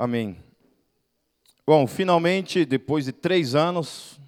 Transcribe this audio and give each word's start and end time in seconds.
Amém. 0.00 0.36
Bom, 1.66 1.84
finalmente, 1.84 2.64
depois 2.64 3.06
de 3.06 3.10
três 3.10 3.56
anos, 3.56 4.20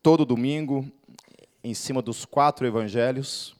todo 0.00 0.24
domingo, 0.24 0.88
em 1.64 1.74
cima 1.74 2.00
dos 2.00 2.24
quatro 2.24 2.64
evangelhos, 2.64 3.56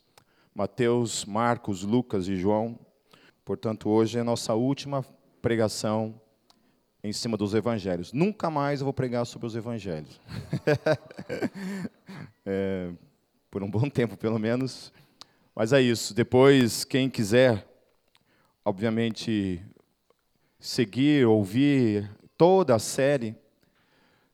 Mateus, 0.55 1.25
Marcos, 1.25 1.83
Lucas 1.83 2.29
e 2.29 2.37
João. 2.37 2.79
Portanto, 3.45 3.89
hoje 3.89 4.19
é 4.19 4.21
a 4.21 4.25
nossa 4.25 4.55
última 4.55 5.05
pregação 5.43 6.15
em 7.03 7.13
cima 7.13 7.37
dos 7.37 7.55
evangelhos. 7.55 8.13
Nunca 8.13 8.49
mais 8.49 8.81
eu 8.81 8.85
vou 8.85 8.95
pregar 8.95 9.27
sobre 9.27 9.49
os 9.49 9.57
evangelhos. 9.57 10.21
é, 12.47 12.93
por 13.51 13.65
um 13.65 13.69
bom 13.69 13.91
tempo, 13.91 14.17
pelo 14.17 14.39
menos. 14.39 14.93
Mas 15.57 15.73
é 15.73 15.81
isso. 15.83 16.15
Depois, 16.15 16.85
quem 16.85 17.11
quiser, 17.11 17.67
obviamente, 18.65 19.61
seguir, 20.59 21.27
ouvir 21.27 22.11
toda 22.37 22.75
a 22.75 22.79
série 22.79 23.37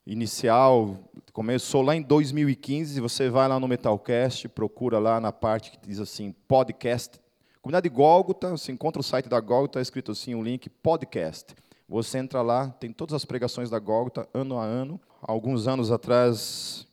inicial, 0.07 0.99
começou 1.33 1.83
lá 1.83 1.95
em 1.95 2.03
2015, 2.03 3.01
você 3.01 3.29
vai 3.29 3.47
lá 3.49 3.61
no 3.61 3.69
Metalcast, 3.69 4.49
procura 4.49 4.99
lá 4.99 5.21
na 5.21 5.33
parte 5.33 5.71
que 5.71 5.79
diz 5.87 6.01
assim, 6.01 6.33
podcast. 6.47 7.21
Comunidade 7.61 7.89
Gólgota, 7.89 8.51
você 8.51 8.73
encontra 8.73 9.01
o 9.01 9.05
site 9.05 9.29
da 9.29 9.41
Gólgota, 9.41 9.79
está 9.79 9.83
escrito 9.83 10.13
assim, 10.13 10.35
o 10.35 10.39
um 10.39 10.43
link 10.43 10.69
podcast. 10.69 11.55
Você 11.89 12.19
entra 12.19 12.43
lá, 12.43 12.69
tem 12.69 12.93
todas 12.93 13.15
as 13.15 13.25
pregações 13.25 13.71
da 13.71 13.79
Gólgota, 13.79 14.29
ano 14.33 14.59
a 14.59 14.65
ano. 14.65 15.01
Alguns 15.21 15.67
anos 15.67 15.91
atrás, 15.91 16.87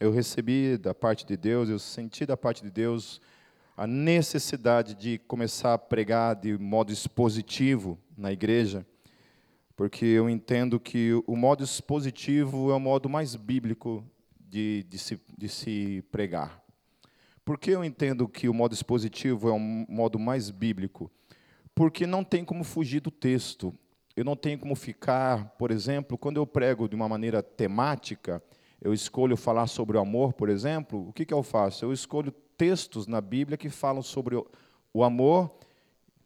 eu 0.00 0.12
recebi 0.12 0.76
da 0.76 0.94
parte 0.94 1.24
de 1.24 1.36
Deus, 1.36 1.68
eu 1.68 1.78
senti 1.78 2.26
da 2.26 2.36
parte 2.36 2.62
de 2.62 2.70
Deus 2.70 3.20
a 3.82 3.86
necessidade 3.86 4.94
de 4.94 5.18
começar 5.18 5.74
a 5.74 5.78
pregar 5.78 6.36
de 6.36 6.56
modo 6.56 6.92
expositivo 6.92 7.98
na 8.16 8.30
igreja 8.30 8.86
porque 9.82 10.04
eu 10.04 10.30
entendo 10.30 10.78
que 10.78 11.12
o 11.26 11.34
modo 11.34 11.64
expositivo 11.64 12.70
é 12.70 12.74
o 12.74 12.78
modo 12.78 13.08
mais 13.08 13.34
bíblico 13.34 14.04
de, 14.38 14.84
de, 14.84 14.96
se, 14.96 15.20
de 15.36 15.48
se 15.48 16.04
pregar. 16.12 16.62
Por 17.44 17.58
que 17.58 17.72
eu 17.72 17.84
entendo 17.84 18.28
que 18.28 18.48
o 18.48 18.54
modo 18.54 18.74
expositivo 18.74 19.48
é 19.48 19.52
o 19.52 19.58
modo 19.58 20.18
mais 20.18 20.50
bíblico? 20.50 21.10
Porque 21.74 22.06
não 22.06 22.22
tem 22.22 22.44
como 22.44 22.62
fugir 22.62 23.00
do 23.00 23.10
texto. 23.10 23.74
Eu 24.14 24.24
não 24.24 24.36
tenho 24.36 24.58
como 24.58 24.76
ficar, 24.76 25.48
por 25.58 25.72
exemplo, 25.72 26.16
quando 26.16 26.36
eu 26.36 26.46
prego 26.46 26.88
de 26.88 26.94
uma 26.94 27.08
maneira 27.08 27.42
temática, 27.42 28.40
eu 28.80 28.94
escolho 28.94 29.36
falar 29.36 29.66
sobre 29.66 29.96
o 29.96 30.00
amor, 30.00 30.34
por 30.34 30.48
exemplo, 30.48 31.08
o 31.08 31.12
que, 31.12 31.24
que 31.24 31.34
eu 31.34 31.42
faço? 31.42 31.84
Eu 31.84 31.92
escolho 31.92 32.32
textos 32.62 33.08
na 33.08 33.20
Bíblia 33.20 33.58
que 33.58 33.68
falam 33.68 34.02
sobre 34.02 34.36
o 34.94 35.02
amor 35.02 35.50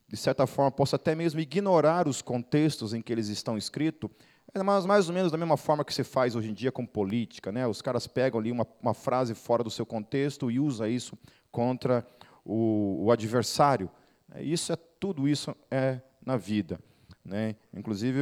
de 0.07 0.19
certa 0.19 0.47
forma, 0.47 0.71
posso 0.71 0.95
até 0.95 1.15
mesmo 1.15 1.41
ignorar 1.41 2.07
os 2.07 2.21
contextos 2.21 2.93
em 2.93 3.01
que 3.01 3.11
eles 3.11 3.29
estão 3.29 3.57
escritos, 3.57 4.11
é 4.55 4.63
mas 4.63 4.85
mais 4.85 5.09
ou 5.09 5.15
menos 5.15 5.33
da 5.33 5.39
mesma 5.39 5.57
forma 5.57 5.83
que 5.83 5.95
se 5.95 6.05
faz 6.05 6.37
hoje 6.37 6.51
em 6.51 6.55
dia 6.55 6.71
com 6.71 6.85
política. 6.85 7.51
Né? 7.51 7.67
Os 7.67 7.81
caras 7.81 8.07
pegam 8.07 8.39
ali 8.39 8.53
uma, 8.53 8.67
uma 8.83 8.93
frase 8.93 9.35
fora 9.35 9.65
do 9.65 9.71
seu 9.71 9.87
contexto 9.87 10.51
e 10.51 10.61
usam 10.61 10.87
isso 10.87 11.19
contra 11.51 12.07
o, 12.45 13.07
o 13.07 13.11
adversário. 13.11 13.91
É, 14.31 14.43
isso 14.43 14.71
é 14.75 14.77
tudo 14.77 15.27
isso 15.27 15.57
é 15.71 16.03
na 16.25 16.37
vida. 16.37 16.79
Né? 17.25 17.57
Inclusive, 17.75 18.21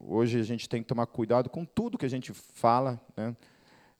hoje 0.00 0.38
a 0.38 0.44
gente 0.44 0.68
tem 0.68 0.82
que 0.82 0.88
tomar 0.88 1.06
cuidado 1.06 1.50
com 1.50 1.64
tudo 1.64 1.98
que 1.98 2.06
a 2.06 2.10
gente 2.10 2.32
fala. 2.32 3.00
Né? 3.16 3.36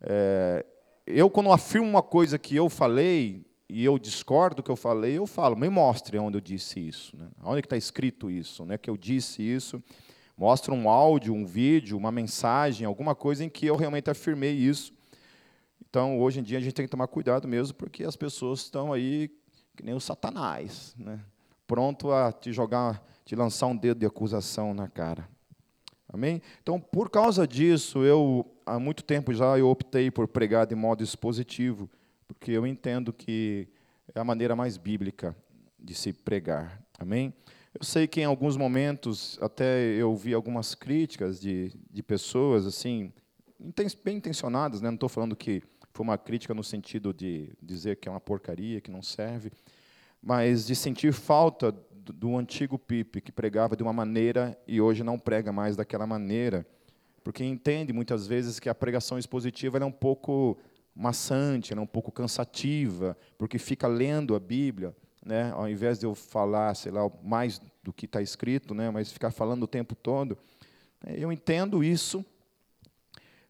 É, 0.01 0.65
eu, 1.15 1.31
quando 1.31 1.53
afirmo 1.53 1.89
uma 1.89 2.03
coisa 2.03 2.39
que 2.39 2.55
eu 2.57 2.69
falei, 2.69 3.45
e 3.69 3.85
eu 3.85 3.99
discordo 3.99 4.57
do 4.57 4.63
que 4.63 4.71
eu 4.71 4.77
falei, 4.77 5.19
eu 5.19 5.27
falo, 5.27 5.57
me 5.57 5.69
mostre 5.69 6.19
onde 6.19 6.37
eu 6.37 6.41
disse 6.41 6.81
isso. 6.81 7.17
Né? 7.17 7.29
Onde 7.43 7.61
está 7.61 7.77
escrito 7.77 8.31
isso, 8.31 8.65
né? 8.65 8.77
que 8.77 8.91
eu 8.91 8.97
disse 8.97 9.43
isso. 9.43 9.83
Mostra 10.37 10.75
um 10.75 10.89
áudio, 10.89 11.35
um 11.35 11.45
vídeo, 11.45 11.97
uma 11.97 12.11
mensagem, 12.11 12.87
alguma 12.87 13.15
coisa 13.15 13.45
em 13.45 13.49
que 13.49 13.67
eu 13.67 13.77
realmente 13.77 14.11
afirmei 14.11 14.53
isso. 14.53 14.93
Então, 15.89 16.19
hoje 16.19 16.41
em 16.41 16.43
dia, 16.43 16.59
a 16.59 16.61
gente 16.61 16.73
tem 16.73 16.85
que 16.85 16.91
tomar 16.91 17.07
cuidado 17.07 17.47
mesmo, 17.47 17.75
porque 17.75 18.05
as 18.05 18.17
pessoas 18.17 18.61
estão 18.61 18.93
aí 18.93 19.31
que 19.77 19.85
nem 19.85 19.95
o 19.95 20.01
satanás, 20.01 20.95
né? 20.99 21.21
pronto 21.67 22.11
a 22.11 22.33
te 22.33 22.53
jogar, 22.53 23.03
te 23.25 23.37
lançar 23.37 23.67
um 23.67 23.77
dedo 23.77 23.99
de 23.99 24.07
acusação 24.07 24.75
na 24.75 24.89
cara. 24.89 25.29
Amém? 26.13 26.43
Então, 26.63 26.81
por 26.81 27.09
causa 27.09 27.47
disso, 27.47 28.05
eu, 28.05 28.45
há 28.75 28.79
muito 28.79 29.03
tempo 29.03 29.33
já, 29.35 29.59
eu 29.59 29.69
optei 29.69 30.11
por 30.11 30.29
pregar 30.29 30.67
de 30.67 30.75
modo 30.75 31.03
expositivo 31.03 31.89
porque 32.27 32.53
eu 32.53 32.65
entendo 32.65 33.13
que 33.13 33.69
é 34.15 34.21
a 34.21 34.25
maneira 34.25 34.55
mais 34.55 34.77
bíblica 34.77 35.37
de 35.77 35.95
se 35.95 36.13
pregar. 36.13 36.81
Amém? 36.97 37.35
Eu 37.75 37.85
sei 37.85 38.07
que 38.07 38.21
em 38.21 38.25
alguns 38.25 38.57
momentos 38.57 39.37
até 39.43 39.81
eu 39.95 40.15
vi 40.15 40.33
algumas 40.33 40.75
críticas 40.75 41.41
de, 41.41 41.73
de 41.91 42.03
pessoas 42.03 42.67
assim 42.67 43.13
bem 44.05 44.17
intencionadas, 44.17 44.81
né? 44.81 44.89
não 44.89 44.95
estou 44.95 45.09
falando 45.09 45.35
que 45.35 45.63
foi 45.93 46.05
uma 46.05 46.17
crítica 46.17 46.55
no 46.55 46.63
sentido 46.63 47.13
de 47.13 47.53
dizer 47.61 47.97
que 47.97 48.09
é 48.09 48.13
uma 48.13 48.21
porcaria, 48.21 48.81
que 48.81 48.91
não 48.91 49.03
serve, 49.03 49.51
mas 50.23 50.67
de 50.67 50.77
sentir 50.77 51.13
falta 51.13 51.73
do, 51.73 52.13
do 52.13 52.37
antigo 52.37 52.79
Pipe, 52.79 53.21
que 53.21 53.33
pregava 53.33 53.77
de 53.77 53.83
uma 53.83 53.93
maneira 53.93 54.57
e 54.67 54.81
hoje 54.81 55.03
não 55.03 55.19
prega 55.19 55.53
mais 55.53 55.77
daquela 55.77 56.07
maneira, 56.07 56.65
porque 57.23 57.45
entende 57.45 57.93
muitas 57.93 58.27
vezes 58.27 58.59
que 58.59 58.69
a 58.69 58.75
pregação 58.75 59.19
expositiva 59.19 59.79
é 59.79 59.85
um 59.85 59.93
pouco 59.93 60.57
maçante, 60.95 61.75
né, 61.75 61.81
um 61.81 61.87
pouco 61.87 62.11
cansativa, 62.11 63.17
porque 63.39 63.59
fica 63.59 63.87
lendo 63.87 64.35
a 64.35 64.41
Bíblia, 64.41 64.95
né, 65.25 65.51
ao 65.53 65.69
invés 65.69 65.99
de 65.99 66.07
eu 66.07 66.15
falar, 66.15 66.75
sei 66.75 66.93
lá, 66.93 67.11
mais 67.23 67.61
do 67.83 67.93
que 67.93 68.07
está 68.07 68.21
escrito, 68.21 68.75
né, 68.75 68.91
mas 68.91 69.13
ficar 69.13 69.31
falando 69.31 69.63
o 69.63 69.69
tempo 69.69 69.95
todo. 69.95 70.37
Eu 71.07 71.33
entendo 71.33 71.83
isso, 71.83 72.25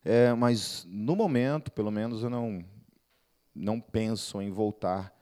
é, 0.05 0.33
mas 0.35 0.87
no 0.89 1.17
momento, 1.17 1.71
pelo 1.71 1.91
menos, 1.91 2.23
eu 2.23 2.31
não, 2.31 2.65
não 3.55 3.81
penso 3.81 4.41
em 4.41 4.51
voltar 4.51 5.15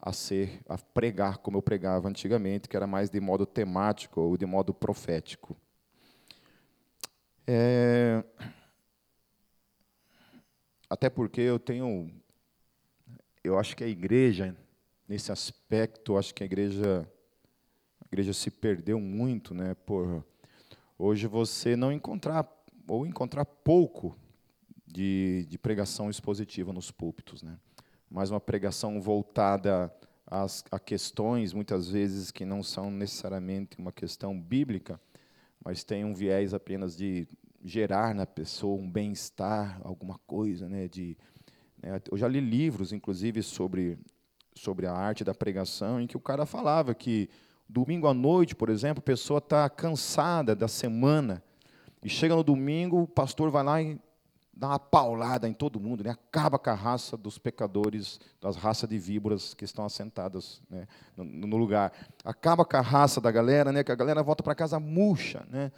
a 0.00 0.12
ser, 0.12 0.60
a 0.68 0.78
pregar 0.78 1.38
como 1.38 1.58
eu 1.58 1.62
pregava 1.62 2.08
antigamente, 2.08 2.68
que 2.68 2.76
era 2.76 2.86
mais 2.86 3.10
de 3.10 3.20
modo 3.20 3.44
temático 3.44 4.20
ou 4.20 4.36
de 4.36 4.46
modo 4.46 4.72
profético. 4.72 5.56
É, 7.52 8.22
até 10.88 11.10
porque 11.10 11.40
eu 11.40 11.58
tenho. 11.58 12.08
Eu 13.42 13.58
acho 13.58 13.76
que 13.76 13.82
a 13.82 13.88
igreja, 13.88 14.56
nesse 15.08 15.32
aspecto, 15.32 16.16
acho 16.16 16.32
que 16.32 16.44
a 16.44 16.46
igreja, 16.46 17.10
a 18.00 18.06
igreja 18.06 18.32
se 18.32 18.52
perdeu 18.52 19.00
muito, 19.00 19.52
né? 19.52 19.74
Por 19.84 20.24
hoje 20.96 21.26
você 21.26 21.74
não 21.74 21.90
encontrar, 21.90 22.48
ou 22.86 23.04
encontrar 23.04 23.44
pouco 23.44 24.16
de, 24.86 25.44
de 25.48 25.58
pregação 25.58 26.08
expositiva 26.08 26.72
nos 26.72 26.92
púlpitos, 26.92 27.42
né? 27.42 27.58
Mas 28.08 28.30
uma 28.30 28.40
pregação 28.40 29.00
voltada 29.00 29.92
às, 30.24 30.64
a 30.70 30.78
questões, 30.78 31.52
muitas 31.52 31.88
vezes, 31.90 32.30
que 32.30 32.44
não 32.44 32.62
são 32.62 32.92
necessariamente 32.92 33.76
uma 33.76 33.90
questão 33.90 34.40
bíblica, 34.40 35.00
mas 35.64 35.82
tem 35.82 36.04
um 36.04 36.14
viés 36.14 36.54
apenas 36.54 36.96
de 36.96 37.26
gerar 37.62 38.14
na 38.14 38.26
pessoa 38.26 38.80
um 38.80 38.90
bem-estar, 38.90 39.80
alguma 39.84 40.18
coisa, 40.26 40.68
né? 40.68 40.88
De, 40.88 41.16
né? 41.82 42.00
eu 42.10 42.16
já 42.16 42.28
li 42.28 42.40
livros, 42.40 42.92
inclusive, 42.92 43.42
sobre 43.42 43.98
sobre 44.54 44.86
a 44.86 44.92
arte 44.92 45.24
da 45.24 45.32
pregação, 45.32 46.00
em 46.00 46.06
que 46.06 46.16
o 46.16 46.20
cara 46.20 46.44
falava 46.44 46.94
que 46.94 47.30
domingo 47.68 48.06
à 48.06 48.14
noite, 48.14 48.54
por 48.54 48.68
exemplo, 48.68 49.00
a 49.00 49.02
pessoa 49.02 49.38
está 49.38 49.68
cansada 49.70 50.54
da 50.54 50.68
semana 50.68 51.42
e 52.02 52.08
chega 52.08 52.34
no 52.34 52.42
domingo, 52.42 53.02
o 53.02 53.06
pastor 53.06 53.50
vai 53.50 53.62
lá 53.62 53.80
e 53.80 53.98
dá 54.52 54.68
uma 54.68 54.78
paulada 54.78 55.48
em 55.48 55.54
todo 55.54 55.80
mundo, 55.80 56.04
né? 56.04 56.10
acaba 56.10 56.58
com 56.58 56.68
a 56.68 56.74
raça 56.74 57.16
dos 57.16 57.38
pecadores, 57.38 58.20
das 58.40 58.56
raças 58.56 58.88
de 58.88 58.98
víboras 58.98 59.54
que 59.54 59.64
estão 59.64 59.84
assentadas 59.84 60.60
né? 60.68 60.86
no, 61.16 61.24
no, 61.24 61.56
lugar. 61.56 61.92
Acaba 62.24 62.64
com 62.64 62.76
a 62.76 62.82
raça 62.82 63.20
da 63.20 63.30
galera, 63.30 63.72
né? 63.72 63.82
que 63.82 63.92
a 63.92 63.94
galera 63.94 64.22
volta 64.22 64.42
para 64.42 64.54
casa 64.54 64.78
murcha. 64.78 65.46
Né? 65.48 65.72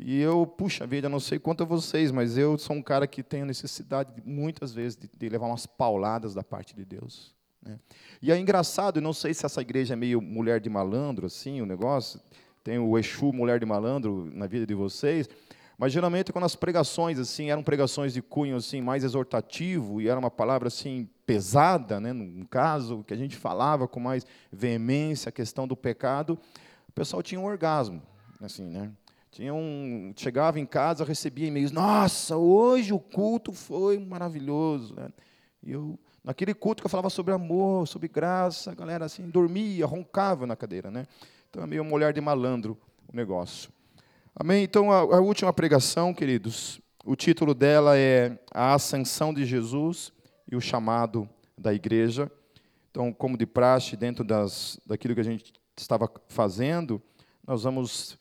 E 0.00 0.20
eu, 0.20 0.46
puxa 0.46 0.86
vida, 0.86 1.08
não 1.08 1.18
sei 1.18 1.40
quanto 1.40 1.64
a 1.64 1.66
vocês, 1.66 2.12
mas 2.12 2.38
eu 2.38 2.56
sou 2.56 2.76
um 2.76 2.82
cara 2.82 3.04
que 3.06 3.20
tenho 3.20 3.44
necessidade, 3.44 4.10
muitas 4.24 4.72
vezes, 4.72 4.96
de, 4.96 5.10
de 5.12 5.28
levar 5.28 5.46
umas 5.46 5.66
pauladas 5.66 6.34
da 6.34 6.44
parte 6.44 6.74
de 6.74 6.84
Deus. 6.84 7.34
Né? 7.60 7.80
E 8.22 8.30
é 8.30 8.38
engraçado, 8.38 9.00
não 9.00 9.12
sei 9.12 9.34
se 9.34 9.44
essa 9.44 9.60
igreja 9.60 9.94
é 9.94 9.96
meio 9.96 10.22
mulher 10.22 10.60
de 10.60 10.70
malandro, 10.70 11.26
assim, 11.26 11.60
o 11.60 11.66
negócio, 11.66 12.20
tem 12.62 12.78
o 12.78 12.96
Exu 12.96 13.32
mulher 13.32 13.58
de 13.58 13.66
malandro 13.66 14.30
na 14.32 14.46
vida 14.46 14.64
de 14.64 14.74
vocês, 14.74 15.28
mas 15.76 15.92
geralmente 15.92 16.32
quando 16.32 16.44
as 16.44 16.54
pregações 16.54 17.18
assim 17.18 17.50
eram 17.50 17.62
pregações 17.62 18.12
de 18.12 18.20
cunho 18.20 18.56
assim 18.56 18.80
mais 18.80 19.04
exortativo 19.04 20.00
e 20.00 20.08
era 20.08 20.18
uma 20.18 20.30
palavra 20.30 20.68
assim 20.68 21.08
pesada, 21.24 21.98
né, 21.98 22.12
no 22.12 22.46
caso 22.46 23.04
que 23.04 23.14
a 23.14 23.16
gente 23.16 23.36
falava 23.36 23.88
com 23.88 23.98
mais 23.98 24.24
veemência 24.52 25.28
a 25.28 25.32
questão 25.32 25.66
do 25.66 25.76
pecado, 25.76 26.38
o 26.88 26.92
pessoal 26.92 27.22
tinha 27.22 27.40
um 27.40 27.44
orgasmo, 27.44 28.02
assim, 28.40 28.64
né? 28.64 28.92
Tinha 29.30 29.52
um, 29.52 30.12
chegava 30.16 30.58
em 30.58 30.66
casa, 30.66 31.04
recebia 31.04 31.46
e-mails. 31.46 31.70
Nossa, 31.70 32.36
hoje 32.36 32.92
o 32.92 32.98
culto 32.98 33.52
foi 33.52 33.98
maravilhoso. 33.98 34.94
Né? 34.94 35.10
E 35.62 35.72
eu, 35.72 35.98
naquele 36.24 36.54
culto 36.54 36.82
que 36.82 36.86
eu 36.86 36.90
falava 36.90 37.10
sobre 37.10 37.32
amor, 37.32 37.86
sobre 37.86 38.08
graça, 38.08 38.72
a 38.72 38.74
galera 38.74 39.04
assim 39.04 39.28
dormia, 39.28 39.86
roncava 39.86 40.46
na 40.46 40.56
cadeira, 40.56 40.90
né? 40.90 41.06
Então 41.50 41.62
é 41.62 41.66
meio 41.66 41.84
mulher 41.84 42.12
de 42.12 42.20
malandro 42.20 42.76
o 43.12 43.16
negócio. 43.16 43.70
Amém? 44.34 44.62
Então, 44.62 44.92
a, 44.92 44.98
a, 44.98 45.20
última 45.20 45.52
pregação, 45.52 46.14
queridos, 46.14 46.80
o 47.04 47.16
título 47.16 47.54
dela 47.54 47.98
é 47.98 48.38
A 48.52 48.74
Ascensão 48.74 49.34
de 49.34 49.44
Jesus 49.44 50.12
e 50.50 50.54
o 50.54 50.60
Chamado 50.60 51.28
da 51.56 51.74
Igreja. 51.74 52.30
Então, 52.90 53.12
como 53.12 53.36
de 53.36 53.46
praxe, 53.46 53.96
dentro 53.96 54.22
das, 54.22 54.78
daquilo 54.86 55.14
que 55.14 55.20
a 55.20 55.24
gente 55.24 55.52
estava 55.76 56.10
fazendo, 56.28 57.02
nós 57.46 57.64
vamos 57.64 58.18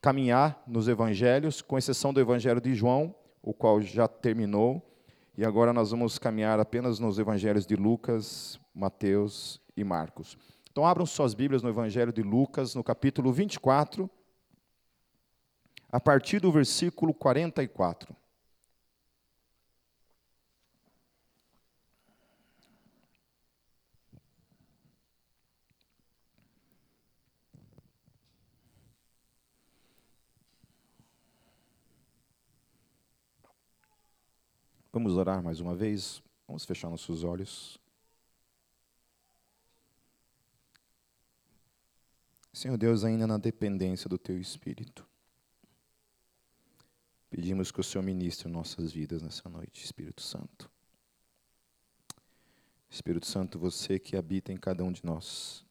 caminhar 0.00 0.62
nos 0.66 0.88
evangelhos, 0.88 1.60
com 1.60 1.76
exceção 1.76 2.12
do 2.12 2.20
evangelho 2.20 2.60
de 2.60 2.74
João, 2.74 3.14
o 3.42 3.52
qual 3.52 3.80
já 3.80 4.08
terminou, 4.08 4.82
e 5.36 5.44
agora 5.44 5.72
nós 5.72 5.90
vamos 5.90 6.18
caminhar 6.18 6.58
apenas 6.60 6.98
nos 6.98 7.18
evangelhos 7.18 7.66
de 7.66 7.76
Lucas, 7.76 8.60
Mateus 8.74 9.60
e 9.76 9.84
Marcos. 9.84 10.36
Então, 10.70 10.86
abram 10.86 11.06
suas 11.06 11.34
Bíblias 11.34 11.62
no 11.62 11.68
evangelho 11.68 12.12
de 12.12 12.22
Lucas, 12.22 12.74
no 12.74 12.84
capítulo 12.84 13.32
24 13.32 14.10
a 15.92 15.98
partir 15.98 16.40
do 16.40 16.52
versículo 16.52 17.12
44. 17.12 18.14
Vamos 34.92 35.16
orar 35.16 35.40
mais 35.40 35.60
uma 35.60 35.76
vez? 35.76 36.20
Vamos 36.48 36.64
fechar 36.64 36.90
nossos 36.90 37.22
olhos. 37.22 37.78
Senhor 42.52 42.76
Deus, 42.76 43.04
ainda 43.04 43.24
na 43.24 43.38
dependência 43.38 44.08
do 44.08 44.18
Teu 44.18 44.36
Espírito. 44.36 45.06
Pedimos 47.30 47.70
que 47.70 47.78
o 47.78 47.84
Senhor 47.84 48.02
ministre 48.02 48.48
nossas 48.48 48.90
vidas 48.90 49.22
nessa 49.22 49.48
noite, 49.48 49.84
Espírito 49.84 50.20
Santo. 50.22 50.68
Espírito 52.90 53.26
Santo, 53.26 53.60
você 53.60 53.96
que 53.96 54.16
habita 54.16 54.52
em 54.52 54.56
cada 54.56 54.82
um 54.82 54.90
de 54.90 55.04
nós, 55.04 55.64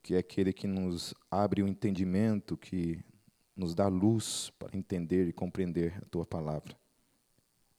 que 0.00 0.14
é 0.14 0.18
aquele 0.18 0.52
que 0.52 0.68
nos 0.68 1.12
abre 1.28 1.60
o 1.64 1.66
entendimento, 1.66 2.56
que 2.56 3.04
nos 3.56 3.74
dá 3.74 3.88
luz 3.88 4.50
para 4.60 4.78
entender 4.78 5.26
e 5.26 5.32
compreender 5.32 5.98
a 6.00 6.06
tua 6.06 6.24
palavra. 6.24 6.78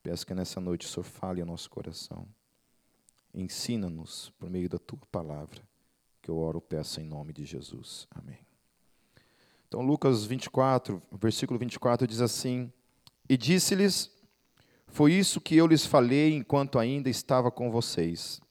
Peço 0.02 0.26
que 0.26 0.34
nessa 0.34 0.62
noite 0.62 0.86
o 0.86 0.90
Senhor 0.90 1.04
fale 1.04 1.42
ao 1.42 1.48
nosso 1.48 1.70
coração. 1.70 2.28
Ensina-nos 3.34 4.32
por 4.40 4.50
meio 4.50 4.70
da 4.70 4.78
tua 4.78 5.00
palavra, 5.12 5.62
que 6.22 6.30
eu 6.30 6.38
oro, 6.38 6.62
peço 6.62 7.00
em 7.00 7.04
nome 7.04 7.34
de 7.34 7.46
Jesus. 7.46 8.08
Amém. 8.12 8.40
Então, 9.68 9.82
Lucas 9.82 10.26
24, 10.26 11.02
versículo 11.12 11.60
24 11.60 12.08
diz 12.08 12.22
assim: 12.22 12.72
E 13.28 13.38
disse-lhes: 13.38 14.12
Foi 14.88 15.14
isso 15.14 15.40
que 15.40 15.56
eu 15.56 15.68
lhes 15.68 15.86
falei 15.86 16.34
enquanto 16.34 16.80
ainda 16.80 17.10
estava 17.10 17.52
com 17.52 17.70
vocês. 17.70 18.42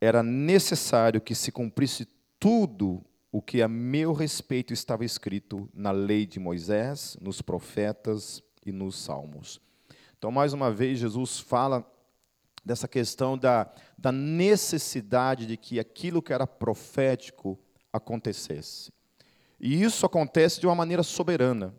Era 0.00 0.22
necessário 0.22 1.20
que 1.20 1.34
se 1.34 1.50
cumprisse 1.50 2.06
tudo 2.38 3.02
o 3.32 3.40
que 3.40 3.62
a 3.62 3.68
meu 3.68 4.12
respeito 4.12 4.74
estava 4.74 5.04
escrito 5.04 5.68
na 5.72 5.90
lei 5.90 6.26
de 6.26 6.38
Moisés, 6.38 7.16
nos 7.20 7.40
profetas 7.40 8.42
e 8.66 8.70
nos 8.70 8.96
salmos. 8.96 9.60
Então, 10.24 10.32
mais 10.32 10.54
uma 10.54 10.72
vez, 10.72 11.00
Jesus 11.00 11.38
fala 11.38 11.86
dessa 12.64 12.88
questão 12.88 13.36
da, 13.36 13.70
da 13.98 14.10
necessidade 14.10 15.44
de 15.44 15.54
que 15.54 15.78
aquilo 15.78 16.22
que 16.22 16.32
era 16.32 16.46
profético 16.46 17.60
acontecesse. 17.92 18.90
E 19.60 19.82
isso 19.82 20.06
acontece 20.06 20.60
de 20.60 20.66
uma 20.66 20.74
maneira 20.74 21.02
soberana 21.02 21.74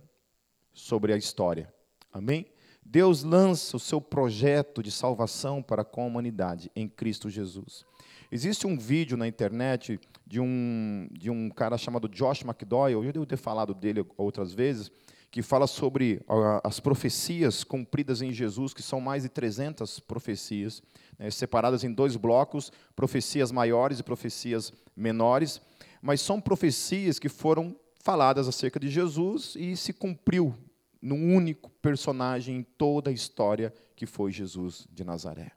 sobre 0.71 1.11
a 1.11 1.17
história. 1.17 1.73
Amém? 2.13 2.45
Deus 2.85 3.23
lança 3.23 3.77
o 3.77 3.79
seu 3.79 3.99
projeto 3.99 4.83
de 4.83 4.91
salvação 4.91 5.63
para 5.63 5.83
com 5.83 6.03
a 6.03 6.05
humanidade 6.05 6.69
em 6.75 6.87
Cristo 6.87 7.31
Jesus. 7.31 7.83
Existe 8.31 8.67
um 8.67 8.77
vídeo 8.77 9.17
na 9.17 9.27
internet 9.27 9.99
de 10.23 10.39
um, 10.39 11.07
de 11.11 11.31
um 11.31 11.49
cara 11.49 11.79
chamado 11.79 12.07
Josh 12.07 12.43
McDowell, 12.43 13.03
eu 13.03 13.11
devo 13.11 13.25
ter 13.25 13.37
falado 13.37 13.73
dele 13.73 14.05
outras 14.15 14.53
vezes, 14.53 14.91
que 15.35 15.41
fala 15.41 15.67
sobre 15.67 16.21
as 16.63 16.79
profecias 16.79 17.61
cumpridas 17.61 18.21
em 18.21 18.31
Jesus, 18.31 18.73
que 18.73 18.81
são 18.81 19.01
mais 19.01 19.23
de 19.23 19.29
300 19.29 19.99
profecias, 19.99 20.81
né, 21.19 21.29
separadas 21.29 21.83
em 21.83 21.91
dois 21.91 22.15
blocos, 22.15 22.71
profecias 22.95 23.51
maiores 23.51 23.99
e 23.99 24.03
profecias 24.03 24.71
menores 24.95 25.59
mas 26.05 26.21
são 26.21 26.39
profecias 26.39 27.17
que 27.17 27.27
foram 27.27 27.75
faladas 28.03 28.47
acerca 28.47 28.79
de 28.79 28.91
Jesus 28.91 29.55
e 29.55 29.75
se 29.75 29.91
cumpriu 29.91 30.53
num 31.01 31.35
único 31.35 31.71
personagem 31.81 32.57
em 32.57 32.61
toda 32.63 33.09
a 33.09 33.13
história 33.13 33.73
que 33.95 34.05
foi 34.05 34.31
Jesus 34.31 34.87
de 34.91 35.03
Nazaré. 35.03 35.51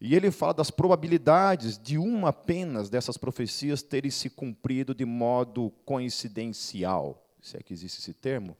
E 0.00 0.14
ele 0.14 0.30
fala 0.30 0.54
das 0.54 0.70
probabilidades 0.70 1.76
de 1.76 1.98
uma 1.98 2.30
apenas 2.30 2.88
dessas 2.88 3.18
profecias 3.18 3.82
terem 3.82 4.10
se 4.10 4.30
cumprido 4.30 4.94
de 4.94 5.04
modo 5.04 5.74
coincidencial, 5.84 7.27
se 7.48 7.56
é 7.56 7.60
que 7.60 7.72
existe 7.72 8.00
esse 8.00 8.14
termo, 8.14 8.56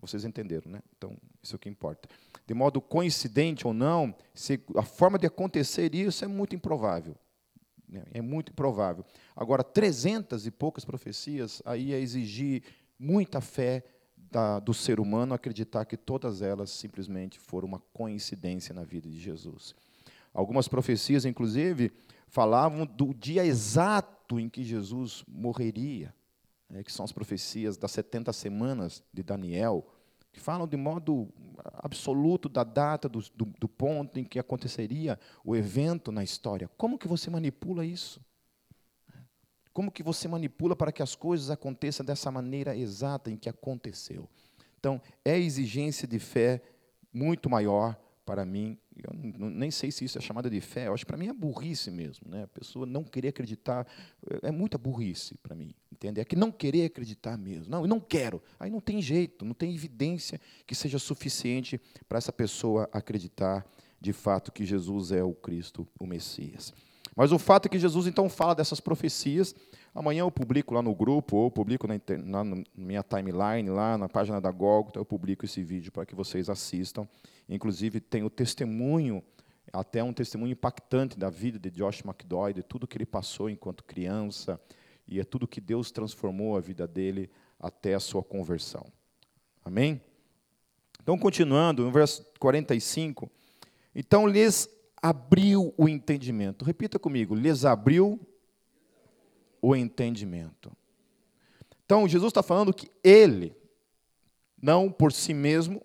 vocês 0.00 0.24
entenderam, 0.24 0.70
né? 0.70 0.80
Então, 0.96 1.16
isso 1.42 1.54
é 1.54 1.56
o 1.56 1.58
que 1.58 1.68
importa. 1.68 2.08
De 2.46 2.54
modo 2.54 2.80
coincidente 2.80 3.66
ou 3.66 3.74
não, 3.74 4.14
a 4.76 4.82
forma 4.82 5.18
de 5.18 5.26
acontecer 5.26 5.94
isso 5.94 6.24
é 6.24 6.28
muito 6.28 6.54
improvável. 6.54 7.16
Né? 7.88 8.04
É 8.12 8.20
muito 8.20 8.52
improvável. 8.52 9.04
Agora, 9.34 9.64
300 9.64 10.46
e 10.46 10.50
poucas 10.50 10.84
profecias, 10.84 11.60
aí 11.64 11.92
é 11.92 12.00
exigir 12.00 12.62
muita 12.98 13.40
fé 13.40 13.84
da, 14.30 14.58
do 14.60 14.74
ser 14.74 15.00
humano 15.00 15.34
acreditar 15.34 15.84
que 15.84 15.96
todas 15.96 16.42
elas 16.42 16.70
simplesmente 16.70 17.38
foram 17.38 17.66
uma 17.66 17.80
coincidência 17.92 18.74
na 18.74 18.84
vida 18.84 19.08
de 19.08 19.18
Jesus. 19.18 19.74
Algumas 20.32 20.68
profecias, 20.68 21.24
inclusive, 21.24 21.90
falavam 22.28 22.84
do 22.84 23.14
dia 23.14 23.44
exato 23.44 24.38
em 24.38 24.48
que 24.48 24.62
Jesus 24.62 25.24
morreria, 25.26 26.14
né, 26.68 26.82
que 26.82 26.92
são 26.92 27.04
as 27.04 27.12
profecias 27.12 27.76
das 27.76 27.90
70 27.92 28.32
semanas 28.32 29.02
de 29.12 29.22
Daniel, 29.22 29.86
que 30.32 30.40
falam 30.40 30.66
de 30.66 30.76
modo 30.76 31.28
absoluto 31.74 32.48
da 32.48 32.62
data, 32.62 33.08
do, 33.08 33.20
do, 33.34 33.44
do, 33.44 33.68
ponto 33.68 34.18
em 34.18 34.24
que 34.24 34.38
aconteceria 34.38 35.18
o 35.44 35.56
evento 35.56 36.12
na 36.12 36.22
história. 36.22 36.68
Como 36.76 36.98
que 36.98 37.08
você 37.08 37.30
manipula 37.30 37.84
isso? 37.84 38.20
Como 39.72 39.90
que 39.90 40.02
você 40.02 40.28
manipula 40.28 40.76
para 40.76 40.92
que 40.92 41.02
as 41.02 41.14
coisas 41.14 41.50
aconteçam 41.50 42.04
dessa 42.04 42.30
maneira 42.30 42.76
exata 42.76 43.30
em 43.30 43.36
que 43.36 43.48
aconteceu? 43.48 44.28
Então, 44.78 45.00
é 45.24 45.38
exigência 45.38 46.06
de 46.06 46.18
fé 46.18 46.62
muito 47.12 47.48
maior 47.48 47.98
para 48.24 48.44
mim 48.44 48.78
eu 49.02 49.50
nem 49.50 49.70
sei 49.70 49.90
se 49.90 50.04
isso 50.04 50.18
é 50.18 50.20
chamada 50.20 50.50
de 50.50 50.60
fé, 50.60 50.88
eu 50.88 50.94
acho 50.94 51.04
que 51.04 51.08
para 51.08 51.16
mim 51.16 51.28
é 51.28 51.32
burrice 51.32 51.90
mesmo. 51.90 52.28
Né? 52.28 52.44
A 52.44 52.48
pessoa 52.48 52.86
não 52.86 53.04
querer 53.04 53.28
acreditar, 53.28 53.86
é 54.42 54.50
muita 54.50 54.78
burrice 54.78 55.36
para 55.42 55.54
mim, 55.54 55.74
entende? 55.92 56.20
É 56.20 56.24
que 56.24 56.36
não 56.36 56.50
querer 56.50 56.86
acreditar 56.86 57.36
mesmo. 57.36 57.70
Não, 57.70 57.82
eu 57.82 57.86
não 57.86 58.00
quero. 58.00 58.42
Aí 58.58 58.70
não 58.70 58.80
tem 58.80 59.00
jeito, 59.00 59.44
não 59.44 59.54
tem 59.54 59.74
evidência 59.74 60.40
que 60.66 60.74
seja 60.74 60.98
suficiente 60.98 61.80
para 62.08 62.18
essa 62.18 62.32
pessoa 62.32 62.88
acreditar 62.92 63.66
de 64.00 64.12
fato 64.12 64.52
que 64.52 64.64
Jesus 64.64 65.12
é 65.12 65.22
o 65.22 65.34
Cristo, 65.34 65.86
o 65.98 66.06
Messias. 66.06 66.72
Mas 67.16 67.32
o 67.32 67.38
fato 67.38 67.66
é 67.66 67.68
que 67.68 67.78
Jesus 67.78 68.06
então 68.06 68.28
fala 68.28 68.54
dessas 68.54 68.78
profecias. 68.78 69.54
Amanhã 69.98 70.20
eu 70.20 70.30
publico 70.30 70.72
lá 70.74 70.80
no 70.80 70.94
grupo, 70.94 71.36
ou 71.36 71.50
publico 71.50 71.88
na, 71.88 72.44
na, 72.44 72.62
minha 72.72 73.02
timeline, 73.02 73.68
lá 73.68 73.98
na 73.98 74.08
página 74.08 74.40
da 74.40 74.48
Gólgota, 74.48 75.00
eu 75.00 75.04
publico 75.04 75.44
esse 75.44 75.60
vídeo 75.60 75.90
para 75.90 76.06
que 76.06 76.14
vocês 76.14 76.48
assistam. 76.48 77.04
Inclusive, 77.48 77.98
tem 77.98 78.22
o 78.22 78.30
testemunho, 78.30 79.20
até 79.72 80.00
um 80.00 80.12
testemunho 80.12 80.52
impactante 80.52 81.18
da 81.18 81.28
vida 81.28 81.58
de 81.58 81.68
Josh 81.68 82.04
McDowell, 82.04 82.52
de 82.52 82.62
tudo 82.62 82.86
que 82.86 82.96
ele 82.96 83.04
passou 83.04 83.50
enquanto 83.50 83.82
criança, 83.82 84.60
e 85.04 85.18
é 85.18 85.24
tudo 85.24 85.48
que 85.48 85.60
Deus 85.60 85.90
transformou 85.90 86.56
a 86.56 86.60
vida 86.60 86.86
dele 86.86 87.28
até 87.58 87.94
a 87.94 88.00
sua 88.00 88.22
conversão. 88.22 88.86
Amém? 89.64 90.00
Então, 91.02 91.18
continuando, 91.18 91.82
no 91.82 91.90
verso 91.90 92.24
45, 92.38 93.28
então 93.92 94.28
lhes 94.28 94.68
abriu 95.02 95.74
o 95.76 95.88
entendimento. 95.88 96.64
Repita 96.64 97.00
comigo, 97.00 97.34
lhes 97.34 97.64
abriu 97.64 98.27
o 99.60 99.74
entendimento. 99.74 100.72
Então, 101.84 102.06
Jesus 102.06 102.30
está 102.30 102.42
falando 102.42 102.72
que 102.72 102.90
ele, 103.02 103.56
não 104.60 104.90
por 104.90 105.12
si 105.12 105.32
mesmo, 105.32 105.82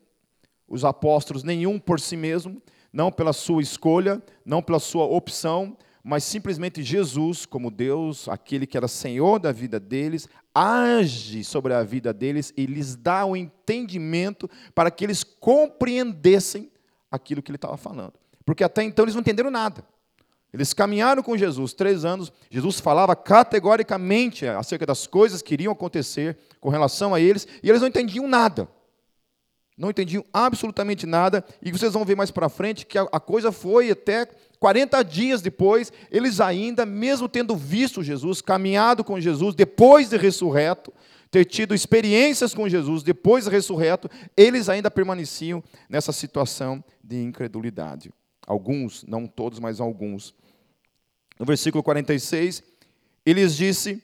os 0.68 0.84
apóstolos, 0.84 1.44
nenhum 1.44 1.80
por 1.80 2.00
si 2.00 2.18
mesmo, 2.18 2.62
não 2.92 3.12
pela 3.12 3.34
sua 3.34 3.62
escolha, 3.62 4.22
não 4.46 4.62
pela 4.62 4.80
sua 4.80 5.06
opção, 5.06 5.78
mas 6.04 6.24
simplesmente 6.26 6.84
Jesus, 6.84 7.46
como 7.46 7.72
Deus, 7.72 8.28
aquele 8.28 8.68
que 8.68 8.76
era 8.76 8.88
Senhor 8.90 9.40
da 9.40 9.54
vida 9.54 9.80
deles, 9.80 10.28
age 10.54 11.44
sobre 11.44 11.74
a 11.74 11.82
vida 11.82 12.14
deles 12.14 12.54
e 12.58 12.66
lhes 12.66 12.96
dá 12.96 13.26
o 13.26 13.38
entendimento 13.38 14.50
para 14.76 14.92
que 14.92 15.06
eles 15.06 15.24
compreendessem 15.24 16.70
aquilo 17.10 17.42
que 17.42 17.50
ele 17.50 17.56
estava 17.56 17.78
falando. 17.78 18.14
Porque 18.46 18.64
até 18.64 18.84
então 18.84 19.06
eles 19.06 19.16
não 19.16 19.22
entenderam 19.22 19.50
nada. 19.50 19.86
Eles 20.54 20.72
caminharam 20.72 21.24
com 21.24 21.36
Jesus 21.36 21.74
três 21.74 22.06
anos. 22.06 22.32
Jesus 22.50 22.80
falava 22.80 23.16
categoricamente 23.16 24.46
acerca 24.46 24.86
das 24.86 25.08
coisas 25.08 25.42
que 25.42 25.56
iriam 25.56 25.74
acontecer 25.74 26.38
com 26.62 26.70
relação 26.70 27.14
a 27.14 27.20
eles, 27.20 27.48
e 27.64 27.70
eles 27.70 27.82
não 27.82 27.88
entendiam 27.88 28.28
nada. 28.28 28.68
Não 29.76 29.90
entendiam 29.90 30.24
absolutamente 30.32 31.08
nada, 31.08 31.44
e 31.60 31.72
vocês 31.72 31.94
vão 31.94 32.06
ver 32.06 32.16
mais 32.16 32.30
para 32.30 32.48
frente 32.48 32.86
que 32.86 32.98
a, 32.98 33.20
coisa 33.20 33.52
foi 33.52 33.90
até 33.90 34.28
40 34.60 35.04
dias 35.04 35.42
depois, 35.42 35.92
eles 36.12 36.40
ainda, 36.40 36.86
mesmo 36.86 37.28
tendo 37.28 37.56
visto 37.56 38.04
Jesus, 38.04 38.40
caminhado 38.40 39.04
com 39.04 39.20
Jesus, 39.20 39.56
depois 39.56 40.10
de 40.10 40.18
ressurreto, 40.18 40.94
ter 41.32 41.46
tido 41.46 41.74
experiências 41.74 42.54
com 42.54 42.70
Jesus 42.70 43.02
depois 43.02 43.46
de 43.46 43.50
ressurreto, 43.50 44.08
eles 44.38 44.70
ainda 44.70 44.92
permaneciam 44.92 45.64
nessa 45.90 46.12
situação 46.12 46.84
de 47.04 47.24
incredulidade. 47.24 48.12
Alguns, 48.46 49.04
não 49.08 49.26
todos, 49.26 49.60
mas 49.60 49.80
alguns. 49.80 50.36
No 51.40 51.46
versículo 51.46 51.84
46, 51.84 52.64
ele 53.26 53.42
lhes 53.42 53.56
disse: 53.56 54.02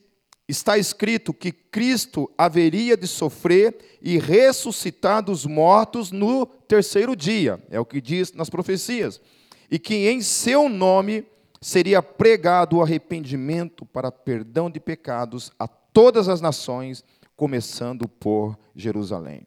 Está 0.47 0.77
escrito 0.77 1.33
que 1.33 1.51
Cristo 1.51 2.31
haveria 2.37 2.97
de 2.97 3.07
sofrer 3.07 3.99
e 4.01 4.17
ressuscitar 4.17 5.23
dos 5.23 5.45
mortos 5.45 6.11
no 6.11 6.45
terceiro 6.45 7.15
dia, 7.15 7.63
é 7.69 7.79
o 7.79 7.85
que 7.85 8.01
diz 8.01 8.33
nas 8.33 8.49
profecias, 8.49 9.21
e 9.69 9.77
que 9.77 10.07
em 10.07 10.21
seu 10.21 10.67
nome 10.67 11.25
seria 11.61 12.01
pregado 12.01 12.77
o 12.77 12.81
arrependimento 12.81 13.85
para 13.85 14.11
perdão 14.11 14.69
de 14.69 14.79
pecados 14.79 15.51
a 15.59 15.67
todas 15.67 16.27
as 16.27 16.41
nações, 16.41 17.03
começando 17.35 18.07
por 18.07 18.57
Jerusalém. 18.75 19.45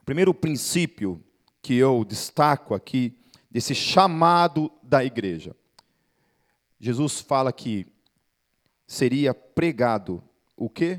O 0.00 0.04
primeiro 0.04 0.32
princípio 0.32 1.22
que 1.60 1.76
eu 1.76 2.04
destaco 2.04 2.74
aqui, 2.74 3.16
desse 3.52 3.74
chamado 3.74 4.72
da 4.82 5.04
igreja. 5.04 5.54
Jesus 6.80 7.20
fala 7.20 7.52
que 7.52 7.86
seria 8.86 9.34
pregado 9.34 10.24
o 10.56 10.70
quê? 10.70 10.98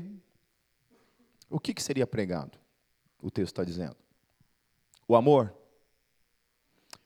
O 1.50 1.58
que, 1.58 1.74
que 1.74 1.82
seria 1.82 2.06
pregado? 2.06 2.56
O 3.20 3.28
texto 3.28 3.54
está 3.54 3.64
dizendo. 3.64 3.96
O 5.08 5.16
amor. 5.16 5.52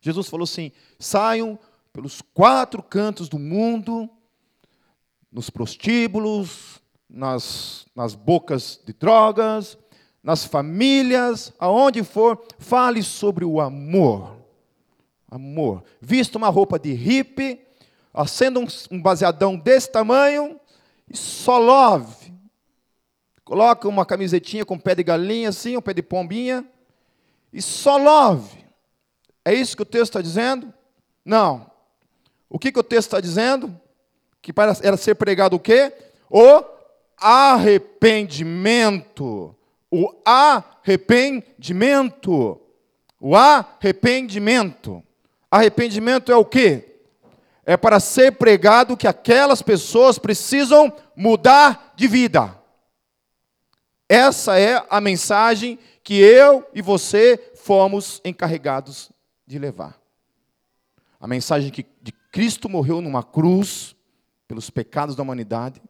Jesus 0.03 0.29
falou 0.29 0.45
assim: 0.45 0.71
saiam 0.99 1.59
pelos 1.95 2.21
quatro 2.21 2.83
cantos 2.83 3.29
do 3.29 3.39
mundo 3.39 4.09
nos 5.33 5.49
prostíbulos, 5.49 6.79
nas, 7.09 7.87
nas 7.97 8.15
bocas 8.15 8.81
de 8.85 8.93
drogas, 8.93 9.79
nas 10.23 10.45
famílias, 10.45 11.55
aonde 11.59 12.05
for, 12.05 12.47
fale 12.59 13.03
sobre 13.03 13.47
o 13.47 13.61
amor. 13.61 14.38
Amor. 15.31 15.85
Vista 16.01 16.39
uma 16.39 16.49
roupa 16.49 16.79
de 16.79 16.93
hippie, 16.93 17.61
acenda 18.13 18.59
um, 18.59 18.67
um 18.91 19.01
baseadão 19.01 19.57
desse 19.57 19.91
tamanho 19.91 20.59
e 21.09 21.17
só 21.17 21.59
love. 21.59 22.33
Coloca 23.45 23.89
uma 23.89 24.07
camisetinha 24.07 24.65
com 24.65 24.79
pé 24.79 24.95
de 24.95 25.03
galinha 25.03 25.51
assim, 25.51 25.77
um 25.77 25.83
pé 25.83 25.95
de 25.95 26.03
pombinha 26.03 26.65
e 27.53 27.63
só 27.63 27.97
love. 27.97 28.65
É 29.45 29.55
isso 29.55 29.77
que 29.77 29.83
o 29.83 29.87
texto 29.87 30.11
está 30.11 30.21
dizendo? 30.21 30.73
Não. 31.25 31.71
O 32.49 32.59
que, 32.59 32.73
que 32.73 32.79
o 32.79 32.83
texto 32.83 33.09
está 33.09 33.21
dizendo? 33.21 33.79
que 34.49 34.53
para 34.53 34.77
era 34.83 34.97
ser 34.97 35.15
pregado 35.15 35.55
o 35.57 35.61
quê? 35.61 35.93
O 36.31 36.65
arrependimento. 37.19 39.55
O 39.91 40.11
arrependimento. 40.25 42.59
O 43.21 43.37
arrependimento. 43.37 45.03
Arrependimento 45.51 46.31
é 46.31 46.37
o 46.37 46.45
quê? 46.45 47.01
É 47.65 47.77
para 47.77 48.01
ser 48.01 48.33
pregado 48.33 48.97
que 48.97 49.07
aquelas 49.07 49.63
pessoas 49.63 50.19
precisam 50.19 50.93
mudar 51.15 51.93
de 51.97 52.07
vida. 52.07 52.57
Essa 54.09 54.59
é 54.59 54.85
a 54.89 55.01
mensagem 55.01 55.79
que 56.03 56.15
eu 56.15 56.67
e 56.75 56.81
você 56.81 57.53
fomos 57.55 58.21
encarregados 58.25 59.11
de 59.47 59.59
levar. 59.59 60.01
A 61.21 61.27
mensagem 61.27 61.71
que 61.71 61.85
de 62.01 62.13
Cristo 62.33 62.69
morreu 62.69 63.01
numa 63.01 63.23
cruz 63.23 63.95
pelos 64.47 64.71
pecados 64.71 65.15
da 65.15 65.23
humanidade. 65.23 65.83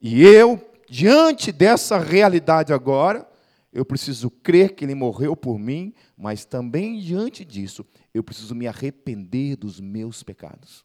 E 0.00 0.22
eu, 0.22 0.60
diante 0.88 1.50
dessa 1.50 1.98
realidade 1.98 2.72
agora, 2.72 3.26
eu 3.72 3.84
preciso 3.84 4.30
crer 4.30 4.74
que 4.74 4.84
Ele 4.84 4.94
morreu 4.94 5.34
por 5.34 5.58
mim, 5.58 5.94
mas 6.16 6.44
também 6.44 6.98
diante 6.98 7.44
disso, 7.44 7.84
eu 8.16 8.24
preciso 8.24 8.54
me 8.54 8.66
arrepender 8.66 9.56
dos 9.56 9.78
meus 9.78 10.22
pecados. 10.22 10.84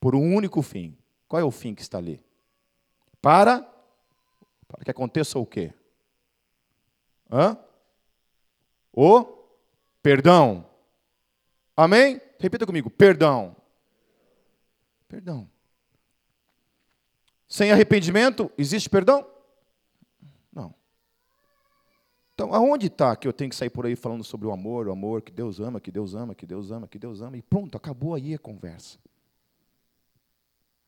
Por 0.00 0.14
um 0.14 0.34
único 0.34 0.62
fim. 0.62 0.96
Qual 1.28 1.40
é 1.40 1.44
o 1.44 1.50
fim 1.50 1.74
que 1.74 1.82
está 1.82 1.98
ali? 1.98 2.22
Para, 3.20 3.60
para 4.66 4.84
que 4.84 4.90
aconteça 4.90 5.38
o 5.38 5.46
quê? 5.46 5.72
Hã? 7.30 7.58
O 8.92 9.24
perdão. 10.02 10.68
Amém? 11.76 12.20
Repita 12.38 12.66
comigo: 12.66 12.90
perdão. 12.90 13.56
Perdão. 15.08 15.50
Sem 17.48 17.70
arrependimento, 17.70 18.50
existe 18.56 18.88
perdão? 18.88 19.26
Não. 20.52 20.74
Então, 22.34 22.52
aonde 22.52 22.88
está 22.88 23.14
que 23.14 23.28
eu 23.28 23.32
tenho 23.32 23.48
que 23.48 23.56
sair 23.56 23.70
por 23.70 23.86
aí 23.86 23.94
falando 23.94 24.24
sobre 24.24 24.46
o 24.46 24.52
amor, 24.52 24.88
o 24.88 24.92
amor, 24.92 25.22
que 25.22 25.32
Deus 25.32 25.60
ama, 25.60 25.80
que 25.80 25.90
Deus 25.90 26.14
ama, 26.14 26.34
que 26.34 26.46
Deus 26.46 26.70
ama, 26.70 26.88
que 26.88 26.98
Deus 26.98 27.20
ama, 27.20 27.36
e 27.36 27.42
pronto, 27.42 27.76
acabou 27.76 28.14
aí 28.14 28.34
a 28.34 28.38
conversa. 28.38 28.98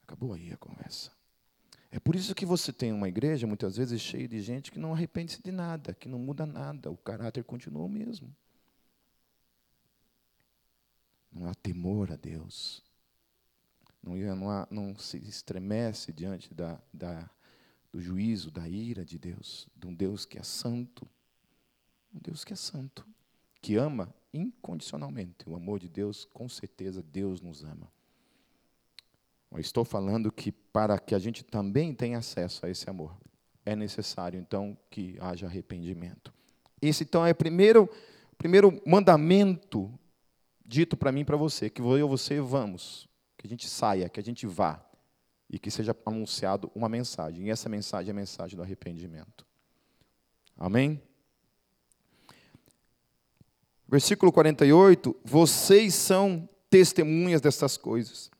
Acabou 0.03 0.33
aí 0.33 0.53
a 0.53 0.57
conversa. 0.57 1.12
É 1.91 2.00
por 2.00 2.17
isso 2.17 2.35
que 2.35 2.45
você 2.45 2.73
tem 2.73 2.93
uma 2.93 3.09
igreja, 3.09 3.47
muitas 3.47 3.76
vezes, 3.76 4.00
cheia 4.00 4.26
de 4.26 4.41
gente 4.41 4.73
que 4.73 4.79
não 4.79 4.93
arrepende-se 4.93 5.41
de 5.43 5.53
nada, 5.53 5.95
que 5.95 6.09
não 6.09 6.19
muda 6.19 6.45
nada, 6.45 6.91
o 6.91 6.97
caráter 6.97 7.45
continua 7.45 7.85
o 7.85 7.88
mesmo. 7.88 8.35
Não 11.33 11.49
há 11.49 11.55
temor 11.55 12.11
a 12.11 12.17
Deus 12.17 12.85
não, 14.07 14.37
não, 14.37 14.67
não 14.71 14.97
se 14.97 15.19
estremece 15.19 16.12
diante 16.12 16.55
da, 16.55 16.81
da, 16.93 17.29
do 17.93 18.00
juízo, 18.00 18.50
da 18.50 18.69
ira 18.69 19.05
de 19.05 19.19
Deus, 19.19 19.69
de 19.75 19.87
um 19.87 19.95
Deus 19.95 20.25
que 20.25 20.38
é 20.38 20.43
santo. 20.43 21.09
Um 22.15 22.19
Deus 22.19 22.45
que 22.45 22.53
é 22.53 22.57
santo, 22.57 23.07
que 23.61 23.77
ama 23.77 24.15
incondicionalmente. 24.33 25.49
O 25.49 25.55
amor 25.57 25.79
de 25.79 25.89
Deus, 25.89 26.27
com 26.33 26.49
certeza, 26.49 27.03
Deus 27.03 27.41
nos 27.41 27.65
ama. 27.65 27.91
Eu 29.51 29.61
estou 29.61 29.85
falando 29.85 30.31
que 30.31 30.53
para 30.53 30.99
que 30.99 31.15
a 31.15 31.19
gente 31.19 31.45
também 31.45 31.95
tenha 31.95 32.19
acesso 32.19 32.67
a 32.67 32.71
esse 32.71 32.89
amor, 32.91 33.17
é 33.65 33.75
necessário, 33.75 34.39
então, 34.39 34.77
que 34.91 35.17
haja 35.21 35.47
arrependimento. 35.47 36.33
Esse, 36.81 37.05
então, 37.05 37.27
é 37.27 37.33
o 37.33 37.35
primeiro, 37.35 37.89
primeiro 38.37 38.81
mandamento 38.87 39.93
dito 40.65 40.97
para 40.97 41.11
mim 41.11 41.21
e 41.21 41.25
para 41.25 41.37
você, 41.37 41.71
que 41.71 41.81
eu 41.81 41.99
e 41.99 42.03
você 42.03 42.41
vamos 42.41 43.09
que 43.37 43.47
a 43.47 43.49
gente 43.49 43.69
saia, 43.69 44.09
que 44.09 44.19
a 44.19 44.23
gente 44.23 44.47
vá 44.47 44.85
e 45.49 45.59
que 45.59 45.71
seja 45.71 45.97
anunciado 46.05 46.71
uma 46.75 46.89
mensagem. 46.89 47.47
E 47.47 47.51
essa 47.51 47.69
mensagem 47.69 48.09
é 48.09 48.13
a 48.13 48.15
mensagem 48.15 48.57
do 48.57 48.63
arrependimento. 48.63 49.47
Amém? 50.57 51.01
Versículo 53.88 54.33
48: 54.33 55.14
Vocês 55.25 55.95
são 55.95 56.49
testemunhas 56.69 57.40
dessas 57.40 57.76
coisas. 57.76 58.31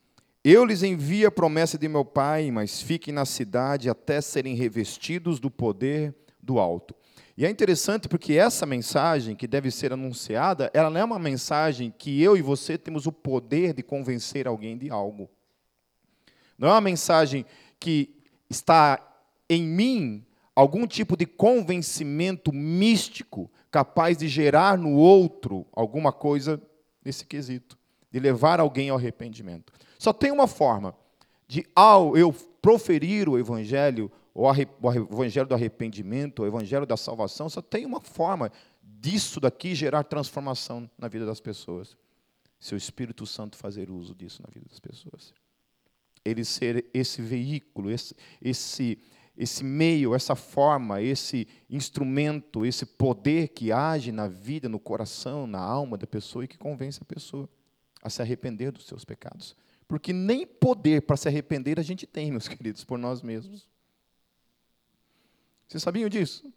Eu 0.43 0.65
lhes 0.65 0.83
envio 0.83 1.27
a 1.27 1.31
promessa 1.31 1.77
de 1.77 1.89
meu 1.89 2.05
Pai, 2.05 2.51
mas 2.51 2.81
fiquem 2.81 3.13
na 3.13 3.25
cidade 3.25 3.91
até 3.91 4.21
serem 4.21 4.55
revestidos 4.55 5.41
do 5.41 5.51
poder 5.51 6.15
do 6.41 6.59
alto. 6.59 6.95
E 7.37 7.45
é 7.45 7.51
interessante 7.51 8.09
porque 8.09 8.35
essa 8.35 8.65
mensagem 8.65 9.37
que 9.37 9.47
deve 9.47 9.71
ser 9.71 9.93
anunciada, 9.93 10.71
ela 10.73 10.89
não 10.89 11.01
é 11.01 11.05
uma 11.05 11.19
mensagem 11.19 11.93
que 11.97 12.23
eu 12.23 12.37
e 12.37 12.43
você 12.43 12.79
temos 12.79 13.07
o 13.07 13.13
poder 13.13 13.75
de 13.75 13.83
convencer 13.83 14.47
alguém 14.47 14.79
de 14.79 14.89
algo. 14.89 15.29
Não 16.57 16.69
é 16.69 16.73
uma 16.73 16.81
mensagem 16.81 17.45
que 17.79 18.15
está 18.49 19.05
em 19.51 19.63
mim 19.63 20.25
algum 20.55 20.87
tipo 20.87 21.17
de 21.17 21.27
convencimento 21.27 22.53
místico 22.53 23.51
capaz 23.71 24.17
de 24.17 24.29
gerar 24.29 24.79
no 24.79 24.93
outro 24.93 25.67
alguma 25.73 26.13
coisa 26.13 26.61
nesse 27.05 27.25
quesito, 27.25 27.79
de 28.11 28.19
levar 28.19 28.61
alguém 28.61 28.91
ao 28.91 28.97
arrependimento. 28.97 29.73
Só 29.99 30.13
tem 30.13 30.31
uma 30.31 30.47
forma 30.47 30.95
de, 31.47 31.65
ao 31.75 32.17
eu 32.17 32.33
proferir 32.61 33.29
o 33.29 33.39
evangelho, 33.39 34.11
o 34.35 34.51
evangelho 34.51 35.47
do 35.47 35.55
arrependimento, 35.55 36.43
o 36.43 36.47
evangelho 36.47 36.85
da 36.85 36.97
salvação, 36.97 37.49
só 37.49 37.63
tem 37.63 37.87
uma 37.87 38.01
forma 38.01 38.51
disso 38.83 39.39
daqui 39.41 39.75
gerar 39.75 40.05
transformação 40.05 40.91
na 40.99 41.09
vida 41.09 41.25
das 41.25 41.41
pessoas. 41.41 41.97
Se 42.59 42.75
o 42.75 42.77
Espírito 42.77 43.27
Santo 43.27 43.57
fazer 43.57 43.91
uso 43.91 44.15
disso 44.15 44.43
na 44.43 44.53
vida 44.53 44.67
das 44.69 44.81
pessoas. 44.81 45.33
Ele 46.25 46.45
ser 46.45 46.85
esse 46.93 47.23
veículo, 47.23 47.91
esse, 47.91 48.17
esse, 48.43 48.99
esse 49.37 49.63
meio, 49.63 50.15
essa 50.15 50.35
forma, 50.35 51.03
esse 51.03 51.47
instrumento, 51.69 52.65
esse 52.65 52.87
poder 52.87 53.49
que 53.49 53.71
age 53.71 54.11
na 54.11 54.29
vida, 54.29 54.69
no 54.69 54.79
coração, 54.79 55.47
na 55.47 55.61
alma 55.61 55.99
da 55.99 56.07
pessoa 56.07 56.45
e 56.45 56.49
que 56.49 56.57
convence 56.57 57.01
a 57.03 57.05
pessoa 57.05 57.49
a 58.03 58.09
se 58.09 58.23
arrepender 58.23 58.73
dos 58.73 58.87
seus 58.87 59.05
pecados. 59.05 59.55
Porque 59.87 60.13
nem 60.13 60.47
poder 60.47 61.03
para 61.03 61.17
se 61.17 61.29
arrepender 61.29 61.79
a 61.79 61.83
gente 61.83 62.07
tem, 62.07 62.31
meus 62.31 62.49
queridos, 62.49 62.83
por 62.83 62.99
nós 62.99 63.21
mesmos. 63.21 63.69
Vocês 65.69 65.83
sabiam 65.83 66.09
disso? 66.09 66.51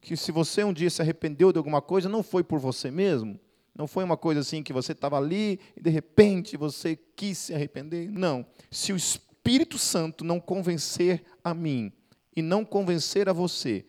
Que 0.00 0.16
se 0.16 0.32
você 0.32 0.64
um 0.64 0.72
dia 0.72 0.88
se 0.88 1.02
arrependeu 1.02 1.52
de 1.52 1.58
alguma 1.58 1.82
coisa, 1.82 2.08
não 2.08 2.22
foi 2.22 2.42
por 2.42 2.58
você 2.58 2.90
mesmo, 2.90 3.38
não 3.74 3.86
foi 3.86 4.02
uma 4.02 4.16
coisa 4.16 4.40
assim 4.40 4.62
que 4.62 4.72
você 4.72 4.92
estava 4.92 5.16
ali 5.16 5.60
e 5.76 5.80
de 5.80 5.90
repente 5.90 6.56
você 6.56 6.96
quis 6.96 7.38
se 7.38 7.54
arrepender. 7.54 8.10
Não. 8.10 8.46
Se 8.70 8.92
o 8.92 8.96
Espírito 8.96 9.31
Santo 9.78 10.24
não 10.24 10.40
convencer 10.40 11.24
a 11.42 11.52
mim 11.52 11.92
e 12.34 12.40
não 12.40 12.64
convencer 12.64 13.28
a 13.28 13.32
você 13.32 13.84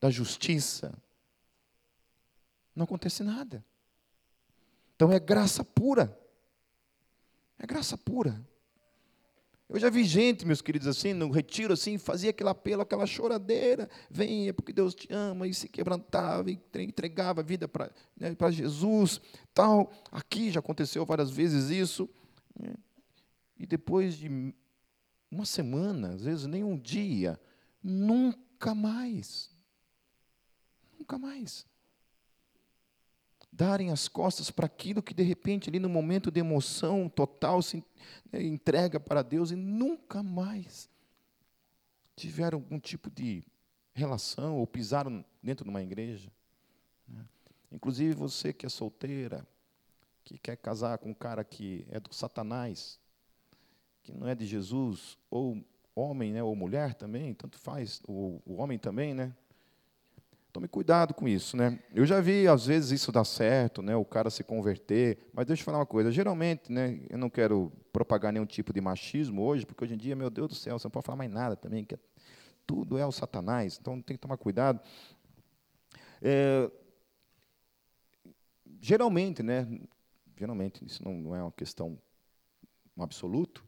da 0.00 0.10
justiça, 0.10 0.92
não 2.74 2.84
acontece 2.84 3.22
nada. 3.22 3.64
Então 4.94 5.12
é 5.12 5.18
graça 5.18 5.64
pura. 5.64 6.16
É 7.58 7.66
graça 7.66 7.98
pura. 7.98 8.40
Eu 9.68 9.78
já 9.78 9.90
vi 9.90 10.02
gente, 10.04 10.46
meus 10.46 10.62
queridos, 10.62 10.88
assim, 10.88 11.12
no 11.12 11.30
retiro, 11.30 11.74
assim, 11.74 11.98
fazia 11.98 12.30
aquele 12.30 12.48
apelo, 12.48 12.80
aquela 12.80 13.04
choradeira, 13.04 13.90
venha 14.10 14.54
porque 14.54 14.72
Deus 14.72 14.94
te 14.94 15.12
ama, 15.12 15.46
e 15.46 15.52
se 15.52 15.68
quebrantava, 15.68 16.50
e 16.50 16.58
entregava 16.76 17.42
a 17.42 17.44
vida 17.44 17.68
para 17.68 17.90
né, 18.16 18.34
Jesus, 18.50 19.20
tal. 19.52 19.92
Aqui 20.10 20.50
já 20.50 20.60
aconteceu 20.60 21.04
várias 21.04 21.30
vezes 21.30 21.68
isso. 21.68 22.08
Né? 22.58 22.72
E 23.58 23.66
depois 23.66 24.16
de 24.16 24.54
uma 25.30 25.44
semana, 25.44 26.14
às 26.14 26.24
vezes 26.24 26.46
nem 26.46 26.64
um 26.64 26.78
dia, 26.78 27.38
nunca 27.82 28.74
mais. 28.74 29.50
Nunca 30.98 31.18
mais. 31.18 31.66
Darem 33.52 33.90
as 33.90 34.08
costas 34.08 34.50
para 34.50 34.66
aquilo 34.66 35.02
que 35.02 35.14
de 35.14 35.22
repente, 35.22 35.68
ali 35.68 35.78
no 35.78 35.88
momento 35.88 36.30
de 36.30 36.40
emoção 36.40 37.08
total, 37.08 37.60
se 37.62 37.84
né, 38.32 38.42
entrega 38.42 38.98
para 39.00 39.22
Deus 39.22 39.50
e 39.50 39.56
nunca 39.56 40.22
mais 40.22 40.88
tiveram 42.16 42.58
algum 42.58 42.80
tipo 42.80 43.10
de 43.10 43.44
relação 43.94 44.56
ou 44.56 44.66
pisaram 44.66 45.24
dentro 45.42 45.64
de 45.64 45.70
uma 45.70 45.82
igreja. 45.82 46.30
Né? 47.06 47.24
Inclusive 47.70 48.14
você 48.14 48.52
que 48.52 48.66
é 48.66 48.68
solteira, 48.68 49.46
que 50.24 50.38
quer 50.38 50.56
casar 50.56 50.98
com 50.98 51.10
um 51.10 51.14
cara 51.14 51.44
que 51.44 51.86
é 51.90 51.98
do 51.98 52.12
Satanás, 52.12 52.98
que 54.12 54.18
não 54.18 54.26
é 54.26 54.34
de 54.34 54.46
Jesus, 54.46 55.18
ou 55.30 55.62
homem, 55.94 56.32
né, 56.32 56.42
ou 56.42 56.54
mulher 56.54 56.94
também, 56.94 57.34
tanto 57.34 57.58
faz, 57.58 58.00
o, 58.06 58.40
o 58.46 58.54
homem 58.54 58.78
também, 58.78 59.14
né? 59.14 59.34
Tome 60.52 60.66
cuidado 60.66 61.12
com 61.12 61.28
isso, 61.28 61.56
né? 61.56 61.78
Eu 61.94 62.06
já 62.06 62.20
vi 62.20 62.48
às 62.48 62.66
vezes 62.66 62.90
isso 62.90 63.12
dar 63.12 63.24
certo, 63.24 63.82
né? 63.82 63.94
O 63.94 64.04
cara 64.04 64.30
se 64.30 64.42
converter, 64.42 65.18
mas 65.32 65.46
deixa 65.46 65.60
eu 65.60 65.64
falar 65.64 65.78
uma 65.78 65.86
coisa. 65.86 66.10
Geralmente, 66.10 66.72
né? 66.72 67.00
Eu 67.10 67.18
não 67.18 67.28
quero 67.28 67.70
propagar 67.92 68.32
nenhum 68.32 68.46
tipo 68.46 68.72
de 68.72 68.80
machismo 68.80 69.42
hoje, 69.42 69.66
porque 69.66 69.84
hoje 69.84 69.94
em 69.94 69.98
dia, 69.98 70.16
meu 70.16 70.30
Deus 70.30 70.48
do 70.48 70.54
céu, 70.54 70.78
você 70.78 70.86
não 70.86 70.90
pode 70.90 71.04
falar 71.04 71.16
mais 71.16 71.30
nada 71.30 71.54
também, 71.54 71.84
que 71.84 71.98
tudo 72.66 72.96
é 72.96 73.06
o 73.06 73.12
Satanás. 73.12 73.78
Então 73.78 74.00
tem 74.00 74.16
que 74.16 74.20
tomar 74.20 74.38
cuidado. 74.38 74.80
É, 76.22 76.70
geralmente, 78.80 79.42
né? 79.42 79.68
Geralmente 80.36 80.84
isso 80.84 81.04
não, 81.04 81.12
não 81.12 81.36
é 81.36 81.42
uma 81.42 81.52
questão 81.52 81.98
um 82.96 83.02
absoluto, 83.02 83.67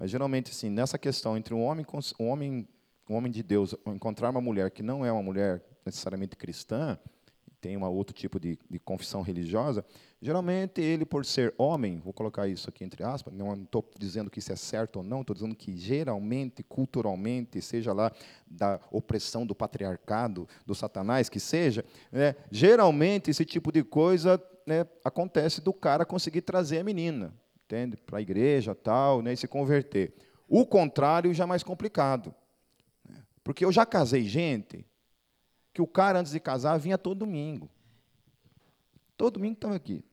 mas 0.00 0.10
geralmente, 0.10 0.50
assim, 0.50 0.70
nessa 0.70 0.98
questão 0.98 1.36
entre 1.36 1.52
um 1.52 1.62
homem, 1.62 1.84
um 2.18 2.28
homem, 2.28 2.66
um 3.06 3.14
homem 3.14 3.30
de 3.30 3.42
Deus 3.42 3.74
encontrar 3.86 4.30
uma 4.30 4.40
mulher 4.40 4.70
que 4.70 4.82
não 4.82 5.04
é 5.04 5.12
uma 5.12 5.22
mulher 5.22 5.62
necessariamente 5.84 6.36
cristã, 6.36 6.98
tem 7.60 7.76
um 7.76 7.84
outro 7.84 8.14
tipo 8.14 8.40
de, 8.40 8.58
de, 8.70 8.78
confissão 8.78 9.20
religiosa, 9.20 9.84
geralmente 10.22 10.80
ele, 10.80 11.04
por 11.04 11.26
ser 11.26 11.52
homem, 11.58 11.98
vou 11.98 12.14
colocar 12.14 12.48
isso 12.48 12.70
aqui 12.70 12.82
entre 12.82 13.04
aspas, 13.04 13.34
não 13.34 13.52
estou 13.52 13.86
dizendo 13.98 14.30
que 14.30 14.38
isso 14.38 14.50
é 14.50 14.56
certo 14.56 14.96
ou 14.96 15.02
não, 15.02 15.20
estou 15.20 15.34
dizendo 15.34 15.54
que 15.54 15.76
geralmente, 15.76 16.62
culturalmente, 16.62 17.60
seja 17.60 17.92
lá 17.92 18.10
da 18.46 18.80
opressão 18.90 19.44
do 19.44 19.54
patriarcado, 19.54 20.48
do 20.64 20.74
satanás, 20.74 21.28
que 21.28 21.38
seja, 21.38 21.84
né, 22.10 22.34
geralmente 22.50 23.30
esse 23.30 23.44
tipo 23.44 23.70
de 23.70 23.84
coisa 23.84 24.42
né, 24.66 24.86
acontece 25.04 25.60
do 25.60 25.74
cara 25.74 26.06
conseguir 26.06 26.40
trazer 26.40 26.78
a 26.78 26.84
menina 26.84 27.34
entende? 27.70 27.96
Para 27.96 28.18
a 28.18 28.22
igreja, 28.22 28.74
tal, 28.74 29.22
né, 29.22 29.32
e 29.32 29.36
se 29.36 29.46
converter. 29.46 30.12
O 30.48 30.66
contrário 30.66 31.32
já 31.32 31.44
é 31.44 31.46
mais 31.46 31.62
complicado. 31.62 32.34
Né? 33.08 33.22
Porque 33.44 33.64
eu 33.64 33.70
já 33.70 33.86
casei 33.86 34.24
gente 34.24 34.84
que 35.72 35.80
o 35.80 35.86
cara, 35.86 36.18
antes 36.18 36.32
de 36.32 36.40
casar, 36.40 36.76
vinha 36.78 36.98
todo 36.98 37.20
domingo. 37.20 37.70
Todo 39.16 39.34
domingo 39.34 39.54
estava 39.54 39.76
aqui. 39.76 40.04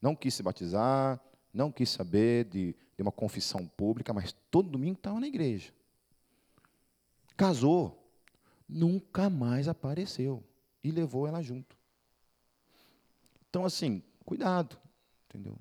Não 0.00 0.16
quis 0.16 0.32
se 0.32 0.42
batizar, 0.42 1.20
não 1.52 1.70
quis 1.70 1.90
saber 1.90 2.44
de, 2.46 2.74
de 2.96 3.02
uma 3.02 3.12
confissão 3.12 3.66
pública, 3.66 4.12
mas 4.12 4.34
todo 4.50 4.70
domingo 4.70 4.96
estava 4.96 5.20
na 5.20 5.26
igreja. 5.26 5.72
Casou, 7.36 8.02
nunca 8.66 9.28
mais 9.28 9.68
apareceu 9.68 10.42
e 10.82 10.90
levou 10.90 11.26
ela 11.26 11.42
junto. 11.42 11.76
Então, 13.48 13.64
assim, 13.64 14.02
cuidado 14.24 14.83
entendeu? 15.34 15.58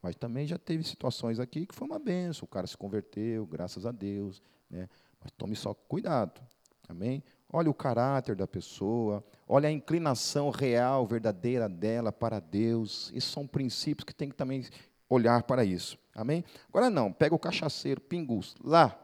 Mas 0.00 0.14
também 0.14 0.46
já 0.46 0.56
teve 0.56 0.84
situações 0.84 1.38
aqui 1.38 1.66
que 1.66 1.74
foi 1.74 1.86
uma 1.86 1.98
benção, 1.98 2.44
o 2.44 2.48
cara 2.48 2.66
se 2.66 2.76
converteu, 2.76 3.44
graças 3.44 3.84
a 3.84 3.92
Deus, 3.92 4.40
né? 4.70 4.88
Mas 5.20 5.30
tome 5.32 5.54
só 5.54 5.74
cuidado, 5.74 6.40
amém? 6.88 7.22
Olha 7.52 7.68
o 7.68 7.74
caráter 7.74 8.36
da 8.36 8.46
pessoa, 8.46 9.22
olha 9.46 9.68
a 9.68 9.72
inclinação 9.72 10.48
real, 10.50 11.06
verdadeira 11.06 11.68
dela 11.68 12.12
para 12.12 12.40
Deus. 12.40 13.10
Esses 13.14 13.30
são 13.30 13.46
princípios 13.46 14.04
que 14.04 14.14
tem 14.14 14.30
que 14.30 14.36
também 14.36 14.64
olhar 15.08 15.42
para 15.42 15.64
isso, 15.64 15.98
amém? 16.14 16.44
Agora 16.68 16.88
não, 16.88 17.12
pega 17.12 17.34
o 17.34 17.38
cachaceiro, 17.38 18.00
pingus, 18.00 18.54
lá, 18.62 18.98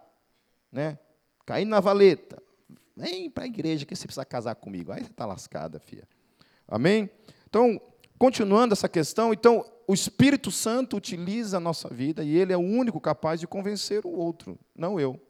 né? 0.73 0.99
Caindo 1.45 1.71
na 1.71 1.81
valeta, 1.81 2.43
vem 2.97 3.29
para 3.29 3.45
a 3.45 3.47
igreja 3.47 3.85
que 3.85 3.95
você 3.95 4.07
precisa 4.07 4.25
casar 4.25 4.55
comigo. 4.55 4.93
Aí 4.93 5.03
você 5.03 5.11
está 5.11 5.27
lascada, 5.27 5.79
filha. 5.79 6.09
Amém? 6.67 7.11
Então, 7.49 7.81
continuando 8.19 8.73
essa 8.73 8.89
questão, 8.89 9.33
então, 9.33 9.65
o 9.87 9.95
Espírito 9.95 10.51
Santo 10.51 10.97
utiliza 10.97 11.59
a 11.59 11.61
nossa 11.61 11.89
vida 11.89 12.25
e 12.25 12.37
ele 12.37 12.53
é 12.53 12.57
o 12.57 12.61
único 12.61 13.01
capaz 13.01 13.41
de 13.41 13.47
convencer 13.47 14.05
o 14.05 14.11
outro, 14.11 14.59
não 14.75 14.99
eu. 14.99 15.21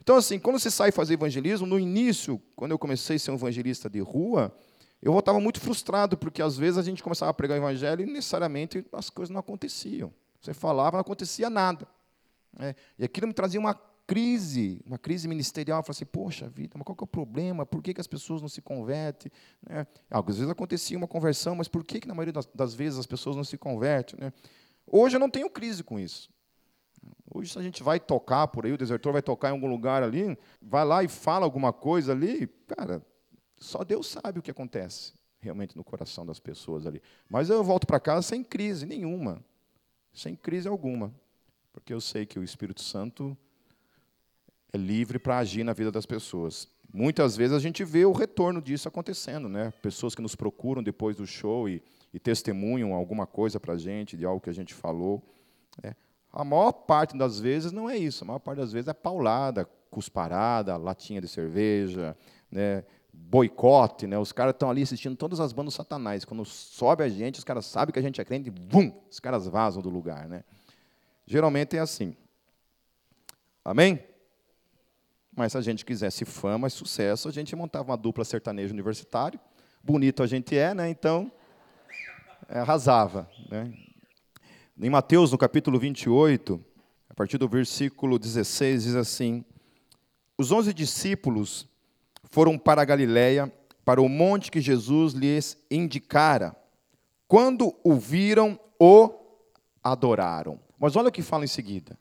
Então, 0.00 0.16
assim, 0.16 0.38
quando 0.38 0.58
você 0.58 0.70
sai 0.70 0.90
fazer 0.90 1.14
evangelismo, 1.14 1.66
no 1.66 1.78
início, 1.78 2.40
quando 2.56 2.70
eu 2.70 2.78
comecei 2.78 3.16
a 3.16 3.18
ser 3.18 3.30
um 3.30 3.34
evangelista 3.34 3.90
de 3.90 4.00
rua, 4.00 4.54
eu 5.02 5.12
voltava 5.12 5.38
muito 5.38 5.60
frustrado, 5.60 6.16
porque 6.16 6.40
às 6.40 6.56
vezes 6.56 6.78
a 6.78 6.82
gente 6.82 7.02
começava 7.02 7.30
a 7.30 7.34
pregar 7.34 7.58
o 7.58 7.60
evangelho 7.60 8.02
e 8.02 8.06
necessariamente 8.06 8.84
as 8.92 9.10
coisas 9.10 9.30
não 9.30 9.40
aconteciam. 9.40 10.12
Você 10.40 10.54
falava, 10.54 10.96
não 10.96 11.00
acontecia 11.00 11.50
nada. 11.50 11.86
É, 12.58 12.74
e 12.98 13.04
aquilo 13.04 13.26
me 13.26 13.34
trazia 13.34 13.60
uma 13.60 13.74
crise, 14.08 14.80
uma 14.86 14.96
crise 14.96 15.28
ministerial, 15.28 15.82
fala 15.82 15.94
assim, 15.94 16.06
poxa 16.06 16.48
vida, 16.48 16.72
mas 16.78 16.82
qual 16.82 16.96
que 16.96 17.04
é 17.04 17.06
o 17.06 17.06
problema? 17.06 17.66
Por 17.66 17.82
que, 17.82 17.92
que 17.92 18.00
as 18.00 18.06
pessoas 18.06 18.40
não 18.40 18.48
se 18.48 18.62
convertem? 18.62 19.30
Né? 19.68 19.86
Às 20.10 20.24
vezes 20.24 20.48
acontecia 20.48 20.96
uma 20.96 21.06
conversão, 21.06 21.54
mas 21.54 21.68
por 21.68 21.84
que, 21.84 22.00
que 22.00 22.08
na 22.08 22.14
maioria 22.14 22.32
das, 22.32 22.46
das 22.46 22.72
vezes 22.72 22.98
as 22.98 23.06
pessoas 23.06 23.36
não 23.36 23.44
se 23.44 23.58
convertem? 23.58 24.18
Né? 24.18 24.32
Hoje 24.86 25.16
eu 25.16 25.20
não 25.20 25.28
tenho 25.28 25.50
crise 25.50 25.84
com 25.84 26.00
isso. 26.00 26.30
Hoje, 27.32 27.52
se 27.52 27.58
a 27.58 27.62
gente 27.62 27.82
vai 27.82 28.00
tocar 28.00 28.48
por 28.48 28.64
aí, 28.64 28.72
o 28.72 28.78
desertor 28.78 29.12
vai 29.12 29.20
tocar 29.20 29.50
em 29.50 29.52
algum 29.52 29.68
lugar 29.68 30.02
ali, 30.02 30.36
vai 30.60 30.86
lá 30.86 31.04
e 31.04 31.08
fala 31.08 31.44
alguma 31.44 31.70
coisa 31.70 32.12
ali, 32.12 32.46
cara, 32.66 33.04
só 33.58 33.84
Deus 33.84 34.06
sabe 34.08 34.38
o 34.38 34.42
que 34.42 34.50
acontece 34.50 35.12
realmente 35.38 35.76
no 35.76 35.84
coração 35.84 36.24
das 36.24 36.40
pessoas 36.40 36.86
ali. 36.86 37.02
Mas 37.28 37.50
eu 37.50 37.62
volto 37.62 37.86
para 37.86 38.00
casa 38.00 38.22
sem 38.22 38.42
crise 38.42 38.86
nenhuma, 38.86 39.44
sem 40.14 40.34
crise 40.34 40.66
alguma, 40.66 41.12
porque 41.74 41.92
eu 41.92 42.00
sei 42.00 42.24
que 42.24 42.38
o 42.38 42.42
Espírito 42.42 42.80
Santo 42.80 43.36
é 44.72 44.76
livre 44.76 45.18
para 45.18 45.38
agir 45.38 45.64
na 45.64 45.72
vida 45.72 45.90
das 45.90 46.06
pessoas. 46.06 46.68
Muitas 46.92 47.36
vezes 47.36 47.54
a 47.54 47.60
gente 47.60 47.84
vê 47.84 48.04
o 48.04 48.12
retorno 48.12 48.62
disso 48.62 48.88
acontecendo, 48.88 49.48
né? 49.48 49.72
Pessoas 49.82 50.14
que 50.14 50.22
nos 50.22 50.34
procuram 50.34 50.82
depois 50.82 51.16
do 51.16 51.26
show 51.26 51.68
e, 51.68 51.82
e 52.12 52.18
testemunham 52.18 52.94
alguma 52.94 53.26
coisa 53.26 53.60
para 53.60 53.74
a 53.74 53.78
gente, 53.78 54.16
de 54.16 54.24
algo 54.24 54.40
que 54.40 54.48
a 54.48 54.54
gente 54.54 54.72
falou. 54.72 55.22
Né? 55.82 55.94
A 56.32 56.44
maior 56.44 56.72
parte 56.72 57.16
das 57.16 57.38
vezes 57.38 57.72
não 57.72 57.90
é 57.90 57.96
isso. 57.96 58.24
A 58.24 58.26
maior 58.26 58.38
parte 58.38 58.58
das 58.58 58.72
vezes 58.72 58.88
é 58.88 58.94
paulada, 58.94 59.68
cusparada, 59.90 60.76
latinha 60.76 61.20
de 61.20 61.28
cerveja, 61.28 62.16
né? 62.50 62.84
boicote. 63.12 64.06
Né? 64.06 64.18
Os 64.18 64.32
caras 64.32 64.54
estão 64.54 64.70
ali 64.70 64.82
assistindo 64.82 65.14
todas 65.14 65.40
as 65.40 65.52
bandas 65.52 65.74
satanás. 65.74 66.24
Quando 66.24 66.44
sobe 66.46 67.04
a 67.04 67.08
gente, 67.08 67.38
os 67.38 67.44
caras 67.44 67.66
sabem 67.66 67.92
que 67.92 67.98
a 67.98 68.02
gente 68.02 68.20
é 68.20 68.24
crente 68.24 68.48
e, 68.48 68.50
bum, 68.50 68.92
os 69.10 69.20
caras 69.20 69.46
vazam 69.46 69.82
do 69.82 69.90
lugar. 69.90 70.26
Né? 70.26 70.42
Geralmente 71.26 71.76
é 71.76 71.80
assim. 71.80 72.16
Amém? 73.62 74.02
Mas 75.38 75.52
se 75.52 75.58
a 75.58 75.60
gente 75.60 75.84
quisesse 75.84 76.24
fama 76.24 76.66
e 76.66 76.70
sucesso, 76.70 77.28
a 77.28 77.30
gente 77.30 77.54
montava 77.54 77.92
uma 77.92 77.96
dupla 77.96 78.24
sertanejo 78.24 78.74
universitário. 78.74 79.38
Bonito 79.80 80.20
a 80.20 80.26
gente 80.26 80.58
é, 80.58 80.74
né? 80.74 80.90
Então, 80.90 81.30
é, 82.48 82.58
arrasava. 82.58 83.30
Né? 83.48 83.72
Em 84.76 84.90
Mateus, 84.90 85.30
no 85.30 85.38
capítulo 85.38 85.78
28, 85.78 86.60
a 87.08 87.14
partir 87.14 87.38
do 87.38 87.48
versículo 87.48 88.18
16, 88.18 88.82
diz 88.82 88.96
assim: 88.96 89.44
Os 90.36 90.50
onze 90.50 90.74
discípulos 90.74 91.68
foram 92.32 92.58
para 92.58 92.82
a 92.82 92.84
Galiléia, 92.84 93.52
para 93.84 94.02
o 94.02 94.08
monte 94.08 94.50
que 94.50 94.60
Jesus 94.60 95.12
lhes 95.12 95.56
indicara. 95.70 96.56
Quando 97.28 97.76
o 97.84 97.94
viram, 97.94 98.58
o 98.76 99.14
adoraram. 99.84 100.58
Mas 100.80 100.96
olha 100.96 101.10
o 101.10 101.12
que 101.12 101.22
fala 101.22 101.44
em 101.44 101.48
seguida. 101.48 101.96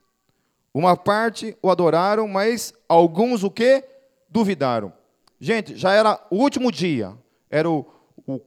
Uma 0.78 0.96
parte 0.96 1.58
o 1.60 1.72
adoraram, 1.72 2.28
mas 2.28 2.72
alguns 2.88 3.44
o 3.44 3.50
que? 3.50 3.84
Duvidaram. 4.30 4.94
Gente, 5.42 5.76
já 5.76 5.92
era 5.92 6.24
o 6.30 6.36
último 6.36 6.72
dia, 6.72 7.18
era 7.50 7.68
o, 7.68 7.84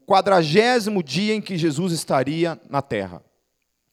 quadragésimo 0.07 1.03
dia 1.03 1.35
em 1.35 1.41
que 1.41 1.59
Jesus 1.59 1.93
estaria 1.93 2.57
na 2.71 2.81
terra, 2.81 3.21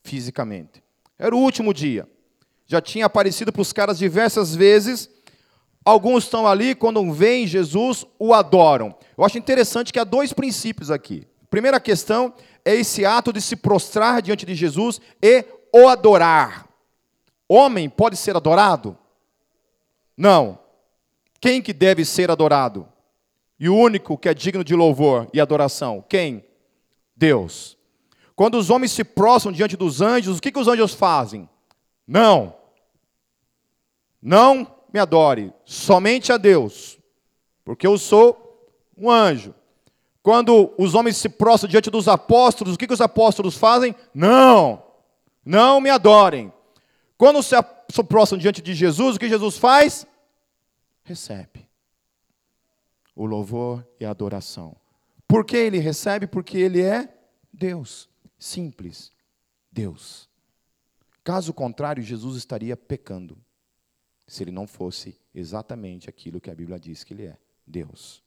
fisicamente. 0.04 0.84
Era 1.17 1.36
o 1.36 1.39
último 1.39 1.73
dia. 1.73 2.08
Já 2.67 2.80
tinha 2.80 3.08
aparecido 3.08 3.52
para 3.52 3.63
os 3.63 3.73
caras 3.73 3.97
diversas 3.97 4.54
vezes. 4.56 5.10
Alguns 5.84 6.26
estão 6.26 6.45
ali, 6.45 6.76
quando 6.76 7.12
veem 7.12 7.47
Jesus, 7.47 8.06
o 8.19 8.36
adoram. 8.36 8.95
Eu 9.17 9.23
acho 9.23 9.39
interessante 9.39 9.91
que 9.91 9.97
há 9.97 10.04
dois 10.04 10.32
princípios 10.32 10.91
aqui. 10.91 11.26
Primeira 11.50 11.80
questão 11.80 12.32
é 12.63 12.76
esse 12.76 13.04
ato 13.04 13.34
de 13.34 13.41
se 13.41 13.56
prostrar 13.56 14.21
diante 14.21 14.45
de 14.45 14.54
Jesus 14.54 15.02
e 15.23 15.43
o 15.73 15.88
adorar. 15.88 16.66
Homem 17.47 17.89
pode 17.89 18.17
ser 18.17 18.36
adorado? 18.36 18.97
Não. 20.15 20.60
Quem 21.39 21.62
que 21.62 21.73
deve 21.73 22.03
ser 22.03 22.29
adorado? 22.29 22.88
E 23.60 23.69
o 23.69 23.75
único 23.75 24.17
que 24.17 24.29
é 24.29 24.33
digno 24.33 24.63
de 24.63 24.75
louvor 24.75 25.27
e 25.33 25.39
adoração, 25.39 26.03
quem? 26.07 26.45
Deus. 27.15 27.77
Quando 28.36 28.55
os 28.57 28.69
homens 28.69 28.91
se 28.91 29.03
prostram 29.03 29.51
diante 29.51 29.75
dos 29.75 30.01
anjos, 30.01 30.38
o 30.38 30.41
que, 30.41 30.51
que 30.51 30.60
os 30.60 30.67
anjos 30.67 30.93
fazem? 30.93 31.49
Não. 32.07 32.55
Não 34.21 34.75
me 34.93 34.99
adore, 34.99 35.53
somente 35.65 36.31
a 36.31 36.38
Deus, 36.38 36.99
porque 37.63 37.88
eu 37.88 37.97
sou 37.97 38.69
um 38.95 39.10
anjo. 39.10 39.53
Quando 40.21 40.73
os 40.77 40.93
homens 40.93 41.17
se 41.17 41.29
prostram 41.29 41.69
diante 41.69 41.89
dos 41.89 42.07
apóstolos, 42.07 42.75
o 42.75 42.77
que, 42.77 42.88
que 42.88 42.93
os 42.93 43.01
apóstolos 43.01 43.57
fazem? 43.57 43.95
Não, 44.13 44.83
não 45.45 45.79
me 45.79 45.89
adorem. 45.89 46.51
Quando 47.17 47.41
se 47.41 47.56
prostram 48.08 48.38
diante 48.38 48.62
de 48.62 48.73
Jesus, 48.73 49.15
o 49.15 49.19
que 49.19 49.30
Jesus 49.30 49.58
faz? 49.58 50.06
Recebe 51.03 51.67
o 53.17 53.25
louvor 53.25 53.86
e 53.99 54.06
a 54.06 54.12
adoração. 54.12 54.75
Por 55.27 55.43
que 55.43 55.58
ele 55.58 55.80
recebe? 55.80 56.27
Porque 56.27 56.58
ele 56.58 56.82
é 56.82 57.12
Deus. 57.51 58.08
Simples. 58.38 59.12
Deus. 59.71 60.30
Caso 61.23 61.51
contrário, 61.51 62.03
Jesus 62.03 62.38
estaria 62.38 62.77
pecando. 62.77 63.38
Se 64.27 64.43
ele 64.43 64.51
não 64.51 64.67
fosse 64.67 65.17
exatamente 65.34 66.10
aquilo 66.10 66.39
que 66.39 66.51
a 66.51 66.56
Bíblia 66.56 66.80
diz 66.80 67.03
que 67.03 67.13
ele 67.13 67.25
é: 67.25 67.38
Deus. 67.65 68.21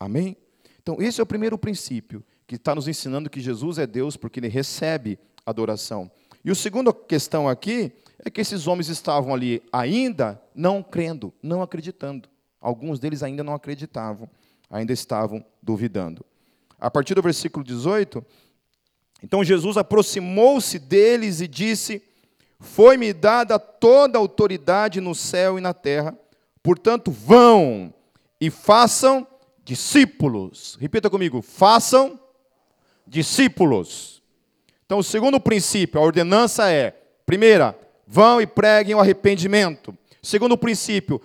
Amém? 0.00 0.36
Então, 0.80 1.02
esse 1.02 1.20
é 1.20 1.22
o 1.22 1.26
primeiro 1.26 1.58
princípio 1.58 2.24
que 2.46 2.54
está 2.54 2.74
nos 2.74 2.88
ensinando 2.88 3.28
que 3.28 3.40
Jesus 3.40 3.78
é 3.78 3.86
Deus 3.86 4.16
porque 4.16 4.40
ele 4.40 4.48
recebe 4.48 5.18
adoração. 5.44 6.10
E 6.48 6.50
a 6.50 6.54
segunda 6.54 6.94
questão 6.94 7.46
aqui 7.46 7.92
é 8.24 8.30
que 8.30 8.40
esses 8.40 8.66
homens 8.66 8.88
estavam 8.88 9.34
ali 9.34 9.62
ainda 9.70 10.40
não 10.54 10.82
crendo, 10.82 11.30
não 11.42 11.60
acreditando. 11.60 12.26
Alguns 12.58 12.98
deles 12.98 13.22
ainda 13.22 13.44
não 13.44 13.52
acreditavam, 13.52 14.30
ainda 14.70 14.90
estavam 14.90 15.44
duvidando. 15.62 16.24
A 16.80 16.90
partir 16.90 17.14
do 17.14 17.20
versículo 17.20 17.62
18, 17.62 18.24
então 19.22 19.44
Jesus 19.44 19.76
aproximou-se 19.76 20.78
deles 20.78 21.42
e 21.42 21.46
disse: 21.46 22.02
Foi-me 22.58 23.12
dada 23.12 23.58
toda 23.58 24.16
a 24.16 24.20
autoridade 24.22 25.02
no 25.02 25.14
céu 25.14 25.58
e 25.58 25.60
na 25.60 25.74
terra, 25.74 26.18
portanto, 26.62 27.10
vão 27.10 27.92
e 28.40 28.48
façam 28.48 29.26
discípulos. 29.62 30.78
Repita 30.80 31.10
comigo: 31.10 31.42
façam 31.42 32.18
discípulos. 33.06 34.17
Então, 34.88 35.00
o 35.00 35.04
segundo 35.04 35.38
princípio, 35.38 36.00
a 36.00 36.02
ordenança 36.02 36.70
é: 36.70 36.92
primeira, 37.26 37.78
vão 38.06 38.40
e 38.40 38.46
preguem 38.46 38.94
o 38.94 38.98
arrependimento. 38.98 39.94
Segundo 40.22 40.56
princípio, 40.56 41.20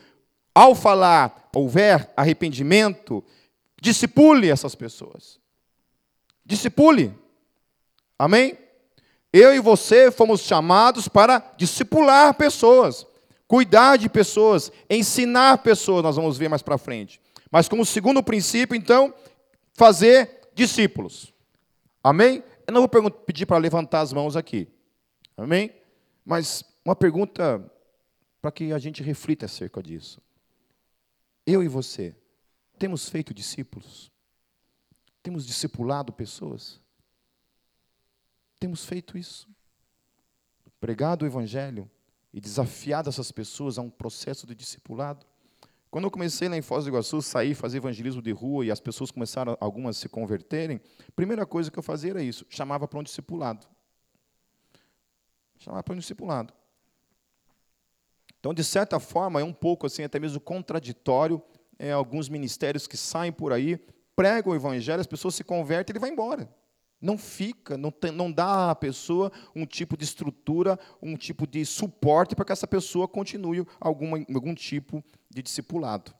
ao 0.54 0.76
falar, 0.76 1.49
houver 1.56 2.12
arrependimento, 2.17 3.23
discipule 3.82 4.49
essas 4.49 4.76
pessoas. 4.76 5.39
Discipule. 6.45 7.17
Amém? 8.19 8.58
Eu 9.32 9.56
e 9.56 9.62
você 9.62 10.12
fomos 10.12 10.41
chamados 10.41 11.08
para 11.08 11.54
discipular 11.56 12.34
pessoas, 12.34 13.08
cuidar 13.47 13.97
de 13.97 14.10
pessoas, 14.10 14.73
ensinar 14.89 15.60
pessoas, 15.60 16.04
nós 16.04 16.17
vamos 16.17 16.38
ver 16.38 16.49
mais 16.49 16.62
para 16.62 16.78
frente. 16.78 17.21
Mas 17.49 17.69
como 17.69 17.86
segundo 17.86 18.21
princípio, 18.21 18.76
então, 18.76 19.13
fazer 19.73 20.49
discípulos. 20.54 21.34
Amém? 22.04 22.43
Eu 22.67 22.73
não 22.73 22.88
vou 22.88 23.12
pedir 23.12 23.45
para 23.45 23.58
levantar 23.58 24.02
as 24.02 24.13
mãos 24.13 24.36
aqui. 24.36 24.67
Amém? 25.36 25.73
Mas 26.26 26.63
uma 26.86 26.95
pergunta 26.95 27.69
para 28.41 28.52
que 28.52 28.71
a 28.71 28.80
gente 28.80 29.02
reflita 29.02 29.45
acerca 29.45 29.82
disso. 29.82 30.21
Eu 31.45 31.63
e 31.63 31.67
você, 31.67 32.15
temos 32.78 33.10
feito 33.10 33.34
discípulos? 33.34 34.12
Temos 35.21 35.45
discipulado 35.45 36.12
pessoas? 36.12 36.82
Temos 38.60 38.86
feito 38.86 39.17
isso? 39.17 39.47
Pregado 40.80 41.23
o 41.23 41.28
Evangelho 41.28 41.89
e 42.34 42.41
desafiado 42.41 43.10
essas 43.10 43.32
pessoas 43.32 43.78
a 43.78 43.82
um 43.82 43.89
processo 43.89 44.45
de 44.47 44.56
discipulado? 44.56 45.26
Quando 45.93 46.06
eu 46.06 46.10
comecei 46.10 46.49
lá 46.49 46.58
em 46.58 46.62
Foz 46.63 46.86
do 46.86 46.89
Iguaçu, 46.89 47.21
sair, 47.21 47.53
fazer 47.53 47.77
evangelismo 47.77 48.19
de 48.19 48.32
rua 48.32 48.65
e 48.65 48.71
as 48.71 48.79
pessoas 48.79 49.12
começaram, 49.12 49.56
algumas, 49.60 49.95
a 49.95 49.99
se 49.99 50.10
converterem, 50.10 50.82
primeira 51.15 51.45
coisa 51.45 51.69
que 51.69 51.77
eu 51.77 51.84
fazia 51.84 52.10
era 52.10 52.23
isso, 52.23 52.47
chamava 52.49 52.88
para 52.88 52.97
um 52.97 53.03
discipulado. 53.03 53.67
Chamava 55.60 55.84
para 55.84 55.93
um 55.93 55.99
discipulado. 55.99 56.51
Então, 58.39 58.56
de 58.56 58.63
certa 58.63 58.99
forma, 58.99 59.39
é 59.39 59.43
um 59.43 59.53
pouco 59.53 59.86
assim, 59.86 60.01
até 60.01 60.19
mesmo 60.19 60.39
contraditório, 60.39 61.39
é, 61.77 61.91
alguns 61.91 62.27
ministérios 62.27 62.88
que 62.88 62.97
saem 62.97 63.32
por 63.32 63.53
aí, 63.53 63.77
pregam 64.15 64.51
o 64.51 64.56
evangelho, 64.56 64.99
as 64.99 65.06
pessoas 65.06 65.36
se 65.36 65.43
convertem 65.43 65.93
e 65.93 65.95
ele 65.95 65.99
vai 65.99 66.10
embora. 66.10 66.49
Não 67.04 67.18
fica, 67.18 67.78
não, 67.78 67.92
tem, 67.92 68.12
não 68.12 68.32
dá 68.32 68.72
à 68.72 68.76
pessoa 68.76 69.30
um 69.54 69.66
tipo 69.66 69.98
de 69.98 70.06
estrutura, 70.06 70.80
um 71.02 71.18
tipo 71.18 71.46
de 71.46 71.66
suporte 71.66 72.34
para 72.34 72.46
que 72.46 72.54
essa 72.54 72.66
pessoa 72.66 73.10
continue 73.10 73.68
alguma, 73.78 74.26
algum 74.34 74.56
tipo 74.56 75.04
de 75.30 75.44
discipulado. 75.44 76.16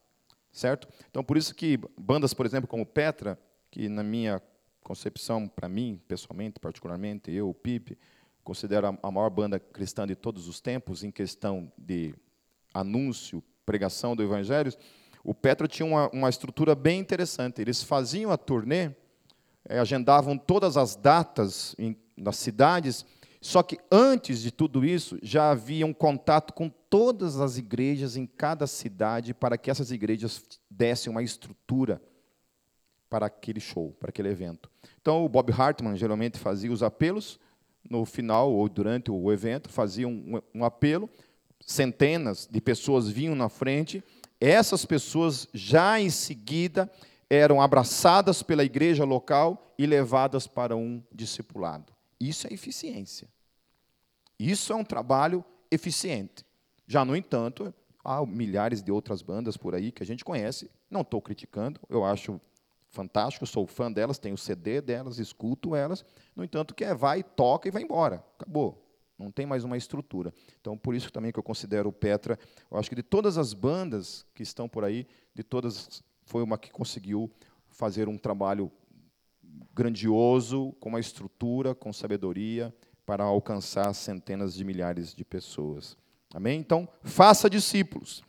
Certo? 0.52 0.89
Então, 1.10 1.24
por 1.24 1.38
isso 1.38 1.56
que 1.56 1.80
bandas, 1.98 2.34
por 2.34 2.46
exemplo, 2.46 2.67
como 2.67 2.86
Petra, 2.86 3.39
que 3.72 3.88
na 3.88 4.04
minha 4.04 4.41
concepção, 4.84 5.48
para 5.48 5.69
mim, 5.69 6.02
pessoalmente, 6.06 6.60
particularmente, 6.60 7.32
eu, 7.32 7.50
o 7.50 7.54
Pipe, 7.54 7.98
considero 8.43 9.00
a 9.02 9.12
maior 9.12 9.30
banda 9.30 9.58
cristã 9.58 10.06
de 10.06 10.15
todos 10.15 10.50
os 10.50 10.60
tempos 10.60 11.02
em 11.02 11.10
questão 11.10 11.72
de 11.78 12.13
anúncio, 12.74 13.41
pregação 13.65 14.17
do 14.17 14.22
Evangelho, 14.22 14.74
o 15.24 15.34
Petra 15.34 15.65
tinha 15.65 15.86
uma, 15.86 16.10
uma 16.10 16.30
estrutura 16.30 16.76
bem 16.76 17.00
interessante. 17.00 17.62
Eles 17.62 17.82
faziam 17.82 18.34
a 18.34 18.38
turnê 18.38 18.91
é, 19.67 19.80
agendavam 19.80 20.38
todas 20.38 20.78
as 20.78 20.95
datas 20.95 21.76
em, 21.78 21.95
nas 22.15 22.38
cidades, 22.38 23.06
só 23.41 23.62
que 23.62 23.78
antes 23.91 24.41
de 24.41 24.52
tudo 24.52 24.86
isso, 24.86 25.17
já 25.21 25.52
havia 25.52 25.86
um 25.86 25.93
contato 25.93 26.54
com 26.54 26.69
todas 26.69 27.39
as 27.39 27.58
igrejas 27.58 28.15
em 28.15 28.26
cada 28.26 28.65
cidade, 28.65 29.34
para 29.34 29.58
que 29.58 29.69
essas 29.69 29.91
igrejas 29.91 30.43
dessem 30.69 31.12
uma 31.12 31.21
estrutura 31.21 32.02
para 33.10 33.26
aquele 33.26 33.60
show, 33.60 33.95
para 33.99 34.10
aquele 34.10 34.30
evento. 34.30 34.71
Então, 35.02 35.26
o 35.26 35.30
Bob 35.30 35.52
Hartman 35.52 35.95
geralmente 35.97 36.39
fazia 36.39 36.71
os 36.71 36.82
apelos, 36.82 37.39
no 37.89 38.06
final 38.06 38.52
ou 38.52 38.67
durante 38.69 39.12
o 39.12 39.32
evento, 39.32 39.69
fazia 39.69 40.08
um, 40.08 40.41
um 40.56 40.63
apelo, 40.63 41.10
centenas 41.60 42.47
de 42.49 42.62
pessoas 42.62 43.10
vinham 43.10 43.36
na 43.36 43.49
frente, 43.49 44.04
essas 44.39 44.86
pessoas 44.86 45.47
já 45.54 45.99
em 45.99 46.10
seguida 46.10 46.89
eram 47.34 47.62
abraçadas 47.62 48.43
pela 48.43 48.63
igreja 48.63 49.04
local 49.04 49.74
e 49.78 49.86
levadas 49.86 50.48
para 50.48 50.76
um 50.76 51.02
discipulado. 51.12 51.93
Isso 52.19 52.48
é 52.48 52.54
eficiência. 52.54 53.28
Isso 54.39 54.72
é 54.72 54.76
um 54.76 54.84
trabalho 54.84 55.43
eficiente. 55.72 56.46
Já, 56.86 57.04
no 57.04 57.15
entanto, 57.15 57.74
há 58.04 58.26
milhares 58.26 58.84
de 58.84 58.91
outras 58.91 59.22
bandas 59.22 59.58
por 59.58 59.74
aí 59.74 59.91
que 59.91 60.04
a 60.04 60.06
gente 60.06 60.24
conhece. 60.24 60.69
Não 60.89 61.02
estou 61.02 61.22
criticando, 61.22 61.80
eu 61.89 62.04
acho 62.04 62.39
fantástico, 62.89 63.48
sou 63.48 63.65
fã 63.65 63.91
delas, 63.91 64.19
tenho 64.19 64.36
o 64.36 64.38
CD 64.38 64.80
delas, 64.80 65.17
escuto 65.17 65.76
elas. 65.76 66.06
No 66.36 66.43
entanto, 66.43 66.76
que 66.76 66.84
é 66.84 66.93
vai, 66.93 67.24
toca 67.24 67.67
e 67.67 67.72
vai 67.72 67.82
embora. 67.82 68.24
Acabou. 68.38 68.80
Não 69.17 69.32
tem 69.32 69.46
mais 69.46 69.63
uma 69.63 69.78
estrutura. 69.78 70.34
Então, 70.60 70.78
por 70.78 70.93
isso 70.93 71.12
também 71.12 71.32
que 71.32 71.39
eu 71.39 71.43
considero 71.43 71.89
o 71.89 71.93
Petra, 71.93 72.38
eu 72.69 72.78
acho 72.78 72.89
que 72.89 72.96
de 72.96 73.04
todas 73.04 73.38
as 73.38 73.54
bandas 73.54 74.26
que 74.36 74.43
estão 74.43 74.67
por 74.67 74.84
aí, 74.84 75.08
de 75.34 75.43
todas 75.43 76.04
foi 76.25 76.43
uma 76.43 76.57
que 76.57 76.71
conseguiu 76.71 77.31
fazer 77.69 78.07
um 78.07 78.17
trabalho 78.17 78.71
grandioso, 79.73 80.73
com 80.79 80.89
uma 80.89 80.99
estrutura, 80.99 81.73
com 81.73 81.91
sabedoria, 81.91 82.73
para 83.05 83.23
alcançar 83.23 83.93
centenas 83.93 84.53
de 84.53 84.63
milhares 84.63 85.13
de 85.13 85.25
pessoas. 85.25 85.97
Amém? 86.33 86.59
Então, 86.59 86.88
faça 87.03 87.49
discípulos. 87.49 88.23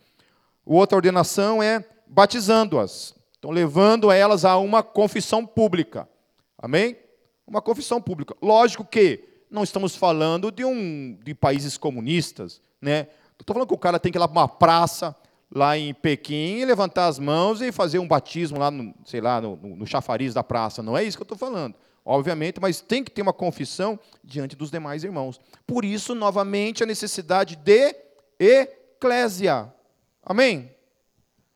Outra 0.65 0.95
ordenação 0.95 1.61
é 1.61 1.85
batizando-as. 2.07 3.15
Então, 3.37 3.51
levando 3.51 4.11
elas 4.11 4.43
a 4.43 4.57
uma 4.57 4.81
confissão 4.81 5.45
pública. 5.45 6.09
Amém? 6.57 6.97
Uma 7.45 7.61
confissão 7.61 8.01
pública. 8.01 8.35
Lógico 8.41 8.83
que 8.83 9.43
não 9.49 9.63
estamos 9.63 9.95
falando 9.95 10.51
de 10.51 10.65
um 10.65 11.17
de 11.23 11.33
países 11.33 11.77
comunistas, 11.77 12.61
né? 12.81 13.07
Estou 13.39 13.53
falando 13.53 13.67
que 13.67 13.73
o 13.73 13.77
cara 13.77 13.99
tem 13.99 14.11
que 14.11 14.17
ir 14.17 14.19
lá 14.19 14.27
para 14.27 14.39
uma 14.39 14.47
praça, 14.47 15.15
lá 15.53 15.77
em 15.77 15.93
Pequim, 15.93 16.65
levantar 16.65 17.07
as 17.07 17.19
mãos 17.19 17.61
e 17.61 17.71
fazer 17.71 17.99
um 17.99 18.07
batismo 18.07 18.59
lá, 18.59 18.69
no, 18.71 18.93
sei 19.05 19.21
lá, 19.21 19.39
no, 19.39 19.55
no 19.55 19.87
chafariz 19.87 20.33
da 20.33 20.43
praça. 20.43 20.83
Não 20.83 20.97
é 20.97 21.03
isso 21.03 21.17
que 21.17 21.21
eu 21.21 21.25
estou 21.25 21.37
falando 21.37 21.75
obviamente, 22.05 22.61
mas 22.61 22.79
tem 22.79 23.03
que 23.03 23.09
ter 23.09 23.23
uma 23.23 23.33
confissão 23.33 23.99
diante 24.23 24.55
dos 24.55 24.69
demais 24.69 25.03
irmãos. 25.03 25.41
Por 25.65 25.83
isso, 25.83 26.13
novamente, 26.13 26.83
a 26.83 26.85
necessidade 26.85 27.55
de 27.55 27.95
eclésia. 28.39 29.73
Amém? 30.21 30.71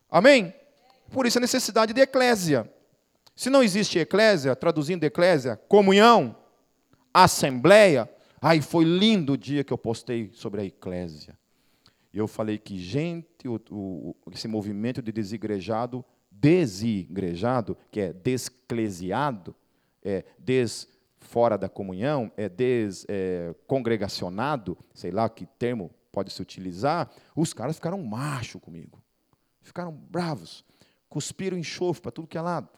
Amém? 0.10 0.54
Por 1.12 1.28
isso 1.28 1.38
a 1.38 1.42
necessidade 1.42 1.94
de 1.94 2.02
eclésia. 2.02 2.72
Se 3.36 3.50
não 3.50 3.62
existe 3.62 4.00
eclésia, 4.00 4.56
traduzindo 4.56 5.04
eclésia, 5.04 5.56
comunhão, 5.68 6.36
assembleia. 7.14 8.10
Ai, 8.42 8.60
foi 8.60 8.84
lindo 8.84 9.34
o 9.34 9.38
dia 9.38 9.64
que 9.64 9.72
eu 9.72 9.78
postei 9.78 10.32
sobre 10.34 10.62
a 10.62 10.66
eclésia. 10.66 11.38
Eu 12.14 12.28
falei 12.28 12.58
que, 12.58 12.78
gente, 12.78 13.48
o, 13.48 13.60
o, 13.70 14.16
esse 14.32 14.48
movimento 14.48 15.02
de 15.02 15.12
desigrejado, 15.12 16.04
desigrejado, 16.32 17.78
que 17.92 18.00
é 18.00 18.14
desclesiado, 18.14 19.54
é 20.04 20.24
des 20.38 20.88
fora 21.20 21.58
da 21.58 21.70
comunhão, 21.70 22.32
é 22.38 22.50
descongregacionado, 22.50 24.78
é, 24.80 24.84
sei 24.94 25.12
lá 25.12 25.30
que 25.30 25.46
termo 25.46 25.92
pode 26.12 26.32
se 26.32 26.42
utilizar, 26.42 27.12
os 27.36 27.54
caras 27.54 27.76
ficaram 27.76 28.02
macho 28.02 28.60
comigo. 28.60 29.00
Ficaram 29.62 29.92
bravos. 29.92 30.66
Cuspiram 31.08 31.58
enxofre 31.58 32.02
para 32.02 32.12
tudo 32.12 32.28
que 32.28 32.38
é 32.38 32.42
lado. 32.42 32.70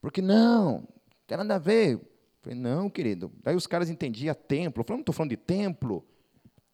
Porque 0.00 0.22
não, 0.22 0.72
não 0.72 0.88
tem 1.26 1.38
nada 1.38 1.56
a 1.56 1.58
ver. 1.58 2.00
Falei, 2.40 2.58
não, 2.58 2.88
querido. 2.88 3.32
Daí 3.42 3.56
os 3.56 3.66
caras 3.66 3.90
entendiam 3.90 4.34
templo. 4.34 4.80
Eu 4.80 4.84
falei, 4.84 4.98
não 4.98 5.02
estou 5.02 5.14
falando 5.14 5.30
de 5.30 5.36
templo. 5.36 6.04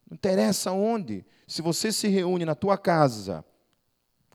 Não 0.09 0.15
interessa 0.15 0.71
onde. 0.71 1.25
Se 1.47 1.61
você 1.61 1.91
se 1.91 2.07
reúne 2.07 2.45
na 2.45 2.55
tua 2.55 2.77
casa 2.77 3.43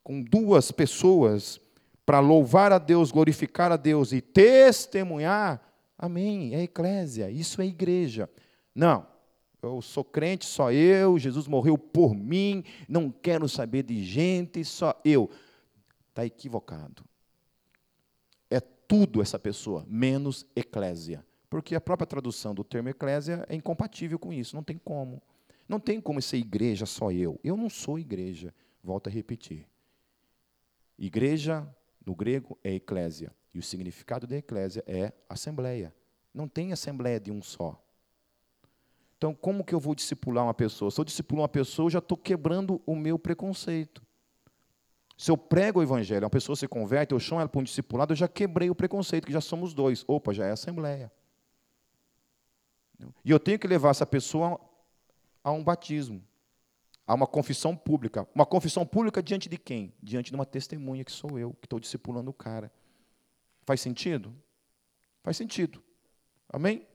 com 0.03 0.23
duas 0.23 0.71
pessoas 0.71 1.61
para 2.07 2.21
louvar 2.21 2.73
a 2.73 2.79
Deus, 2.79 3.11
glorificar 3.11 3.71
a 3.71 3.77
Deus 3.77 4.13
e 4.13 4.21
testemunhar, 4.21 5.61
amém, 5.99 6.55
é 6.55 6.63
eclésia, 6.63 7.31
isso 7.31 7.61
é 7.61 7.67
igreja. 7.67 8.31
Não, 8.75 9.07
eu 9.63 9.83
sou 9.83 10.05
crente, 10.05 10.47
só 10.47 10.71
eu, 10.73 11.19
Jesus 11.19 11.47
morreu 11.49 11.77
por 11.77 12.15
mim, 12.15 12.65
não 12.89 13.11
quero 13.11 13.49
saber 13.49 13.83
de 13.83 14.03
gente, 14.05 14.65
só 14.65 14.99
eu. 15.05 15.29
Está 16.11 16.25
equivocado. 16.25 17.05
É 18.51 18.61
tudo 18.61 19.21
essa 19.21 19.39
pessoa, 19.39 19.85
menos 19.89 20.47
eclésia. 20.55 21.25
Porque 21.51 21.75
a 21.75 21.81
própria 21.81 22.07
tradução 22.07 22.55
do 22.55 22.63
termo 22.63 22.89
eclésia 22.89 23.45
é 23.49 23.55
incompatível 23.55 24.19
com 24.19 24.33
isso, 24.33 24.55
não 24.55 24.63
tem 24.63 24.79
como. 24.79 25.23
Não 25.69 25.79
tem 25.79 26.01
como 26.01 26.23
ser 26.23 26.39
igreja 26.39 26.87
só 26.87 27.13
eu. 27.13 27.39
Eu 27.45 27.57
não 27.57 27.69
sou 27.69 27.99
igreja. 27.99 28.55
Volto 28.83 29.09
a 29.09 29.11
repetir. 29.11 29.69
Igreja 30.99 31.69
no 32.05 32.15
grego 32.15 32.59
é 32.65 32.73
eclésia. 32.75 33.35
E 33.53 33.59
o 33.59 33.63
significado 33.63 34.27
de 34.27 34.37
eclésia 34.37 34.83
é 34.87 35.13
assembleia. 35.29 35.95
Não 36.33 36.49
tem 36.49 36.73
assembleia 36.73 37.21
de 37.21 37.31
um 37.31 37.43
só. 37.43 37.83
Então, 39.19 39.35
como 39.35 39.65
que 39.65 39.75
eu 39.75 39.81
vou 39.81 39.95
discipular 39.95 40.45
uma 40.45 40.55
pessoa? 40.55 40.91
Se 40.91 41.01
eu 41.01 41.05
discipulo 41.05 41.43
uma 41.43 41.49
pessoa, 41.49 41.87
eu 41.87 41.91
já 41.91 41.99
estou 41.99 42.17
quebrando 42.17 42.81
o 42.87 42.95
meu 42.95 43.19
preconceito. 43.19 44.01
Se 45.17 45.31
eu 45.33 45.37
prego 45.37 45.81
o 45.81 45.83
evangelho, 45.83 46.23
uma 46.23 46.31
pessoa 46.31 46.55
se 46.55 46.69
converte, 46.69 47.13
eu 47.13 47.19
chamo 47.19 47.41
ela 47.41 47.49
para 47.49 47.61
um 47.61 47.65
discipulado, 47.65 48.13
eu 48.13 48.17
já 48.17 48.29
quebrei 48.29 48.71
o 48.71 48.75
preconceito, 48.75 49.27
que 49.27 49.33
já 49.33 49.41
somos 49.41 49.75
dois. 49.75 50.05
Opa, 50.07 50.33
já 50.33 50.47
é 50.47 50.53
assembleia. 50.53 51.11
E 53.25 53.31
eu 53.31 53.41
tenho 53.41 53.59
que 53.59 53.67
levar 53.67 53.91
essa 53.91 54.07
pessoa 54.07 54.61
a 55.49 55.53
um 55.53 55.65
batismo. 55.65 56.23
Há 57.07 57.15
uma 57.15 57.27
confissão 57.27 57.75
pública. 57.75 58.29
Uma 58.35 58.45
confissão 58.45 58.85
pública 58.85 59.23
diante 59.23 59.49
de 59.49 59.57
quem? 59.57 59.95
Diante 60.03 60.31
de 60.31 60.35
uma 60.35 60.45
testemunha 60.45 61.05
que 61.05 61.13
sou 61.13 61.39
eu, 61.39 61.55
que 61.55 61.67
estou 61.67 61.81
discipulando 61.81 62.31
o 62.31 62.35
cara. 62.35 62.71
Faz 63.63 63.81
sentido? 63.81 64.35
Faz 65.23 65.37
sentido. 65.37 65.83
Amém? 66.49 66.87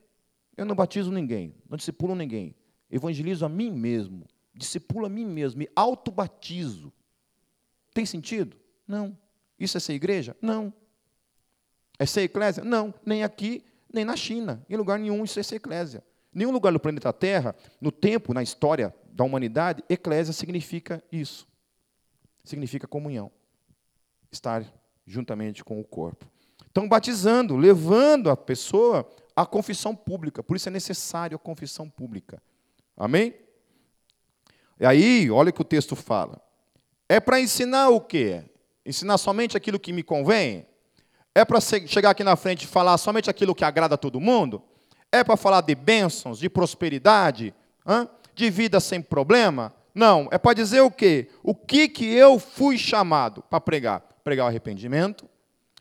Eu 0.56 0.66
não 0.66 0.76
batizo 0.76 1.12
ninguém, 1.12 1.56
não 1.68 1.78
discipulo 1.78 2.14
ninguém. 2.14 2.56
Evangelizo 2.92 3.44
a 3.44 3.50
mim 3.50 3.72
mesmo, 3.72 4.28
discipulo 4.54 5.08
a 5.08 5.10
mim 5.10 5.26
mesmo, 5.26 5.60
me 5.60 5.70
autobatizo. 5.76 6.94
Tem 7.92 8.06
sentido? 8.06 8.56
Não. 8.88 9.18
Isso 9.60 9.78
é 9.78 9.80
ser 9.80 9.94
igreja? 9.94 10.38
Não. 10.40 10.72
É 11.98 12.06
ser 12.06 12.22
eclésia? 12.22 12.64
Não. 12.64 12.94
Nem 13.04 13.24
aqui, 13.24 13.64
nem 13.92 14.06
na 14.06 14.16
China. 14.16 14.64
Em 14.70 14.76
lugar 14.76 15.00
nenhum 15.00 15.24
isso 15.24 15.40
é 15.40 15.44
ser 15.44 15.56
eclésia. 15.56 16.04
Nenhum 16.34 16.52
lugar 16.52 16.72
no 16.72 16.80
planeta 16.80 17.14
Terra, 17.14 17.56
no 17.80 17.92
tempo, 17.92 18.34
na 18.34 18.42
história 18.42 18.94
da 19.12 19.24
humanidade, 19.24 19.84
eclésia 19.88 20.34
significa 20.34 21.04
isso. 21.12 21.48
Significa 22.44 22.88
comunhão. 22.88 23.32
Estar 24.32 24.66
juntamente 25.06 25.64
com 25.64 25.80
o 25.80 25.84
corpo. 25.84 26.26
Então, 26.72 26.88
batizando, 26.90 27.56
levando 27.56 28.32
a 28.32 28.36
pessoa 28.36 29.08
à 29.36 29.46
confissão 29.46 29.96
pública. 29.96 30.42
Por 30.42 30.58
isso 30.58 30.70
é 30.70 30.72
necessário 30.72 31.36
a 31.36 31.40
confissão 31.40 31.88
pública. 31.88 32.42
Amém? 32.98 33.36
E 34.80 34.86
aí, 34.86 35.30
olha 35.30 35.52
o 35.52 35.54
que 35.54 35.62
o 35.62 35.66
texto 35.66 35.96
fala. 35.96 36.42
É 37.08 37.20
para 37.20 37.40
ensinar 37.40 37.90
o 37.90 38.02
quê? 38.02 38.44
Ensinar 38.84 39.18
somente 39.18 39.56
aquilo 39.56 39.80
que 39.80 39.94
me 39.94 40.02
convém? 40.02 40.66
É 41.36 41.46
para 41.46 41.62
chegar 41.62 42.10
aqui 42.10 42.24
na 42.24 42.36
frente 42.36 42.64
e 42.64 42.68
falar 42.68 42.98
somente 42.98 43.30
aquilo 43.30 43.56
que 43.56 43.64
agrada 43.64 43.96
a 43.96 43.98
todo 43.98 44.20
mundo? 44.20 44.64
É 45.14 45.24
para 45.24 45.38
falar 45.38 45.62
de 45.62 45.76
bênçãos, 45.76 46.40
de 46.40 46.50
prosperidade? 46.50 47.54
De 48.34 48.50
vida 48.50 48.80
sem 48.80 49.00
problema? 49.00 49.72
Não, 49.94 50.28
é 50.32 50.40
para 50.40 50.56
dizer 50.56 50.82
o 50.82 50.90
quê? 50.90 51.30
O 51.44 51.54
que, 51.54 51.88
que 51.88 52.04
eu 52.04 52.40
fui 52.40 52.80
chamado 52.80 53.44
para 53.44 53.62
pregar? 53.62 54.02
Pregar 54.24 54.46
o 54.46 54.48
arrependimento, 54.48 55.30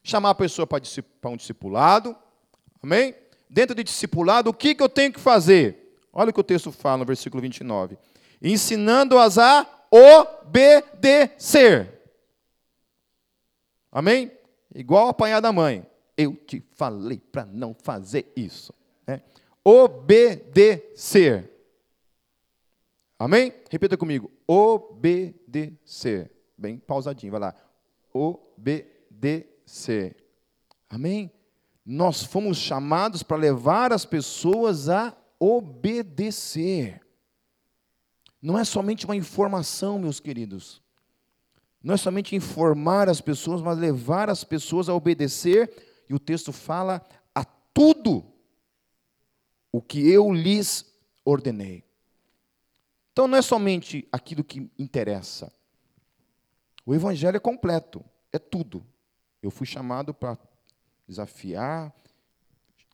chamar 0.04 0.28
a 0.28 0.34
pessoa 0.34 0.66
para 0.66 1.30
um 1.30 1.36
discipulado, 1.36 2.14
amém? 2.82 3.14
Dentro 3.48 3.74
de 3.74 3.82
discipulado, 3.82 4.50
o 4.50 4.52
que, 4.52 4.74
que 4.74 4.82
eu 4.82 4.88
tenho 4.88 5.10
que 5.10 5.18
fazer? 5.18 5.96
Olha 6.12 6.28
o 6.28 6.32
que 6.34 6.40
o 6.40 6.44
texto 6.44 6.70
fala 6.70 6.98
no 6.98 7.06
versículo 7.06 7.40
29. 7.40 7.96
Ensinando-as 8.42 9.38
a 9.38 9.66
obedecer. 9.90 11.88
Amém? 13.90 14.30
Igual 14.74 15.08
apanhar 15.08 15.40
da 15.40 15.50
mãe. 15.50 15.86
Eu 16.18 16.36
te 16.36 16.62
falei 16.76 17.18
para 17.18 17.46
não 17.46 17.72
fazer 17.72 18.30
isso. 18.36 18.74
Né? 19.06 19.22
Obedecer. 19.64 21.50
Amém? 23.18 23.52
Repita 23.70 23.96
comigo. 23.96 24.30
Obedecer. 24.46 26.30
Bem 26.58 26.78
pausadinho, 26.78 27.30
vai 27.30 27.40
lá. 27.40 27.54
Obedecer. 28.12 30.16
Amém? 30.88 31.30
Nós 31.84 32.22
fomos 32.22 32.58
chamados 32.58 33.22
para 33.22 33.36
levar 33.36 33.92
as 33.92 34.04
pessoas 34.04 34.88
a 34.88 35.16
obedecer. 35.38 37.00
Não 38.40 38.58
é 38.58 38.64
somente 38.64 39.04
uma 39.04 39.16
informação, 39.16 39.98
meus 39.98 40.18
queridos. 40.18 40.82
Não 41.82 41.94
é 41.94 41.96
somente 41.96 42.36
informar 42.36 43.08
as 43.08 43.20
pessoas, 43.20 43.60
mas 43.60 43.78
levar 43.78 44.30
as 44.30 44.44
pessoas 44.44 44.88
a 44.88 44.94
obedecer. 44.94 45.72
E 46.08 46.14
o 46.14 46.18
texto 46.18 46.52
fala 46.52 47.02
a 47.34 47.44
tudo 47.44 48.31
o 49.72 49.80
que 49.80 50.06
eu 50.08 50.30
lhes 50.30 50.84
ordenei. 51.24 51.82
Então 53.12 53.26
não 53.26 53.38
é 53.38 53.42
somente 53.42 54.06
aquilo 54.12 54.44
que 54.44 54.70
interessa. 54.78 55.52
O 56.84 56.94
evangelho 56.94 57.36
é 57.36 57.40
completo, 57.40 58.04
é 58.30 58.38
tudo. 58.38 58.84
Eu 59.42 59.50
fui 59.50 59.66
chamado 59.66 60.12
para 60.12 60.38
desafiar, 61.08 61.94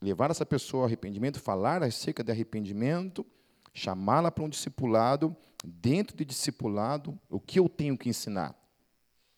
levar 0.01 0.31
essa 0.31 0.47
pessoa 0.47 0.83
ao 0.83 0.87
arrependimento, 0.87 1.41
falar 1.41 1.83
acerca 1.83 2.23
de 2.23 2.31
arrependimento, 2.31 3.27
chamá-la 3.75 4.31
para 4.31 4.45
um 4.45 4.49
discipulado, 4.49 5.37
dentro 5.65 6.17
de 6.17 6.25
discipulado, 6.25 7.19
o 7.29 7.41
que 7.41 7.59
eu 7.59 7.69
tenho 7.69 7.99
que 7.99 8.09
ensinar? 8.09 8.55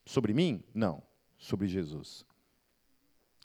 Sobre 0.04 0.34
mim? 0.34 0.62
Não, 0.74 1.02
sobre 1.38 1.66
Jesus. 1.66 2.24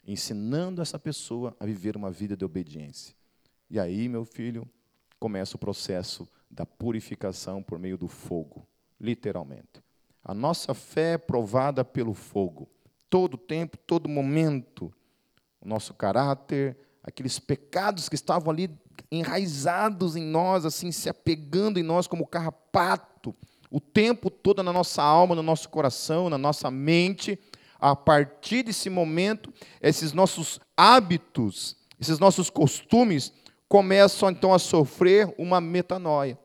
Ensinando 0.05 0.81
essa 0.81 0.99
pessoa 0.99 1.55
a 1.59 1.65
viver 1.65 1.95
uma 1.95 2.11
vida 2.11 2.35
de 2.35 2.45
obediência. 2.45 3.15
E 3.69 3.79
aí, 3.79 4.07
meu 4.07 4.25
filho, 4.25 4.67
começa 5.19 5.55
o 5.55 5.59
processo 5.59 6.27
da 6.49 6.65
purificação 6.65 7.63
por 7.63 7.79
meio 7.79 7.97
do 7.97 8.07
fogo, 8.07 8.67
literalmente. 8.99 9.83
A 10.23 10.33
nossa 10.33 10.73
fé 10.73 11.13
é 11.13 11.17
provada 11.17 11.83
pelo 11.83 12.13
fogo. 12.13 12.69
Todo 13.09 13.37
tempo, 13.37 13.77
todo 13.77 14.09
momento, 14.09 14.93
o 15.61 15.67
nosso 15.67 15.93
caráter, 15.93 16.77
aqueles 17.03 17.39
pecados 17.39 18.09
que 18.09 18.15
estavam 18.15 18.51
ali 18.51 18.69
enraizados 19.11 20.15
em 20.15 20.23
nós, 20.23 20.65
assim, 20.65 20.91
se 20.91 21.09
apegando 21.09 21.79
em 21.79 21.83
nós 21.83 22.07
como 22.07 22.25
carrapato, 22.25 23.35
o 23.69 23.79
tempo 23.79 24.29
todo 24.29 24.63
na 24.63 24.71
nossa 24.71 25.03
alma, 25.03 25.35
no 25.35 25.43
nosso 25.43 25.69
coração, 25.69 26.29
na 26.29 26.37
nossa 26.37 26.71
mente. 26.71 27.39
A 27.79 27.95
partir 27.95 28.63
desse 28.63 28.89
momento, 28.89 29.53
esses 29.81 30.13
nossos 30.13 30.59
hábitos, 30.77 31.75
esses 31.99 32.19
nossos 32.19 32.49
costumes 32.49 33.33
começam 33.67 34.29
então 34.29 34.53
a 34.53 34.59
sofrer 34.59 35.33
uma 35.37 35.59
metanoia, 35.59 36.39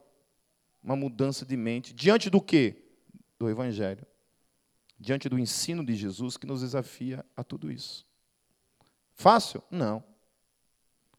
uma 0.83 0.97
mudança 0.97 1.45
de 1.45 1.57
mente. 1.57 1.93
Diante 1.95 2.31
do 2.31 2.41
quê? 2.41 2.85
Do 3.39 3.49
Evangelho. 3.49 4.07
Diante 4.99 5.29
do 5.29 5.39
ensino 5.39 5.85
de 5.85 5.95
Jesus 5.95 6.37
que 6.37 6.47
nos 6.47 6.61
desafia 6.61 7.25
a 7.37 7.43
tudo 7.43 7.71
isso. 7.71 8.07
Fácil? 9.15 9.63
Não. 9.71 10.05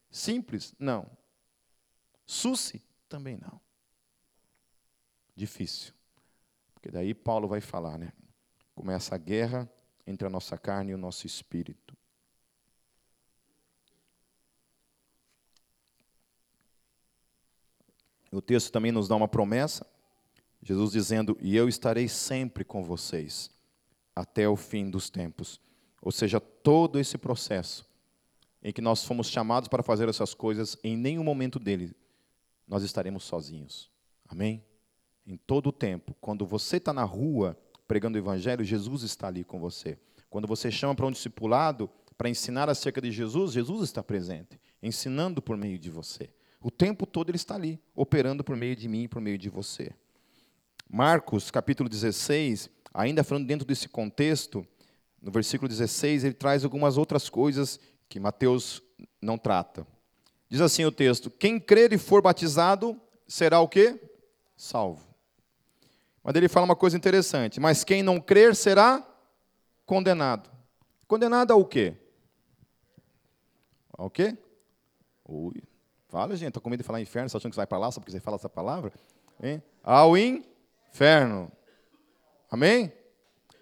Simples? 0.09 0.73
Não. 0.77 1.09
Suci? 2.25 2.83
Também 3.07 3.37
não. 3.37 3.59
Difícil. 5.35 5.93
Porque 6.73 6.89
daí 6.89 7.13
Paulo 7.13 7.47
vai 7.47 7.61
falar, 7.61 7.97
né? 7.97 8.11
Começa 8.73 9.15
a 9.15 9.17
guerra 9.17 9.69
entre 10.05 10.25
a 10.25 10.29
nossa 10.29 10.57
carne 10.57 10.91
e 10.91 10.95
o 10.95 10.97
nosso 10.97 11.27
espírito. 11.27 11.95
O 18.31 18.41
texto 18.41 18.71
também 18.71 18.91
nos 18.91 19.07
dá 19.07 19.15
uma 19.15 19.27
promessa, 19.27 19.85
Jesus 20.63 20.91
dizendo: 20.91 21.37
E 21.41 21.55
eu 21.55 21.67
estarei 21.67 22.07
sempre 22.07 22.63
com 22.63 22.83
vocês, 22.83 23.51
até 24.15 24.47
o 24.47 24.55
fim 24.55 24.89
dos 24.89 25.09
tempos. 25.09 25.59
Ou 26.01 26.11
seja, 26.11 26.39
todo 26.39 26.99
esse 26.99 27.17
processo 27.17 27.85
em 28.63 28.71
que 28.71 28.81
nós 28.81 29.03
fomos 29.03 29.27
chamados 29.27 29.67
para 29.67 29.83
fazer 29.83 30.07
essas 30.07 30.33
coisas, 30.33 30.77
em 30.83 30.95
nenhum 30.95 31.23
momento 31.23 31.59
dele 31.59 31.95
nós 32.67 32.83
estaremos 32.83 33.23
sozinhos. 33.23 33.89
Amém? 34.27 34.63
Em 35.25 35.35
todo 35.35 35.67
o 35.67 35.71
tempo, 35.71 36.15
quando 36.21 36.45
você 36.45 36.77
está 36.77 36.93
na 36.93 37.03
rua 37.03 37.57
pregando 37.87 38.17
o 38.17 38.21
Evangelho, 38.21 38.63
Jesus 38.63 39.03
está 39.03 39.27
ali 39.27 39.43
com 39.43 39.59
você. 39.59 39.97
Quando 40.29 40.47
você 40.47 40.71
chama 40.71 40.95
para 40.95 41.05
um 41.05 41.11
discipulado 41.11 41.89
para 42.17 42.29
ensinar 42.29 42.69
acerca 42.69 43.01
de 43.01 43.11
Jesus, 43.11 43.51
Jesus 43.51 43.83
está 43.83 44.01
presente, 44.01 44.59
ensinando 44.81 45.41
por 45.41 45.57
meio 45.57 45.77
de 45.77 45.89
você. 45.89 46.29
O 46.61 46.69
tempo 46.69 47.07
todo 47.07 47.29
ele 47.29 47.37
está 47.37 47.55
ali, 47.55 47.81
operando 47.95 48.43
por 48.43 48.55
meio 48.55 48.75
de 48.75 48.87
mim 48.87 49.03
e 49.03 49.07
por 49.07 49.19
meio 49.19 49.37
de 49.37 49.49
você. 49.49 49.91
Marcos, 50.87 51.49
capítulo 51.49 51.89
16, 51.89 52.69
ainda 52.93 53.23
falando 53.23 53.47
dentro 53.47 53.65
desse 53.65 53.89
contexto, 53.89 54.65
no 55.19 55.31
versículo 55.31 55.67
16, 55.67 56.23
ele 56.23 56.33
traz 56.35 56.63
algumas 56.63 56.97
outras 56.97 57.29
coisas 57.29 57.79
que 58.07 58.19
Mateus 58.19 58.83
não 59.19 59.37
trata. 59.37 59.87
Diz 60.47 60.61
assim 60.61 60.85
o 60.85 60.91
texto: 60.91 61.31
Quem 61.31 61.59
crer 61.59 61.93
e 61.93 61.97
for 61.97 62.21
batizado 62.21 62.99
será 63.27 63.59
o 63.59 63.67
quê? 63.67 63.99
Salvo. 64.55 65.07
Mas 66.23 66.35
ele 66.35 66.47
fala 66.47 66.65
uma 66.65 66.75
coisa 66.75 66.95
interessante: 66.95 67.59
Mas 67.59 67.83
quem 67.83 68.03
não 68.03 68.19
crer 68.19 68.55
será 68.55 69.07
condenado. 69.85 70.49
Condenado 71.07 71.51
ao 71.53 71.65
quê? 71.65 71.95
Ao 73.93 74.09
quê? 74.09 74.37
Ui. 75.25 75.70
Fala, 76.11 76.35
gente, 76.35 76.49
estou 76.49 76.61
com 76.61 76.69
medo 76.69 76.81
de 76.81 76.85
falar 76.85 76.99
inferno, 76.99 77.29
tá 77.29 77.37
achando 77.37 77.51
que 77.51 77.55
você 77.55 77.61
vai 77.61 77.67
para 77.67 77.77
lá 77.77 77.89
só 77.89 78.01
porque 78.01 78.11
você 78.11 78.19
fala 78.19 78.35
essa 78.35 78.49
palavra? 78.49 78.91
Hein? 79.41 79.63
Ao 79.81 80.17
inferno. 80.17 81.49
Amém? 82.51 82.91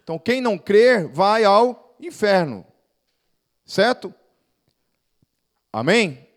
Então, 0.02 0.18
quem 0.18 0.42
não 0.42 0.58
crer 0.58 1.08
vai 1.10 1.44
ao 1.44 1.96
inferno. 2.00 2.66
Certo? 3.64 4.12
Amém? 5.72 6.28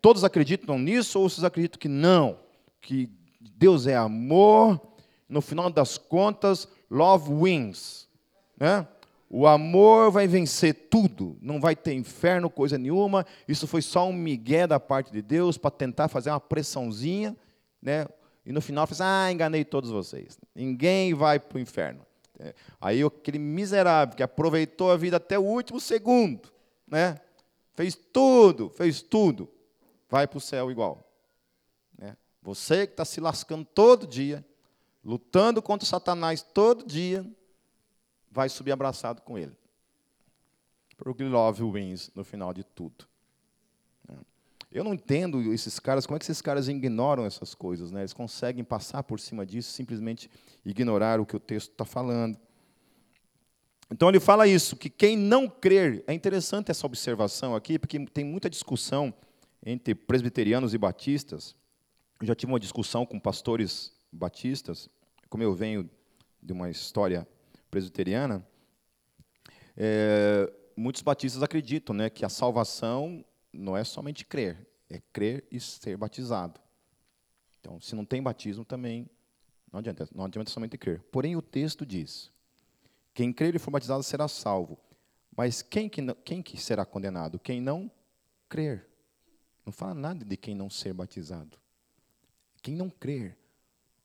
Todos 0.00 0.24
acreditam 0.24 0.78
nisso 0.78 1.20
ou 1.20 1.28
vocês 1.28 1.44
acreditam 1.44 1.78
que 1.78 1.88
não? 1.88 2.40
Que 2.80 3.12
Deus 3.38 3.86
é 3.86 3.94
amor, 3.94 4.80
no 5.28 5.42
final 5.42 5.68
das 5.68 5.98
contas, 5.98 6.66
love 6.90 7.30
wins. 7.34 8.08
Né? 8.56 8.88
O 9.32 9.46
amor 9.46 10.10
vai 10.10 10.26
vencer 10.26 10.88
tudo, 10.90 11.38
não 11.40 11.60
vai 11.60 11.76
ter 11.76 11.94
inferno, 11.94 12.50
coisa 12.50 12.76
nenhuma. 12.76 13.24
Isso 13.46 13.64
foi 13.68 13.80
só 13.80 14.08
um 14.08 14.12
migué 14.12 14.66
da 14.66 14.80
parte 14.80 15.12
de 15.12 15.22
Deus 15.22 15.56
para 15.56 15.70
tentar 15.70 16.08
fazer 16.08 16.30
uma 16.30 16.40
pressãozinha, 16.40 17.36
né? 17.80 18.08
E 18.44 18.50
no 18.50 18.60
final, 18.60 18.88
fez, 18.88 19.00
ah, 19.00 19.30
enganei 19.30 19.64
todos 19.64 19.88
vocês. 19.88 20.36
Ninguém 20.52 21.14
vai 21.14 21.38
para 21.38 21.58
o 21.58 21.60
inferno. 21.60 22.04
É, 22.40 22.54
aí 22.80 23.04
aquele 23.04 23.38
miserável 23.38 24.16
que 24.16 24.22
aproveitou 24.22 24.90
a 24.90 24.96
vida 24.96 25.18
até 25.18 25.38
o 25.38 25.42
último 25.42 25.78
segundo, 25.78 26.50
né? 26.84 27.16
Fez 27.74 27.94
tudo, 27.94 28.68
fez 28.68 29.00
tudo, 29.00 29.48
vai 30.08 30.26
para 30.26 30.38
o 30.38 30.40
céu 30.40 30.72
igual. 30.72 31.08
Né? 31.96 32.16
Você 32.42 32.84
que 32.84 32.94
está 32.94 33.04
se 33.04 33.20
lascando 33.20 33.64
todo 33.64 34.08
dia, 34.08 34.44
lutando 35.04 35.62
contra 35.62 35.86
Satanás 35.86 36.42
todo 36.42 36.84
dia, 36.84 37.24
vai 38.30 38.48
subir 38.48 38.72
abraçado 38.72 39.22
com 39.22 39.38
ele. 39.38 39.56
Porque 40.96 41.24
love 41.24 41.62
wins 41.62 42.10
no 42.14 42.24
final 42.24 42.52
de 42.52 42.62
tudo. 42.62 43.08
Eu 44.70 44.84
não 44.84 44.94
entendo 44.94 45.52
esses 45.52 45.80
caras, 45.80 46.06
como 46.06 46.16
é 46.16 46.18
que 46.20 46.24
esses 46.24 46.40
caras 46.40 46.68
ignoram 46.68 47.24
essas 47.26 47.54
coisas, 47.54 47.90
né? 47.90 48.02
Eles 48.02 48.12
conseguem 48.12 48.62
passar 48.62 49.02
por 49.02 49.18
cima 49.18 49.44
disso, 49.44 49.72
simplesmente 49.72 50.30
ignorar 50.64 51.18
o 51.18 51.26
que 51.26 51.34
o 51.34 51.40
texto 51.40 51.72
está 51.72 51.84
falando. 51.84 52.38
Então 53.90 54.08
ele 54.08 54.20
fala 54.20 54.46
isso, 54.46 54.76
que 54.76 54.88
quem 54.88 55.16
não 55.16 55.48
crer, 55.48 56.04
é 56.06 56.12
interessante 56.12 56.70
essa 56.70 56.86
observação 56.86 57.56
aqui, 57.56 57.80
porque 57.80 57.98
tem 58.06 58.24
muita 58.24 58.48
discussão 58.48 59.12
entre 59.66 59.92
presbiterianos 59.92 60.72
e 60.72 60.78
batistas. 60.78 61.56
Eu 62.20 62.28
já 62.28 62.34
tive 62.36 62.52
uma 62.52 62.60
discussão 62.60 63.04
com 63.04 63.18
pastores 63.18 63.92
batistas, 64.12 64.88
como 65.28 65.42
eu 65.42 65.52
venho 65.52 65.90
de 66.40 66.52
uma 66.52 66.70
história 66.70 67.26
presbiteriana, 67.70 68.46
é, 69.76 70.52
muitos 70.76 71.02
batistas 71.02 71.42
acreditam 71.42 71.94
né, 71.94 72.10
que 72.10 72.24
a 72.24 72.28
salvação 72.28 73.24
não 73.52 73.76
é 73.76 73.84
somente 73.84 74.24
crer, 74.24 74.66
é 74.88 75.00
crer 75.12 75.44
e 75.50 75.60
ser 75.60 75.96
batizado. 75.96 76.60
Então, 77.60 77.80
se 77.80 77.94
não 77.94 78.04
tem 78.04 78.22
batismo 78.22 78.64
também, 78.64 79.08
não 79.72 79.78
adianta, 79.78 80.08
não 80.14 80.24
adianta 80.24 80.50
somente 80.50 80.76
crer. 80.76 81.00
Porém, 81.12 81.36
o 81.36 81.42
texto 81.42 81.86
diz: 81.86 82.30
quem 83.14 83.32
crer 83.32 83.54
e 83.54 83.58
for 83.58 83.70
batizado 83.70 84.02
será 84.02 84.26
salvo. 84.26 84.78
Mas 85.36 85.62
quem 85.62 85.88
que, 85.88 86.02
não, 86.02 86.14
quem 86.14 86.42
que 86.42 86.56
será 86.56 86.84
condenado? 86.84 87.38
Quem 87.38 87.60
não 87.60 87.90
crer. 88.48 88.86
Não 89.64 89.72
fala 89.72 89.94
nada 89.94 90.24
de 90.24 90.36
quem 90.36 90.54
não 90.54 90.68
ser 90.68 90.92
batizado. 90.92 91.58
Quem 92.62 92.74
não 92.74 92.90
crer. 92.90 93.38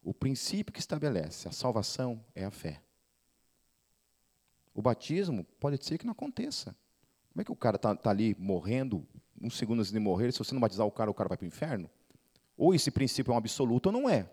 O 0.04 0.14
princípio 0.14 0.72
que 0.72 0.80
estabelece 0.80 1.48
a 1.48 1.52
salvação 1.52 2.24
é 2.36 2.46
a 2.46 2.52
fé. 2.52 2.85
O 4.76 4.82
batismo 4.82 5.46
pode 5.60 5.84
ser 5.84 5.98
que 5.98 6.06
não 6.06 6.12
aconteça. 6.12 6.76
Como 7.32 7.42
é 7.42 7.46
que 7.46 7.52
o 7.52 7.56
cara 7.56 7.78
está 7.78 7.96
tá 7.96 8.10
ali 8.10 8.36
morrendo, 8.38 9.08
um 9.42 9.50
segundo 9.50 9.80
antes 9.80 9.92
de 9.92 10.00
morrer, 10.00 10.34
se 10.34 10.40
você 10.40 10.54
não 10.54 10.60
batizar 10.60 10.86
o 10.86 10.92
cara, 10.92 11.10
o 11.10 11.14
cara 11.14 11.30
vai 11.30 11.38
para 11.38 11.46
o 11.46 11.48
inferno? 11.48 11.90
Ou 12.58 12.76
esse 12.76 12.92
princípio 12.92 13.32
é 13.32 13.34
um 13.34 13.38
absoluto 13.38 13.88
ou 13.88 13.92
não 13.94 14.10
é. 14.10 14.30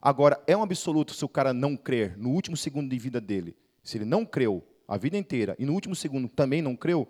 Agora, 0.00 0.40
é 0.46 0.54
um 0.54 0.62
absoluto 0.62 1.14
se 1.14 1.24
o 1.24 1.28
cara 1.28 1.54
não 1.54 1.76
crer 1.76 2.16
no 2.18 2.30
último 2.30 2.56
segundo 2.56 2.90
de 2.90 2.98
vida 2.98 3.20
dele. 3.20 3.56
Se 3.82 3.96
ele 3.96 4.04
não 4.04 4.24
creu 4.24 4.62
a 4.86 4.98
vida 4.98 5.16
inteira 5.16 5.56
e 5.58 5.64
no 5.64 5.72
último 5.72 5.96
segundo 5.96 6.28
também 6.28 6.60
não 6.60 6.76
creu, 6.76 7.08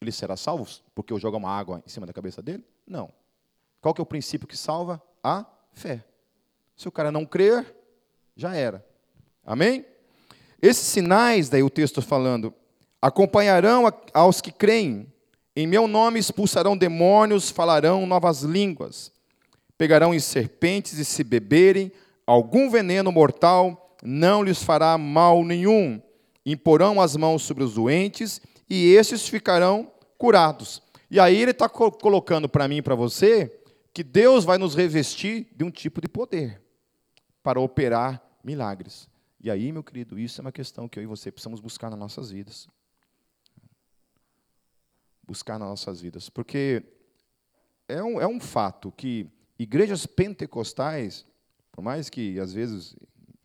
ele 0.00 0.12
será 0.12 0.36
salvo 0.36 0.66
porque 0.94 1.12
eu 1.12 1.18
jogo 1.18 1.36
uma 1.36 1.50
água 1.50 1.82
em 1.86 1.88
cima 1.88 2.06
da 2.06 2.12
cabeça 2.12 2.42
dele? 2.42 2.64
Não. 2.86 3.10
Qual 3.80 3.94
que 3.94 4.00
é 4.00 4.02
o 4.02 4.06
princípio 4.06 4.48
que 4.48 4.56
salva? 4.56 5.00
A 5.22 5.46
fé. 5.72 6.04
Se 6.76 6.88
o 6.88 6.92
cara 6.92 7.12
não 7.12 7.24
crer, 7.24 7.74
já 8.36 8.54
era. 8.54 8.84
Amém? 9.44 9.86
Esses 10.64 10.86
sinais, 10.86 11.50
daí 11.50 11.62
o 11.62 11.68
texto 11.68 12.00
falando, 12.00 12.50
acompanharão 13.02 13.84
aos 14.14 14.40
que 14.40 14.50
creem. 14.50 15.06
Em 15.54 15.66
meu 15.66 15.86
nome 15.86 16.18
expulsarão 16.18 16.74
demônios, 16.74 17.50
falarão 17.50 18.06
novas 18.06 18.40
línguas. 18.40 19.12
Pegarão 19.76 20.14
em 20.14 20.18
serpentes 20.18 20.98
e 20.98 21.04
se 21.04 21.22
beberem 21.22 21.92
algum 22.26 22.70
veneno 22.70 23.12
mortal, 23.12 23.94
não 24.02 24.42
lhes 24.42 24.62
fará 24.62 24.96
mal 24.96 25.44
nenhum. 25.44 26.00
Imporão 26.46 26.98
as 26.98 27.14
mãos 27.14 27.42
sobre 27.42 27.62
os 27.62 27.74
doentes 27.74 28.40
e 28.66 28.94
estes 28.94 29.28
ficarão 29.28 29.92
curados. 30.16 30.80
E 31.10 31.20
aí 31.20 31.42
ele 31.42 31.50
está 31.50 31.68
colocando 31.68 32.48
para 32.48 32.66
mim 32.66 32.78
e 32.78 32.82
para 32.82 32.94
você 32.94 33.54
que 33.92 34.02
Deus 34.02 34.46
vai 34.46 34.56
nos 34.56 34.74
revestir 34.74 35.46
de 35.54 35.62
um 35.62 35.70
tipo 35.70 36.00
de 36.00 36.08
poder 36.08 36.62
para 37.42 37.60
operar 37.60 38.22
milagres. 38.42 39.12
E 39.44 39.50
aí, 39.50 39.70
meu 39.70 39.84
querido, 39.84 40.18
isso 40.18 40.40
é 40.40 40.42
uma 40.42 40.50
questão 40.50 40.88
que 40.88 40.98
eu 40.98 41.02
e 41.02 41.06
você 41.06 41.30
precisamos 41.30 41.60
buscar 41.60 41.90
nas 41.90 41.98
nossas 41.98 42.30
vidas. 42.30 42.66
Buscar 45.22 45.58
nas 45.58 45.68
nossas 45.68 46.00
vidas. 46.00 46.30
Porque 46.30 46.82
é 47.86 48.02
um, 48.02 48.18
é 48.18 48.26
um 48.26 48.40
fato 48.40 48.90
que 48.90 49.30
igrejas 49.58 50.06
pentecostais, 50.06 51.26
por 51.70 51.82
mais 51.82 52.08
que 52.08 52.40
às 52.40 52.54
vezes 52.54 52.96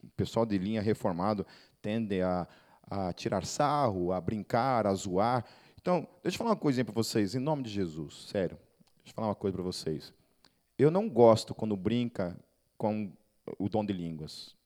o 0.02 0.10
pessoal 0.16 0.46
de 0.46 0.58
linha 0.58 0.82
reformado 0.82 1.46
tende 1.82 2.22
a, 2.22 2.48
a 2.90 3.12
tirar 3.12 3.46
sarro, 3.46 4.14
a 4.14 4.22
brincar, 4.22 4.88
a 4.88 4.94
zoar. 4.94 5.44
Então, 5.82 6.08
deixa 6.24 6.36
eu 6.36 6.38
falar 6.38 6.52
uma 6.52 6.56
coisinha 6.56 6.86
para 6.86 6.94
vocês, 6.94 7.36
em 7.36 7.40
nome 7.40 7.64
de 7.64 7.72
Jesus, 7.72 8.30
sério. 8.30 8.58
Deixa 9.00 9.12
eu 9.12 9.16
falar 9.16 9.28
uma 9.28 9.36
coisa 9.36 9.54
para 9.54 9.64
vocês. 9.66 10.14
Eu 10.78 10.90
não 10.90 11.10
gosto 11.10 11.54
quando 11.54 11.76
brinca 11.76 12.40
com 12.78 13.12
o 13.58 13.68
dom 13.68 13.84
de 13.84 13.92
línguas. 13.92 14.58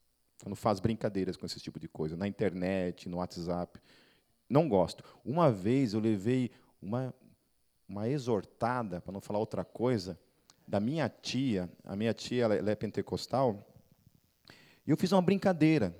Quando 0.43 0.57
faz 0.57 0.81
brincadeiras 0.81 1.37
com 1.37 1.45
esse 1.45 1.57
tipo 1.57 1.79
de 1.79 1.87
coisa, 1.87 2.17
na 2.17 2.27
internet, 2.27 3.07
no 3.07 3.19
WhatsApp. 3.19 3.79
Não 4.49 4.67
gosto. 4.67 5.01
Uma 5.23 5.49
vez 5.49 5.93
eu 5.93 6.01
levei 6.01 6.51
uma, 6.81 7.15
uma 7.87 8.09
exortada, 8.09 8.99
para 8.99 9.13
não 9.13 9.21
falar 9.21 9.39
outra 9.39 9.63
coisa, 9.63 10.19
da 10.67 10.81
minha 10.81 11.07
tia. 11.07 11.71
A 11.85 11.95
minha 11.95 12.13
tia 12.13 12.43
ela, 12.43 12.71
é 12.71 12.75
pentecostal. 12.75 13.65
E 14.85 14.91
eu 14.91 14.97
fiz 14.97 15.13
uma 15.13 15.21
brincadeira 15.21 15.95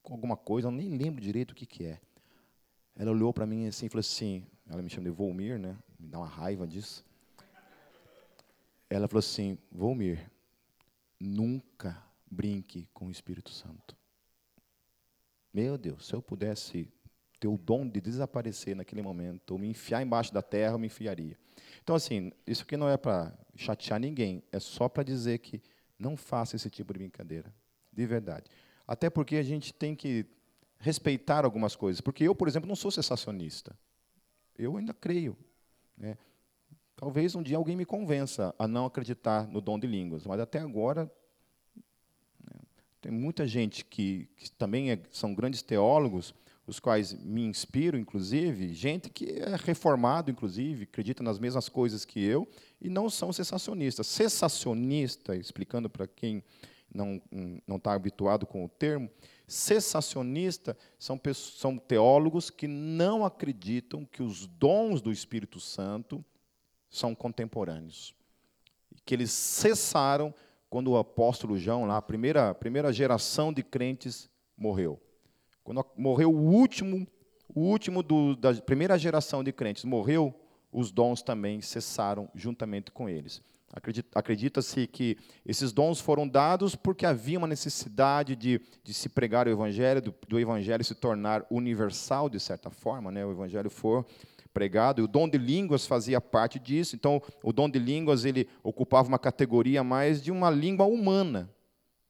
com 0.00 0.14
alguma 0.14 0.36
coisa, 0.36 0.68
eu 0.68 0.72
nem 0.72 0.96
lembro 0.96 1.20
direito 1.20 1.50
o 1.50 1.54
que, 1.56 1.66
que 1.66 1.84
é. 1.84 2.00
Ela 2.94 3.10
olhou 3.10 3.32
para 3.32 3.44
mim 3.44 3.66
assim 3.66 3.86
e 3.86 3.88
falou 3.88 3.98
assim, 3.98 4.46
ela 4.70 4.80
me 4.80 4.88
chama 4.88 5.08
de 5.08 5.10
Volmir, 5.10 5.58
né? 5.58 5.76
Me 5.98 6.06
dá 6.06 6.18
uma 6.18 6.28
raiva 6.28 6.68
disso. 6.68 7.04
Ela 8.88 9.08
falou 9.08 9.18
assim, 9.18 9.58
Volmir, 9.72 10.30
nunca 11.18 12.11
brinque 12.32 12.88
com 12.94 13.06
o 13.06 13.10
Espírito 13.10 13.50
Santo. 13.50 13.96
Meu 15.52 15.76
Deus, 15.76 16.06
se 16.06 16.14
eu 16.14 16.22
pudesse 16.22 16.90
ter 17.38 17.48
o 17.48 17.58
dom 17.58 17.86
de 17.86 18.00
desaparecer 18.00 18.74
naquele 18.74 19.02
momento, 19.02 19.50
ou 19.50 19.58
me 19.58 19.68
enfiar 19.68 20.02
embaixo 20.02 20.32
da 20.32 20.40
terra, 20.40 20.74
eu 20.74 20.78
me 20.78 20.86
enfiaria. 20.86 21.38
Então, 21.82 21.94
assim, 21.94 22.32
isso 22.46 22.62
aqui 22.62 22.76
não 22.76 22.88
é 22.88 22.96
para 22.96 23.36
chatear 23.54 24.00
ninguém, 24.00 24.42
é 24.50 24.58
só 24.58 24.88
para 24.88 25.02
dizer 25.02 25.38
que 25.40 25.60
não 25.98 26.16
faça 26.16 26.56
esse 26.56 26.70
tipo 26.70 26.92
de 26.92 27.00
brincadeira, 27.00 27.54
de 27.92 28.06
verdade. 28.06 28.46
Até 28.86 29.10
porque 29.10 29.36
a 29.36 29.42
gente 29.42 29.74
tem 29.74 29.94
que 29.94 30.26
respeitar 30.78 31.44
algumas 31.44 31.76
coisas. 31.76 32.00
Porque 32.00 32.24
eu, 32.24 32.34
por 32.34 32.48
exemplo, 32.48 32.68
não 32.68 32.76
sou 32.76 32.90
sensacionista. 32.90 33.76
Eu 34.58 34.76
ainda 34.76 34.92
creio. 34.92 35.36
Né? 35.96 36.16
Talvez 36.96 37.34
um 37.34 37.42
dia 37.42 37.56
alguém 37.56 37.76
me 37.76 37.84
convença 37.84 38.54
a 38.58 38.66
não 38.66 38.86
acreditar 38.86 39.46
no 39.46 39.60
dom 39.60 39.78
de 39.78 39.86
línguas, 39.86 40.26
mas 40.26 40.40
até 40.40 40.58
agora 40.58 41.10
tem 43.02 43.10
muita 43.10 43.46
gente 43.48 43.84
que, 43.84 44.28
que 44.36 44.50
também 44.52 44.92
é, 44.92 44.98
são 45.10 45.34
grandes 45.34 45.60
teólogos, 45.60 46.32
os 46.64 46.78
quais 46.78 47.12
me 47.12 47.42
inspiro, 47.42 47.98
inclusive, 47.98 48.72
gente 48.72 49.10
que 49.10 49.24
é 49.24 49.56
reformado, 49.56 50.30
inclusive, 50.30 50.84
acredita 50.84 51.20
nas 51.20 51.40
mesmas 51.40 51.68
coisas 51.68 52.04
que 52.04 52.24
eu, 52.24 52.48
e 52.80 52.88
não 52.88 53.10
são 53.10 53.32
sensacionistas. 53.32 54.06
Sensacionista, 54.06 55.34
explicando 55.34 55.90
para 55.90 56.06
quem 56.06 56.44
não 56.94 57.20
não 57.66 57.76
está 57.76 57.92
habituado 57.94 58.46
com 58.46 58.64
o 58.64 58.68
termo, 58.68 59.10
cessacionista 59.48 60.76
são, 60.98 61.20
são 61.34 61.78
teólogos 61.78 62.50
que 62.50 62.68
não 62.68 63.24
acreditam 63.24 64.04
que 64.04 64.22
os 64.22 64.46
dons 64.46 65.02
do 65.02 65.10
Espírito 65.10 65.58
Santo 65.58 66.24
são 66.88 67.14
contemporâneos. 67.14 68.14
Que 69.04 69.14
eles 69.14 69.32
cessaram 69.32 70.32
quando 70.72 70.90
o 70.90 70.96
apóstolo 70.96 71.58
João, 71.58 71.84
lá, 71.84 71.98
a 71.98 72.02
primeira, 72.02 72.54
primeira 72.54 72.90
geração 72.90 73.52
de 73.52 73.62
crentes, 73.62 74.30
morreu. 74.56 74.98
Quando 75.62 75.84
morreu 75.98 76.32
o 76.32 76.50
último, 76.50 77.06
o 77.54 77.60
último 77.60 78.02
do, 78.02 78.34
da 78.34 78.54
primeira 78.54 78.98
geração 78.98 79.44
de 79.44 79.52
crentes 79.52 79.84
morreu, 79.84 80.34
os 80.72 80.90
dons 80.90 81.20
também 81.20 81.60
cessaram 81.60 82.26
juntamente 82.34 82.90
com 82.90 83.06
eles. 83.06 83.42
Acredita-se 84.14 84.86
que 84.86 85.18
esses 85.44 85.72
dons 85.72 86.00
foram 86.00 86.26
dados 86.26 86.74
porque 86.74 87.04
havia 87.04 87.36
uma 87.36 87.46
necessidade 87.46 88.34
de, 88.34 88.58
de 88.82 88.94
se 88.94 89.10
pregar 89.10 89.46
o 89.46 89.50
Evangelho, 89.50 90.00
do, 90.00 90.14
do, 90.26 90.40
Evangelho 90.40 90.82
se 90.82 90.94
tornar 90.94 91.44
universal, 91.50 92.30
de 92.30 92.40
certa 92.40 92.70
forma, 92.70 93.12
né? 93.12 93.26
o 93.26 93.30
Evangelho 93.30 93.68
for 93.68 94.06
pregado, 94.52 95.00
e 95.00 95.04
o 95.04 95.08
dom 95.08 95.28
de 95.28 95.38
línguas 95.38 95.86
fazia 95.86 96.20
parte 96.20 96.58
disso. 96.58 96.94
Então, 96.94 97.20
o 97.42 97.52
dom 97.52 97.68
de 97.68 97.78
línguas 97.78 98.24
ele 98.24 98.48
ocupava 98.62 99.08
uma 99.08 99.18
categoria 99.18 99.82
mais 99.82 100.22
de 100.22 100.30
uma 100.30 100.50
língua 100.50 100.86
humana. 100.86 101.50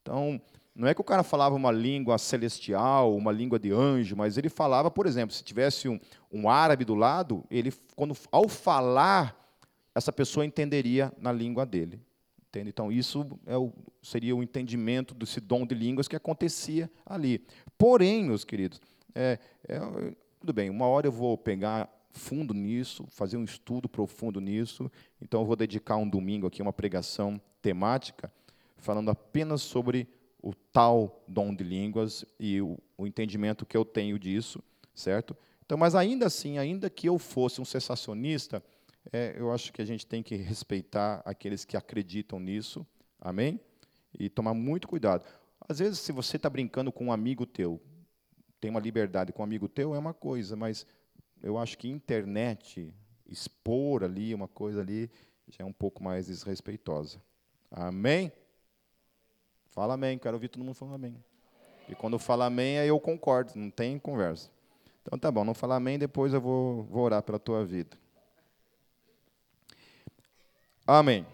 Então, 0.02 0.40
não 0.74 0.88
é 0.88 0.94
que 0.94 1.00
o 1.00 1.04
cara 1.04 1.22
falava 1.22 1.54
uma 1.54 1.70
língua 1.70 2.16
celestial, 2.18 3.14
uma 3.14 3.30
língua 3.30 3.58
de 3.58 3.70
anjo, 3.70 4.16
mas 4.16 4.38
ele 4.38 4.48
falava, 4.48 4.90
por 4.90 5.06
exemplo, 5.06 5.34
se 5.34 5.44
tivesse 5.44 5.88
um, 5.88 6.00
um 6.30 6.48
árabe 6.48 6.84
do 6.84 6.94
lado, 6.94 7.44
ele, 7.50 7.72
quando, 7.94 8.16
ao 8.30 8.48
falar 8.48 9.38
essa 9.94 10.10
pessoa 10.10 10.46
entenderia 10.46 11.12
na 11.18 11.30
língua 11.30 11.66
dele. 11.66 12.00
Entende? 12.48 12.70
Então, 12.70 12.90
isso 12.90 13.26
é 13.46 13.56
o, 13.56 13.72
seria 14.02 14.34
o 14.34 14.42
entendimento 14.42 15.14
desse 15.14 15.40
dom 15.40 15.66
de 15.66 15.74
línguas 15.74 16.08
que 16.08 16.16
acontecia 16.16 16.90
ali. 17.04 17.46
Porém, 17.78 18.24
meus 18.24 18.44
queridos, 18.44 18.80
é, 19.14 19.38
é, 19.66 19.78
tudo 20.40 20.52
bem, 20.52 20.68
uma 20.68 20.86
hora 20.86 21.06
eu 21.06 21.12
vou 21.12 21.36
pegar 21.36 21.88
fundo 22.12 22.54
nisso, 22.54 23.06
fazer 23.10 23.36
um 23.36 23.44
estudo 23.44 23.88
profundo 23.88 24.40
nisso, 24.40 24.90
então 25.20 25.40
eu 25.40 25.46
vou 25.46 25.56
dedicar 25.56 25.96
um 25.96 26.08
domingo 26.08 26.46
aqui, 26.46 26.62
uma 26.62 26.72
pregação 26.72 27.40
temática, 27.60 28.32
falando 28.76 29.10
apenas 29.10 29.62
sobre 29.62 30.06
o 30.42 30.54
tal 30.54 31.24
dom 31.26 31.54
de 31.54 31.64
línguas 31.64 32.24
e 32.38 32.60
o, 32.60 32.78
o 32.98 33.06
entendimento 33.06 33.64
que 33.64 33.76
eu 33.76 33.84
tenho 33.84 34.18
disso, 34.18 34.62
certo? 34.94 35.36
Então, 35.64 35.78
mas 35.78 35.94
ainda 35.94 36.26
assim, 36.26 36.58
ainda 36.58 36.90
que 36.90 37.08
eu 37.08 37.18
fosse 37.18 37.60
um 37.60 37.64
sensacionista, 37.64 38.62
é, 39.12 39.34
eu 39.36 39.52
acho 39.52 39.72
que 39.72 39.80
a 39.80 39.84
gente 39.84 40.06
tem 40.06 40.22
que 40.22 40.36
respeitar 40.36 41.22
aqueles 41.24 41.64
que 41.64 41.76
acreditam 41.76 42.38
nisso, 42.38 42.86
amém? 43.20 43.58
E 44.18 44.28
tomar 44.28 44.52
muito 44.52 44.86
cuidado. 44.86 45.24
Às 45.66 45.78
vezes, 45.78 46.00
se 46.00 46.12
você 46.12 46.36
está 46.36 46.50
brincando 46.50 46.92
com 46.92 47.06
um 47.06 47.12
amigo 47.12 47.46
teu, 47.46 47.80
tem 48.60 48.70
uma 48.70 48.80
liberdade 48.80 49.32
com 49.32 49.42
um 49.42 49.44
amigo 49.44 49.68
teu, 49.68 49.94
é 49.94 49.98
uma 49.98 50.12
coisa, 50.12 50.54
mas 50.54 50.86
eu 51.42 51.58
acho 51.58 51.76
que 51.76 51.88
internet, 51.88 52.94
expor 53.26 54.04
ali 54.04 54.34
uma 54.34 54.46
coisa 54.46 54.80
ali, 54.80 55.10
já 55.48 55.64
é 55.64 55.64
um 55.64 55.72
pouco 55.72 56.02
mais 56.02 56.26
desrespeitosa. 56.26 57.20
Amém? 57.70 58.32
Fala 59.70 59.94
amém, 59.94 60.18
quero 60.18 60.36
ouvir 60.36 60.48
todo 60.48 60.62
mundo 60.62 60.74
falando 60.74 60.94
amém. 60.94 61.16
E 61.88 61.94
quando 61.94 62.18
fala 62.18 62.46
amém, 62.46 62.78
aí 62.78 62.88
eu 62.88 63.00
concordo, 63.00 63.52
não 63.56 63.70
tem 63.70 63.98
conversa. 63.98 64.50
Então 65.02 65.18
tá 65.18 65.30
bom, 65.30 65.44
não 65.44 65.54
falar 65.54 65.76
amém, 65.76 65.98
depois 65.98 66.32
eu 66.32 66.40
vou, 66.40 66.84
vou 66.84 67.02
orar 67.04 67.22
pela 67.22 67.38
tua 67.38 67.64
vida. 67.64 67.96
Amém. 70.86 71.26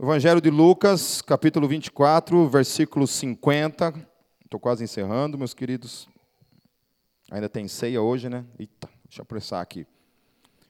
Evangelho 0.00 0.40
de 0.40 0.50
Lucas, 0.50 1.22
capítulo 1.22 1.68
24, 1.68 2.48
versículo 2.48 3.06
50. 3.06 3.94
Estou 4.44 4.58
quase 4.58 4.82
encerrando, 4.82 5.38
meus 5.38 5.54
queridos. 5.54 6.11
Ainda 7.32 7.48
tem 7.48 7.66
ceia 7.66 8.02
hoje, 8.02 8.28
né? 8.28 8.44
Eita, 8.58 8.90
deixa 9.06 9.20
eu 9.20 9.22
apressar 9.22 9.62
aqui. 9.62 9.86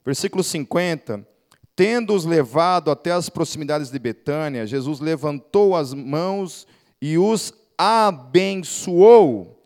Versículo 0.04 0.44
50. 0.44 1.26
Tendo-os 1.74 2.24
levado 2.24 2.88
até 2.88 3.10
as 3.10 3.28
proximidades 3.28 3.90
de 3.90 3.98
Betânia, 3.98 4.64
Jesus 4.64 5.00
levantou 5.00 5.74
as 5.74 5.92
mãos 5.92 6.68
e 7.00 7.18
os 7.18 7.52
abençoou. 7.76 9.60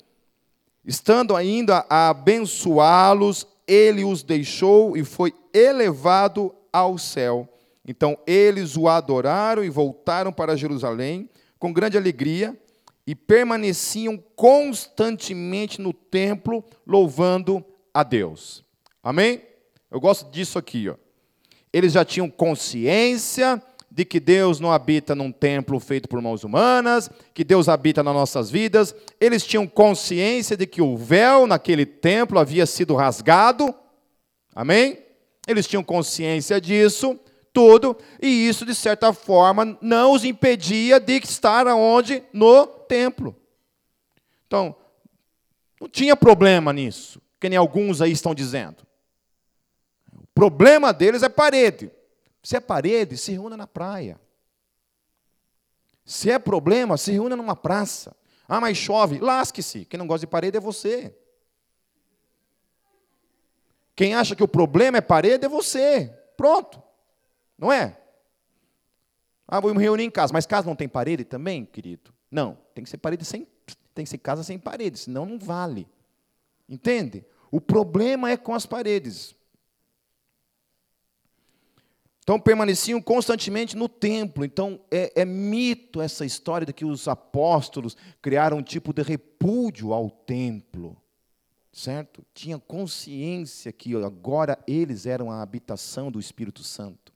Estando 0.86 1.36
ainda 1.36 1.84
a 1.90 2.08
abençoá-los, 2.08 3.46
ele 3.66 4.02
os 4.02 4.22
deixou 4.22 4.96
e 4.96 5.04
foi 5.04 5.34
elevado 5.52 6.54
ao 6.72 6.96
céu. 6.96 7.46
Então 7.86 8.16
eles 8.26 8.74
o 8.74 8.88
adoraram 8.88 9.62
e 9.62 9.68
voltaram 9.68 10.32
para 10.32 10.56
Jerusalém 10.56 11.28
com 11.58 11.74
grande 11.74 11.98
alegria 11.98 12.56
e 13.06 13.14
permaneciam 13.14 14.22
constantemente 14.34 15.80
no 15.80 15.92
templo 15.92 16.64
louvando 16.86 17.64
a 17.94 18.02
Deus. 18.02 18.64
Amém? 19.02 19.42
Eu 19.90 20.00
gosto 20.00 20.30
disso 20.30 20.58
aqui, 20.58 20.88
ó. 20.88 20.96
Eles 21.72 21.92
já 21.92 22.04
tinham 22.04 22.28
consciência 22.28 23.62
de 23.90 24.04
que 24.04 24.18
Deus 24.18 24.60
não 24.60 24.72
habita 24.72 25.14
num 25.14 25.30
templo 25.30 25.78
feito 25.78 26.08
por 26.08 26.20
mãos 26.20 26.42
humanas, 26.42 27.08
que 27.32 27.44
Deus 27.44 27.68
habita 27.68 28.02
nas 28.02 28.14
nossas 28.14 28.50
vidas. 28.50 28.94
Eles 29.20 29.44
tinham 29.46 29.66
consciência 29.66 30.56
de 30.56 30.66
que 30.66 30.82
o 30.82 30.96
véu 30.96 31.46
naquele 31.46 31.86
templo 31.86 32.38
havia 32.38 32.66
sido 32.66 32.94
rasgado. 32.94 33.74
Amém? 34.54 34.98
Eles 35.46 35.66
tinham 35.66 35.82
consciência 35.82 36.60
disso, 36.60 37.18
tudo, 37.52 37.96
e 38.20 38.48
isso, 38.48 38.66
de 38.66 38.74
certa 38.74 39.12
forma, 39.14 39.78
não 39.80 40.12
os 40.12 40.24
impedia 40.24 41.00
de 41.00 41.16
estar 41.16 41.66
aonde? 41.66 42.22
No 42.32 42.75
templo. 42.86 43.36
Então, 44.46 44.76
não 45.80 45.88
tinha 45.88 46.16
problema 46.16 46.72
nisso, 46.72 47.20
que 47.38 47.48
nem 47.48 47.58
alguns 47.58 48.00
aí 48.00 48.12
estão 48.12 48.34
dizendo. 48.34 48.86
O 50.12 50.26
problema 50.34 50.92
deles 50.92 51.22
é 51.22 51.28
parede. 51.28 51.90
Se 52.42 52.56
é 52.56 52.60
parede, 52.60 53.16
se 53.16 53.32
reúna 53.32 53.56
na 53.56 53.66
praia. 53.66 54.20
Se 56.04 56.30
é 56.30 56.38
problema, 56.38 56.96
se 56.96 57.10
reúna 57.10 57.34
numa 57.34 57.56
praça. 57.56 58.16
Ah, 58.48 58.60
mas 58.60 58.76
chove, 58.76 59.18
lasque-se. 59.18 59.84
Quem 59.84 59.98
não 59.98 60.06
gosta 60.06 60.20
de 60.20 60.30
parede 60.30 60.56
é 60.56 60.60
você. 60.60 61.14
Quem 63.96 64.14
acha 64.14 64.36
que 64.36 64.44
o 64.44 64.48
problema 64.48 64.98
é 64.98 65.00
parede 65.00 65.46
é 65.46 65.48
você. 65.48 66.14
Pronto. 66.36 66.80
Não 67.58 67.72
é? 67.72 68.00
Ah, 69.48 69.58
vou 69.58 69.74
me 69.74 69.82
reunir 69.82 70.04
em 70.04 70.10
casa. 70.10 70.32
Mas 70.32 70.46
casa 70.46 70.66
não 70.66 70.76
tem 70.76 70.88
parede 70.88 71.24
também, 71.24 71.64
querido? 71.64 72.14
Não. 72.30 72.58
Tem 72.74 72.84
que 72.84 72.90
ser 72.90 72.98
parede 72.98 73.24
sem. 73.24 73.46
Tem 73.94 74.04
que 74.04 74.10
ser 74.10 74.18
casa 74.18 74.42
sem 74.42 74.58
parede, 74.58 74.98
senão 74.98 75.24
não 75.24 75.38
vale. 75.38 75.88
Entende? 76.68 77.24
O 77.50 77.60
problema 77.60 78.30
é 78.30 78.36
com 78.36 78.54
as 78.54 78.66
paredes. 78.66 79.34
Então 82.26 82.40
permaneciam 82.40 83.00
constantemente 83.00 83.76
no 83.76 83.88
templo. 83.88 84.44
Então 84.44 84.80
é, 84.90 85.22
é, 85.22 85.24
mito 85.24 86.00
essa 86.00 86.26
história 86.26 86.66
de 86.66 86.72
que 86.72 86.84
os 86.84 87.06
apóstolos 87.06 87.96
criaram 88.20 88.58
um 88.58 88.62
tipo 88.62 88.92
de 88.92 89.00
repúdio 89.00 89.92
ao 89.92 90.10
templo, 90.10 91.00
certo? 91.72 92.26
Tinha 92.34 92.58
consciência 92.58 93.72
que 93.72 93.94
agora 93.94 94.58
eles 94.66 95.06
eram 95.06 95.30
a 95.30 95.40
habitação 95.40 96.10
do 96.10 96.18
Espírito 96.18 96.64
Santo. 96.64 97.12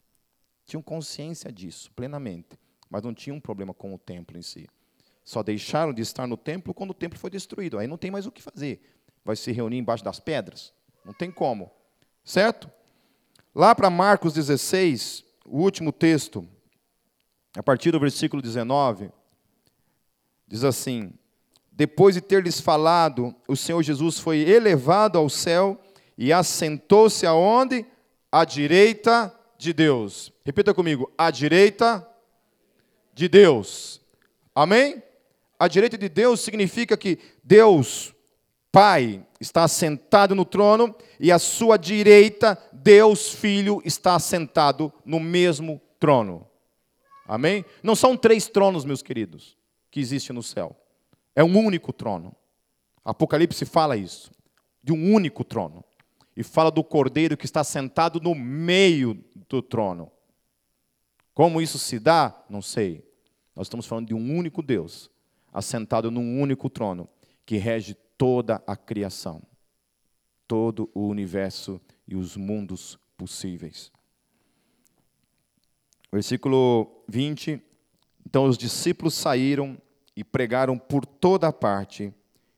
Tinham 0.64 0.80
consciência 0.80 1.50
disso 1.50 1.90
plenamente, 1.90 2.56
mas 2.88 3.02
não 3.02 3.12
tinham 3.12 3.36
um 3.36 3.40
problema 3.40 3.74
com 3.74 3.92
o 3.92 3.98
templo 3.98 4.38
em 4.38 4.42
si. 4.42 4.68
Só 5.24 5.42
deixaram 5.42 5.92
de 5.92 6.02
estar 6.02 6.26
no 6.26 6.36
templo 6.36 6.74
quando 6.74 6.90
o 6.90 6.94
templo 6.94 7.18
foi 7.18 7.30
destruído. 7.30 7.78
Aí 7.78 7.86
não 7.86 7.96
tem 7.96 8.10
mais 8.10 8.26
o 8.26 8.32
que 8.32 8.42
fazer. 8.42 8.80
Vai 9.24 9.36
se 9.36 9.52
reunir 9.52 9.78
embaixo 9.78 10.04
das 10.04 10.18
pedras? 10.18 10.72
Não 11.04 11.12
tem 11.12 11.30
como. 11.30 11.70
Certo? 12.24 12.70
Lá 13.54 13.74
para 13.74 13.90
Marcos 13.90 14.32
16, 14.32 15.24
o 15.44 15.58
último 15.58 15.92
texto, 15.92 16.46
a 17.56 17.62
partir 17.62 17.90
do 17.90 18.00
versículo 18.00 18.40
19, 18.40 19.10
diz 20.46 20.64
assim: 20.64 21.12
Depois 21.72 22.14
de 22.14 22.20
ter 22.20 22.42
lhes 22.42 22.60
falado, 22.60 23.34
o 23.48 23.56
Senhor 23.56 23.82
Jesus 23.82 24.18
foi 24.18 24.38
elevado 24.38 25.18
ao 25.18 25.28
céu 25.28 25.80
e 26.16 26.32
assentou-se 26.32 27.26
aonde? 27.26 27.86
À 28.32 28.44
direita 28.44 29.34
de 29.58 29.72
Deus. 29.72 30.32
Repita 30.44 30.72
comigo: 30.72 31.12
à 31.18 31.30
direita 31.30 32.06
de 33.12 33.28
Deus. 33.28 34.00
Amém? 34.54 35.02
À 35.60 35.68
direita 35.68 35.98
de 35.98 36.08
Deus 36.08 36.40
significa 36.40 36.96
que 36.96 37.18
Deus 37.44 38.14
Pai 38.72 39.22
está 39.38 39.68
sentado 39.68 40.34
no 40.34 40.46
trono 40.46 40.94
e 41.18 41.30
à 41.30 41.38
sua 41.38 41.76
direita 41.76 42.58
Deus 42.72 43.28
Filho 43.34 43.82
está 43.84 44.18
sentado 44.18 44.90
no 45.04 45.20
mesmo 45.20 45.78
trono. 45.98 46.48
Amém? 47.26 47.62
Não 47.82 47.94
são 47.94 48.16
três 48.16 48.48
tronos, 48.48 48.86
meus 48.86 49.02
queridos, 49.02 49.54
que 49.90 50.00
existem 50.00 50.34
no 50.34 50.42
céu. 50.42 50.74
É 51.36 51.44
um 51.44 51.58
único 51.58 51.92
trono. 51.92 52.34
Apocalipse 53.04 53.66
fala 53.66 53.98
isso, 53.98 54.30
de 54.82 54.94
um 54.94 55.12
único 55.12 55.44
trono. 55.44 55.84
E 56.34 56.42
fala 56.42 56.70
do 56.70 56.82
cordeiro 56.82 57.36
que 57.36 57.44
está 57.44 57.62
sentado 57.62 58.18
no 58.18 58.34
meio 58.34 59.22
do 59.46 59.60
trono. 59.60 60.10
Como 61.34 61.60
isso 61.60 61.78
se 61.78 61.98
dá? 61.98 62.44
Não 62.48 62.62
sei. 62.62 63.04
Nós 63.54 63.66
estamos 63.66 63.84
falando 63.84 64.06
de 64.06 64.14
um 64.14 64.38
único 64.38 64.62
Deus, 64.62 65.09
assentado 65.52 66.10
num 66.10 66.40
único 66.40 66.68
trono, 66.68 67.08
que 67.44 67.56
rege 67.56 67.94
toda 68.16 68.62
a 68.66 68.76
criação, 68.76 69.42
todo 70.46 70.90
o 70.94 71.06
universo 71.06 71.80
e 72.06 72.14
os 72.14 72.36
mundos 72.36 72.98
possíveis. 73.16 73.90
Versículo 76.12 77.04
20. 77.08 77.62
Então 78.26 78.44
os 78.44 78.58
discípulos 78.58 79.14
saíram 79.14 79.80
e 80.14 80.24
pregaram 80.24 80.76
por 80.76 81.06
toda 81.06 81.52
parte, 81.52 82.12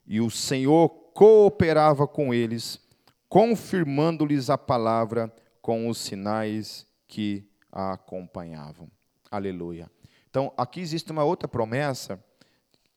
e 0.06 0.20
o 0.20 0.30
Senhor 0.30 0.88
cooperava 1.14 2.06
com 2.06 2.32
eles, 2.32 2.80
confirmando-lhes 3.28 4.50
a 4.50 4.58
palavra 4.58 5.32
com 5.60 5.88
os 5.88 5.98
sinais 5.98 6.86
que 7.06 7.46
a 7.70 7.92
acompanhavam. 7.92 8.90
Aleluia. 9.30 9.90
Então, 10.28 10.52
aqui 10.56 10.80
existe 10.80 11.12
uma 11.12 11.24
outra 11.24 11.46
promessa 11.46 12.22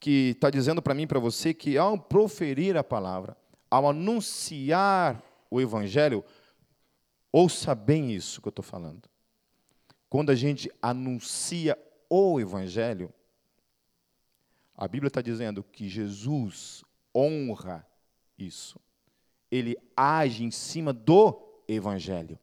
que 0.06 0.34
está 0.36 0.52
dizendo 0.52 0.84
para 0.84 0.94
mim 0.94 1.08
para 1.08 1.20
você 1.20 1.52
que 1.52 1.80
ao 1.80 1.98
proferir 1.98 2.78
a 2.78 2.84
palavra, 2.84 3.36
ao 3.72 3.90
anunciar 3.90 5.20
o 5.50 5.60
evangelho, 5.60 6.24
ouça 7.32 7.74
bem 7.74 8.14
isso 8.14 8.40
que 8.40 8.48
eu 8.48 8.52
estou 8.52 8.62
falando. 8.62 9.10
Quando 10.08 10.30
a 10.30 10.36
gente 10.36 10.72
anuncia 10.80 11.76
o 12.08 12.40
evangelho, 12.40 13.12
a 14.76 14.88
Bíblia 14.88 15.08
está 15.08 15.24
dizendo 15.24 15.64
que 15.64 15.90
Jesus 15.90 16.84
honra 17.12 17.84
isso. 18.38 18.80
Ele 19.50 19.76
age 19.98 20.44
em 20.44 20.52
cima 20.52 20.94
do 20.94 21.64
evangelho. 21.68 22.38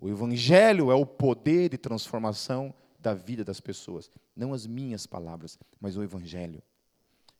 O 0.00 0.08
evangelho 0.08 0.90
é 0.90 0.96
o 0.96 1.06
poder 1.06 1.68
de 1.68 1.78
transformação 1.78 2.74
da 3.00 3.14
vida 3.14 3.44
das 3.44 3.60
pessoas. 3.60 4.10
Não 4.36 4.52
as 4.52 4.66
minhas 4.66 5.06
palavras, 5.06 5.58
mas 5.80 5.96
o 5.96 6.02
Evangelho. 6.02 6.62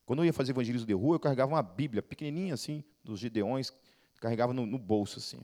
Quando 0.05 0.21
eu 0.21 0.25
ia 0.27 0.33
fazer 0.33 0.51
evangelismo 0.51 0.89
de 0.89 0.93
rua, 0.93 1.15
eu 1.15 1.21
carregava 1.21 1.53
uma 1.53 1.63
Bíblia 1.63 2.03
pequenininha 2.03 2.55
assim, 2.55 2.83
dos 3.05 3.21
Gideões, 3.21 3.73
carregava 4.21 4.53
no, 4.53 4.67
no 4.67 4.77
bolso 4.77 5.21
assim. 5.21 5.41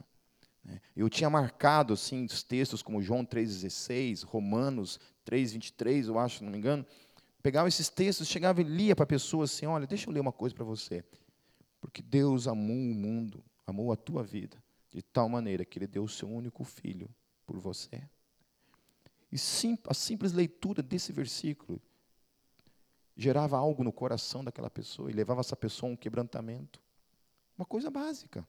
Né. 0.64 0.80
Eu 0.96 1.08
tinha 1.08 1.30
marcado 1.30 1.94
assim 1.94 2.24
os 2.24 2.42
textos 2.42 2.82
como 2.82 3.00
João 3.00 3.24
3,16, 3.24 4.24
Romanos 4.24 4.98
3,23, 5.24 6.08
eu 6.08 6.18
acho, 6.18 6.42
não 6.42 6.50
me 6.50 6.58
engano. 6.58 6.84
Pegava 7.42 7.68
esses 7.68 7.88
textos, 7.88 8.26
chegava 8.26 8.60
e 8.60 8.64
lia 8.64 8.96
para 8.96 9.04
a 9.04 9.06
pessoa 9.06 9.44
assim: 9.44 9.66
Olha, 9.66 9.86
deixa 9.86 10.10
eu 10.10 10.12
ler 10.12 10.18
uma 10.18 10.32
coisa 10.32 10.52
para 10.52 10.64
você. 10.64 11.04
Porque 11.80 12.02
Deus 12.02 12.48
amou 12.48 12.74
o 12.74 12.94
mundo, 12.94 13.44
amou 13.64 13.92
a 13.92 13.96
tua 13.96 14.24
vida, 14.24 14.60
de 14.90 15.00
tal 15.00 15.28
maneira 15.28 15.64
que 15.64 15.78
Ele 15.78 15.86
deu 15.86 16.02
o 16.02 16.08
seu 16.08 16.28
único 16.28 16.64
filho 16.64 17.08
por 17.46 17.56
você. 17.56 18.02
E 19.30 19.38
sim, 19.38 19.78
a 19.86 19.94
simples 19.94 20.32
leitura 20.32 20.82
desse 20.82 21.12
versículo 21.12 21.80
gerava 23.16 23.56
algo 23.56 23.82
no 23.82 23.92
coração 23.92 24.44
daquela 24.44 24.70
pessoa 24.70 25.10
e 25.10 25.14
levava 25.14 25.40
essa 25.40 25.56
pessoa 25.56 25.90
a 25.90 25.92
um 25.92 25.96
quebrantamento. 25.96 26.80
Uma 27.56 27.64
coisa 27.64 27.90
básica. 27.90 28.46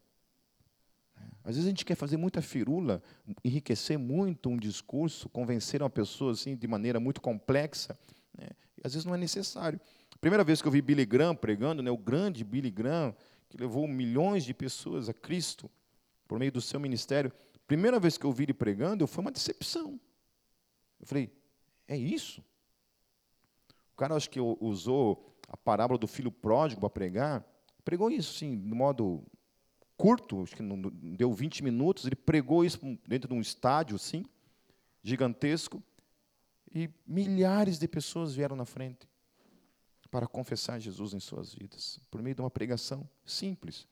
Às 1.44 1.56
vezes 1.56 1.66
a 1.66 1.70
gente 1.70 1.86
quer 1.86 1.96
fazer 1.96 2.18
muita 2.18 2.42
firula, 2.42 3.02
enriquecer 3.44 3.98
muito 3.98 4.50
um 4.50 4.58
discurso, 4.58 5.30
convencer 5.30 5.82
uma 5.82 5.90
pessoa 5.90 6.34
assim 6.34 6.56
de 6.56 6.68
maneira 6.68 7.00
muito 7.00 7.22
complexa, 7.22 7.98
né? 8.38 8.50
às 8.84 8.94
vezes 8.94 9.06
não 9.06 9.16
é 9.16 9.18
necessário. 9.18 9.80
Primeira 10.20 10.44
vez 10.44 10.62
que 10.62 10.68
eu 10.68 10.72
vi 10.72 10.82
Billy 10.82 11.06
Graham 11.06 11.36
pregando, 11.36 11.82
né, 11.82 11.90
o 11.90 11.98
grande 11.98 12.44
Billy 12.44 12.70
Graham, 12.70 13.16
que 13.50 13.58
levou 13.58 13.88
milhões 13.88 14.44
de 14.44 14.54
pessoas 14.54 15.08
a 15.08 15.14
Cristo 15.14 15.70
por 16.28 16.38
meio 16.38 16.52
do 16.52 16.60
seu 16.60 16.80
ministério, 16.80 17.32
primeira 17.66 18.00
vez 18.00 18.18
que 18.18 18.26
eu 18.26 18.32
vi 18.32 18.44
ele 18.44 18.54
pregando, 18.54 19.08
foi 19.08 19.22
uma 19.22 19.32
decepção. 19.32 20.00
Eu 21.00 21.08
falei, 21.08 21.32
é 21.88 21.98
isso? 21.98 22.42
O 23.94 23.98
cara 23.98 24.16
acho 24.16 24.30
que 24.30 24.40
usou 24.40 25.36
a 25.48 25.58
parábola 25.58 25.98
do 25.98 26.08
filho 26.08 26.32
pródigo 26.32 26.82
para 26.82 26.90
pregar, 26.90 27.46
pregou 27.84 28.12
isso 28.12 28.34
sim, 28.34 28.58
de 28.58 28.74
modo 28.74 29.24
curto, 29.96 30.44
acho 30.44 30.56
que 30.56 30.62
não 30.62 30.80
deu 30.82 31.34
20 31.34 31.64
minutos, 31.64 32.06
ele 32.06 32.16
pregou 32.16 32.64
isso 32.64 32.80
dentro 33.08 33.28
de 33.28 33.34
um 33.34 33.42
estádio 33.42 33.96
assim, 33.96 34.24
gigantesco, 35.02 35.82
e 36.74 36.90
milhares 37.08 37.80
de 37.80 37.88
pessoas 37.88 38.36
vieram 38.36 38.56
na 38.56 38.66
frente 38.66 39.08
para 40.12 40.28
confessar 40.28 40.80
Jesus 40.80 41.14
em 41.14 41.20
suas 41.20 41.54
vidas, 41.54 42.00
por 42.12 42.22
meio 42.22 42.36
de 42.36 42.42
uma 42.42 42.52
pregação 42.52 43.08
simples. 43.26 43.88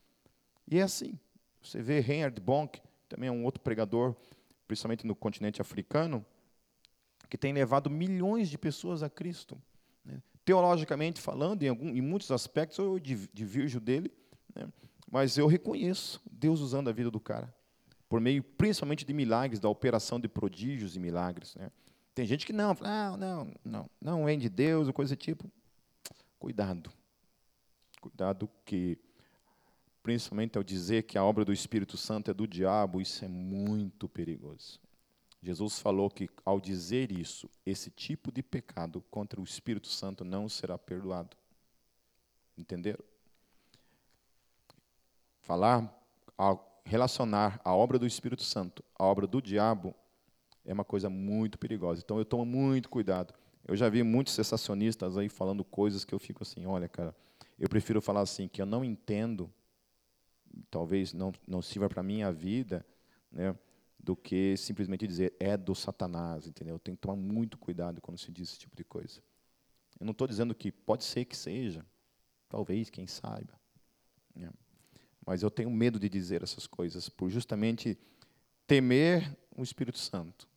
E 0.68 0.78
é 0.80 0.82
assim. 0.82 1.18
Você 1.62 1.82
vê 1.82 2.00
Reinhard 2.00 2.40
Bonk, 2.40 2.80
também 3.10 3.28
é 3.28 3.32
um 3.32 3.44
outro 3.44 3.62
pregador, 3.62 4.16
principalmente 4.68 5.06
no 5.06 5.16
continente 5.16 5.62
africano, 5.62 6.26
que 7.30 7.38
tem 7.38 7.54
levado 7.54 7.90
milhões 7.90 8.50
de 8.50 8.58
pessoas 8.58 9.04
a 9.04 9.10
Cristo. 9.10 9.58
Né? 10.04 10.22
Teologicamente 10.44 11.20
falando, 11.20 11.64
em, 11.64 11.70
algum, 11.70 11.90
em, 11.90 12.02
muitos 12.02 12.32
aspectos 12.32 12.78
eu 12.78 13.00
divirjo 13.00 13.80
dele, 13.80 14.12
né? 14.54 14.68
mas 15.12 15.38
eu 15.38 15.48
reconheço 15.48 16.22
Deus 16.30 16.60
usando 16.60 16.90
a 16.90 16.94
vida 16.94 17.10
do 17.10 17.20
cara, 17.20 17.54
por 18.08 18.20
meio 18.22 18.44
principalmente 18.44 19.06
de 19.06 19.14
milagres, 19.14 19.60
da 19.60 19.70
operação 19.70 20.20
de 20.20 20.28
prodígios 20.28 20.96
e 20.96 21.00
milagres. 21.00 21.56
Né? 21.56 21.72
Tem 22.14 22.26
gente 22.26 22.46
que 22.46 22.54
não, 22.54 22.74
fala, 22.74 23.14
ah, 23.14 23.18
não, 23.18 23.52
não, 23.64 23.90
não 24.00 24.26
vem 24.26 24.40
de 24.40 24.50
Deus, 24.50 24.88
ou 24.88 24.94
coisa 24.94 25.16
do 25.16 25.20
tipo. 25.20 25.52
Cuidado. 26.40 26.92
Cuidado 28.00 28.50
que, 28.64 28.98
principalmente 30.04 30.58
ao 30.58 30.64
dizer 30.64 31.04
que 31.04 31.18
a 31.18 31.24
obra 31.24 31.44
do 31.44 31.52
Espírito 31.52 31.98
Santo 31.98 32.30
é 32.30 32.34
do 32.34 32.48
diabo, 32.48 33.02
isso 33.02 33.26
é 33.26 33.28
muito 33.28 34.08
perigoso. 34.08 34.80
Jesus 35.46 35.78
falou 35.78 36.10
que, 36.10 36.28
ao 36.44 36.60
dizer 36.60 37.12
isso, 37.12 37.48
esse 37.64 37.92
tipo 37.92 38.32
de 38.32 38.42
pecado 38.42 39.00
contra 39.12 39.40
o 39.40 39.44
Espírito 39.44 39.88
Santo 39.88 40.26
não 40.26 40.50
será 40.50 40.76
perdoado. 40.76 41.38
Entenderam? 42.58 43.04
Falar, 45.42 45.96
relacionar 46.84 47.62
a 47.64 47.76
obra 47.76 48.00
do 48.00 48.08
Espírito 48.08 48.42
Santo 48.42 48.84
à 48.98 49.06
obra 49.06 49.28
do 49.28 49.40
diabo 49.40 49.94
é 50.66 50.74
uma 50.74 50.84
coisa 50.84 51.12
muito 51.12 51.60
perigosa. 51.60 52.02
Então 52.04 52.18
eu 52.18 52.26
tomo 52.26 52.44
muito 52.44 52.90
cuidado. 52.90 53.32
Eu 53.68 53.76
já 53.76 53.88
vi 53.88 54.02
muitos 54.02 54.34
sensacionistas 54.34 55.16
aí 55.16 55.30
falando 55.30 55.64
coisas 55.64 56.04
que 56.04 56.16
eu 56.16 56.18
fico 56.18 56.42
assim, 56.42 56.66
olha, 56.66 56.90
cara, 56.90 57.16
eu 57.60 57.70
prefiro 57.70 58.02
falar 58.02 58.22
assim 58.22 58.48
que 58.48 58.64
eu 58.64 58.66
não 58.66 58.84
entendo, 58.84 59.54
talvez 60.72 61.14
não 61.14 61.32
não 61.48 61.62
sirva 61.62 61.88
para 61.88 62.02
minha 62.02 62.32
vida, 62.32 62.84
né? 63.32 63.56
Do 64.06 64.16
que 64.16 64.56
simplesmente 64.56 65.08
dizer 65.08 65.36
é 65.40 65.58
do 65.58 65.74
Satanás, 65.74 66.46
entendeu? 66.46 66.78
Tem 66.78 66.96
que 66.96 67.02
tomar 67.02 67.16
muito 67.16 67.58
cuidado 67.58 68.00
quando 68.00 68.20
se 68.20 68.32
diz 68.32 68.50
esse 68.50 68.60
tipo 68.60 68.76
de 68.76 68.84
coisa. 68.84 69.20
Eu 70.00 70.06
não 70.06 70.12
estou 70.12 70.28
dizendo 70.28 70.54
que 70.54 70.72
pode 70.72 71.04
ser 71.04 71.26
que 71.26 71.36
seja, 71.36 71.84
talvez, 72.48 72.92
quem 72.92 73.08
saiba. 73.08 73.60
Né? 74.36 74.52
Mas 75.26 75.42
eu 75.42 75.50
tenho 75.50 75.72
medo 75.72 76.00
de 76.00 76.08
dizer 76.08 76.44
essas 76.44 76.68
coisas, 76.68 77.10
por 77.10 77.32
justamente 77.32 77.98
temer 78.68 79.36
o 79.58 79.64
Espírito 79.64 79.98
Santo. 79.98 80.48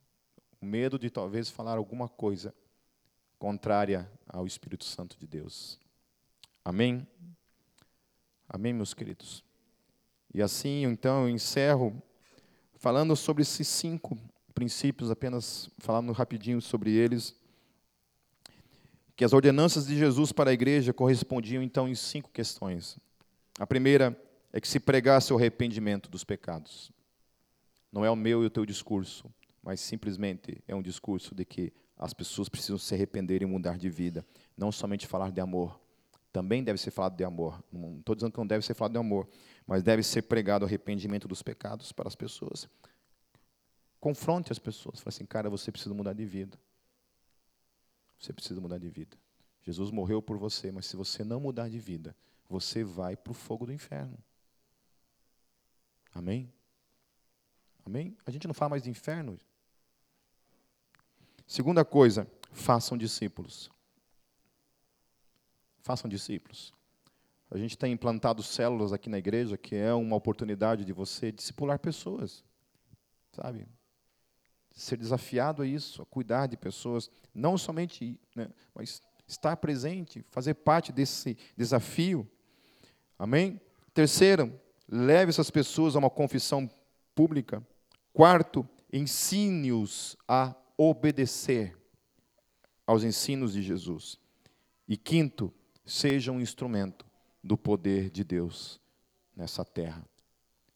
O 0.61 0.65
medo 0.65 0.99
de 0.99 1.09
talvez 1.09 1.49
falar 1.49 1.77
alguma 1.77 2.07
coisa 2.07 2.53
contrária 3.39 4.07
ao 4.27 4.45
Espírito 4.45 4.85
Santo 4.85 5.17
de 5.17 5.25
Deus. 5.25 5.79
Amém? 6.63 7.07
Amém, 8.47 8.73
meus 8.73 8.93
queridos? 8.93 9.43
E 10.31 10.39
assim, 10.39 10.83
então, 10.83 11.23
eu 11.23 11.29
encerro 11.29 11.99
falando 12.79 13.13
sobre 13.15 13.43
esses 13.43 13.67
cinco 13.67 14.17
princípios, 14.55 15.11
apenas 15.11 15.69
falando 15.77 16.11
rapidinho 16.13 16.61
sobre 16.61 16.91
eles. 16.91 17.35
Que 19.15 19.25
as 19.25 19.33
ordenanças 19.33 19.85
de 19.85 19.97
Jesus 19.97 20.31
para 20.31 20.49
a 20.49 20.53
igreja 20.53 20.93
correspondiam, 20.93 21.61
então, 21.61 21.87
em 21.87 21.93
cinco 21.93 22.31
questões. 22.31 22.97
A 23.59 23.67
primeira 23.67 24.17
é 24.51 24.61
que 24.61 24.67
se 24.67 24.79
pregasse 24.79 25.33
o 25.33 25.35
arrependimento 25.35 26.09
dos 26.09 26.23
pecados. 26.23 26.89
Não 27.91 28.05
é 28.05 28.09
o 28.09 28.15
meu 28.15 28.43
e 28.43 28.45
o 28.45 28.49
teu 28.49 28.65
discurso, 28.65 29.25
mas 29.61 29.81
simplesmente 29.81 30.63
é 30.65 30.73
um 30.73 30.81
discurso 30.81 31.35
de 31.35 31.43
que 31.43 31.73
as 31.97 32.13
pessoas 32.13 32.47
precisam 32.47 32.77
se 32.77 32.93
arrepender 32.93 33.41
e 33.41 33.45
mudar 33.45 33.77
de 33.77 33.89
vida. 33.89 34.25
Não 34.57 34.71
somente 34.71 35.05
falar 35.05 35.31
de 35.31 35.41
amor. 35.41 35.77
Também 36.31 36.63
deve 36.63 36.79
ser 36.79 36.91
falado 36.91 37.15
de 37.15 37.23
amor. 37.23 37.63
Não 37.71 37.99
estou 37.99 38.15
dizendo 38.15 38.31
que 38.31 38.37
não 38.37 38.47
deve 38.47 38.65
ser 38.65 38.73
falado 38.73 38.91
de 38.91 38.99
amor, 38.99 39.27
mas 39.65 39.81
deve 39.81 40.03
ser 40.03 40.23
pregado 40.23 40.63
o 40.63 40.67
arrependimento 40.67 41.27
dos 41.27 41.41
pecados 41.41 41.91
para 41.91 42.07
as 42.07 42.15
pessoas. 42.15 42.69
Confronte 43.99 44.51
as 44.51 44.59
pessoas. 44.59 44.99
Fale 44.99 45.09
assim, 45.15 45.25
cara, 45.25 45.49
você 45.49 45.71
precisa 45.71 45.93
mudar 45.93 46.13
de 46.13 46.25
vida. 46.25 46.57
Você 48.19 48.31
precisa 48.31 48.61
mudar 48.61 48.77
de 48.77 48.89
vida. 48.89 49.17
Jesus 49.61 49.91
morreu 49.91 50.21
por 50.21 50.37
você, 50.37 50.71
mas 50.71 50.85
se 50.85 50.95
você 50.95 51.23
não 51.23 51.39
mudar 51.39 51.69
de 51.69 51.79
vida, 51.79 52.15
você 52.49 52.83
vai 52.83 53.15
para 53.15 53.31
o 53.31 53.33
fogo 53.33 53.65
do 53.65 53.73
inferno. 53.73 54.17
Amém? 56.13 56.51
Amém? 57.85 58.17
A 58.25 58.31
gente 58.31 58.47
não 58.47 58.53
fala 58.53 58.69
mais 58.69 58.83
de 58.83 58.89
inferno. 58.89 59.37
Segunda 61.45 61.83
coisa, 61.83 62.29
façam 62.51 62.97
discípulos. 62.97 63.69
Façam 65.89 66.07
discípulos. 66.07 66.71
A 67.49 67.57
gente 67.57 67.75
tem 67.75 67.91
implantado 67.91 68.43
células 68.43 68.93
aqui 68.93 69.09
na 69.09 69.17
igreja, 69.17 69.57
que 69.57 69.75
é 69.75 69.91
uma 69.91 70.15
oportunidade 70.15 70.85
de 70.85 70.93
você 70.93 71.31
discipular 71.31 71.79
pessoas. 71.79 72.43
Sabe? 73.31 73.67
Ser 74.69 74.97
desafiado 74.97 75.63
a 75.63 75.65
isso, 75.65 76.03
a 76.03 76.05
cuidar 76.05 76.45
de 76.45 76.55
pessoas, 76.55 77.09
não 77.33 77.57
somente, 77.57 78.19
né, 78.35 78.51
mas 78.71 79.01
estar 79.27 79.57
presente, 79.57 80.23
fazer 80.29 80.53
parte 80.53 80.91
desse 80.91 81.35
desafio. 81.57 82.29
Amém? 83.17 83.59
Terceiro, 83.91 84.61
leve 84.87 85.31
essas 85.31 85.49
pessoas 85.49 85.95
a 85.95 85.99
uma 85.99 86.09
confissão 86.11 86.69
pública. 87.15 87.65
Quarto, 88.13 88.63
ensine-os 88.93 90.15
a 90.27 90.53
obedecer 90.77 91.75
aos 92.85 93.03
ensinos 93.03 93.53
de 93.53 93.63
Jesus. 93.63 94.19
E 94.87 94.95
quinto, 94.95 95.51
seja 95.89 96.31
um 96.31 96.39
instrumento 96.39 97.05
do 97.43 97.57
poder 97.57 98.09
de 98.09 98.23
Deus 98.23 98.79
nessa 99.35 99.65
terra, 99.65 100.05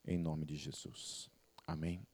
em 0.05 0.17
nome 0.17 0.45
de 0.45 0.55
Jesus. 0.55 1.29
Amém. 1.67 2.05